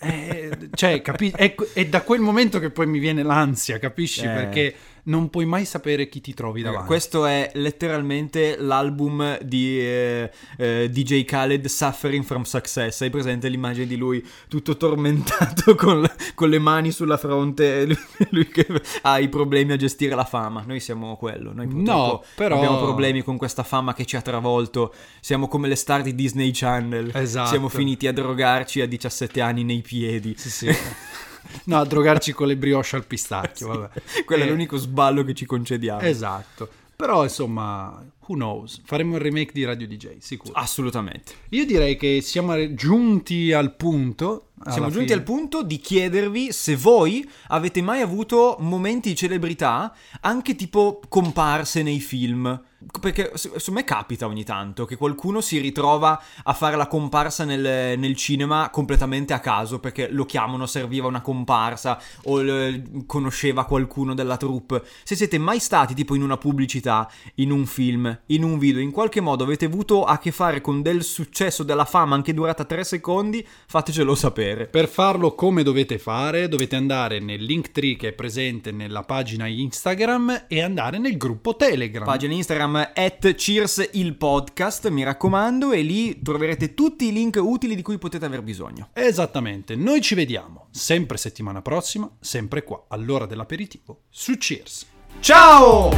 Eh, 0.00 0.68
cioè, 0.74 1.02
capi- 1.02 1.32
è, 1.34 1.54
è 1.74 1.86
da 1.86 2.02
quel 2.02 2.20
momento 2.20 2.58
che 2.60 2.70
poi 2.70 2.86
mi 2.86 2.98
viene 2.98 3.22
l'ansia, 3.22 3.78
capisci? 3.78 4.20
Eh. 4.24 4.28
Perché 4.28 4.74
non 5.04 5.30
puoi 5.30 5.46
mai 5.46 5.64
sapere 5.64 6.08
chi 6.08 6.20
ti 6.20 6.32
trovi 6.34 6.62
davanti. 6.62 6.86
Questo 6.86 7.26
è 7.26 7.50
letteralmente 7.54 8.56
l'album 8.56 9.38
di 9.42 9.80
eh, 9.80 10.30
eh, 10.56 10.88
DJ 10.90 11.24
Khaled 11.24 11.66
Suffering 11.66 12.24
from 12.24 12.42
Success. 12.42 13.00
Hai 13.00 13.10
presente 13.10 13.48
l'immagine 13.48 13.86
di 13.86 13.96
lui 13.96 14.24
tutto 14.48 14.76
tormentato 14.76 15.74
con, 15.76 16.08
con 16.34 16.48
le 16.48 16.58
mani 16.58 16.92
sulla 16.92 17.16
fronte, 17.16 17.84
lui, 17.86 17.98
lui 18.30 18.48
che 18.48 18.66
ha 19.02 19.18
i 19.18 19.28
problemi 19.28 19.72
a 19.72 19.76
gestire 19.76 20.14
la 20.14 20.24
fama. 20.24 20.62
Noi 20.66 20.78
siamo 20.78 21.16
quello. 21.16 21.52
Noi 21.52 21.66
No, 21.72 22.22
però- 22.36 22.56
abbiamo 22.56 22.78
problemi 22.78 23.22
con 23.22 23.36
questa 23.36 23.64
fama 23.64 23.94
che 23.94 24.04
ci 24.04 24.16
ha 24.16 24.22
travolto. 24.22 24.94
Siamo 25.20 25.48
come 25.48 25.66
le 25.66 25.76
star 25.76 26.02
di 26.02 26.14
Disney 26.14 26.50
Channel. 26.52 27.10
Esatto. 27.12 27.48
Siamo 27.48 27.68
finiti 27.68 28.06
a 28.06 28.12
drogarci 28.12 28.80
a 28.80 28.86
17 28.86 29.40
anni 29.40 29.64
nei 29.64 29.80
piedi. 29.80 30.34
Sì, 30.36 30.50
sì. 30.50 30.70
no, 31.64 31.78
a 31.78 31.84
drogarci 31.84 32.32
con 32.32 32.46
le 32.46 32.56
brioche 32.56 32.96
al 32.96 33.04
pistacchio, 33.06 33.68
vabbè. 33.78 34.02
Quello 34.24 34.42
è 34.44 34.46
Eh, 34.46 34.50
l'unico 34.50 34.76
sballo 34.76 35.24
che 35.24 35.34
ci 35.34 35.46
concediamo. 35.46 36.00
Esatto. 36.00 36.68
Però, 36.94 37.24
insomma, 37.24 38.04
who 38.26 38.34
knows? 38.36 38.80
Faremo 38.84 39.16
il 39.16 39.22
remake 39.22 39.50
di 39.52 39.64
Radio 39.64 39.88
DJ, 39.88 40.18
sicuro. 40.18 40.52
Assolutamente. 40.54 41.32
Io 41.48 41.64
direi 41.66 41.96
che 41.96 42.20
siamo 42.20 42.74
giunti 42.74 43.52
al 43.52 43.74
punto. 43.74 44.48
Siamo 44.70 44.90
giunti 44.90 45.08
fine. 45.08 45.14
al 45.18 45.22
punto 45.24 45.62
di 45.64 45.78
chiedervi 45.78 46.52
se 46.52 46.76
voi 46.76 47.28
avete 47.48 47.82
mai 47.82 48.00
avuto 48.00 48.56
momenti 48.60 49.08
di 49.08 49.16
celebrità, 49.16 49.92
anche 50.20 50.54
tipo 50.54 51.00
comparse 51.08 51.82
nei 51.82 51.98
film. 51.98 52.62
Perché 53.00 53.32
su 53.34 53.72
me 53.72 53.84
capita 53.84 54.26
ogni 54.26 54.44
tanto 54.44 54.84
che 54.84 54.96
qualcuno 54.96 55.40
si 55.40 55.58
ritrova 55.58 56.22
a 56.42 56.52
fare 56.52 56.76
la 56.76 56.86
comparsa 56.86 57.44
nel, 57.44 57.98
nel 57.98 58.16
cinema 58.16 58.70
completamente 58.70 59.32
a 59.32 59.40
caso 59.40 59.80
perché 59.80 60.08
lo 60.10 60.24
chiamano, 60.24 60.66
serviva 60.66 61.06
una 61.06 61.20
comparsa 61.20 62.00
o 62.24 62.40
l- 62.40 63.04
conosceva 63.06 63.64
qualcuno 63.64 64.14
della 64.14 64.36
troupe. 64.36 64.82
Se 65.02 65.16
siete 65.16 65.38
mai 65.38 65.58
stati 65.58 65.94
tipo 65.94 66.14
in 66.14 66.22
una 66.22 66.36
pubblicità, 66.36 67.10
in 67.36 67.50
un 67.50 67.66
film, 67.66 68.20
in 68.26 68.42
un 68.42 68.58
video, 68.58 68.80
in 68.80 68.90
qualche 68.90 69.20
modo 69.20 69.44
avete 69.44 69.66
avuto 69.66 70.04
a 70.04 70.18
che 70.18 70.32
fare 70.32 70.60
con 70.60 70.82
del 70.82 71.02
successo, 71.02 71.62
della 71.62 71.84
fama 71.84 72.14
anche 72.14 72.34
durata 72.34 72.64
3 72.64 72.84
secondi, 72.84 73.46
fatecelo 73.66 74.14
sapere. 74.14 74.66
Per 74.66 74.88
farlo 74.88 75.34
come 75.34 75.62
dovete 75.62 75.98
fare? 75.98 76.48
Dovete 76.48 76.76
andare 76.76 77.20
nel 77.20 77.42
link 77.42 77.72
tree 77.72 77.96
che 77.96 78.08
è 78.08 78.12
presente 78.12 78.72
nella 78.72 79.02
pagina 79.02 79.46
Instagram 79.46 80.44
e 80.48 80.62
andare 80.62 80.98
nel 80.98 81.16
gruppo 81.16 81.56
Telegram. 81.56 82.04
Pagina 82.04 82.34
Instagram 82.72 82.90
at 82.94 83.34
Cheers 83.34 83.90
il 83.92 84.16
podcast, 84.16 84.88
mi 84.88 85.02
raccomando, 85.02 85.72
e 85.72 85.82
lì 85.82 86.22
troverete 86.22 86.74
tutti 86.74 87.06
i 87.06 87.12
link 87.12 87.38
utili 87.40 87.74
di 87.74 87.82
cui 87.82 87.98
potete 87.98 88.24
aver 88.24 88.42
bisogno. 88.42 88.88
Esattamente, 88.94 89.76
noi 89.76 90.00
ci 90.00 90.14
vediamo 90.14 90.68
sempre 90.70 91.18
settimana 91.18 91.60
prossima, 91.60 92.10
sempre 92.20 92.64
qua, 92.64 92.84
all'ora 92.88 93.26
dell'aperitivo, 93.26 94.02
su 94.08 94.36
Cheers. 94.36 94.86
Ciao! 95.20 95.90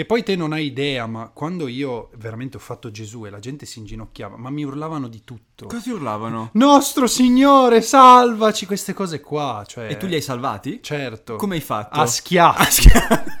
Che 0.00 0.06
poi 0.06 0.22
te 0.22 0.34
non 0.34 0.54
hai 0.54 0.64
idea, 0.64 1.06
ma 1.06 1.28
quando 1.28 1.68
io 1.68 2.08
veramente 2.16 2.56
ho 2.56 2.60
fatto 2.60 2.90
Gesù 2.90 3.26
e 3.26 3.28
la 3.28 3.38
gente 3.38 3.66
si 3.66 3.80
inginocchiava, 3.80 4.38
ma 4.38 4.48
mi 4.48 4.64
urlavano 4.64 5.08
di 5.08 5.24
tutto. 5.24 5.66
Cosa 5.66 5.92
urlavano? 5.92 6.48
Nostro 6.54 7.06
Signore, 7.06 7.82
salvaci, 7.82 8.64
queste 8.64 8.94
cose 8.94 9.20
qua, 9.20 9.62
cioè... 9.66 9.90
E 9.90 9.98
tu 9.98 10.06
li 10.06 10.14
hai 10.14 10.22
salvati? 10.22 10.80
Certo. 10.82 11.36
Come 11.36 11.56
hai 11.56 11.60
fatto? 11.60 12.00
A 12.00 12.06
schiaffi. 12.06 12.62
A 12.62 12.64
schiaffi. 12.64 13.30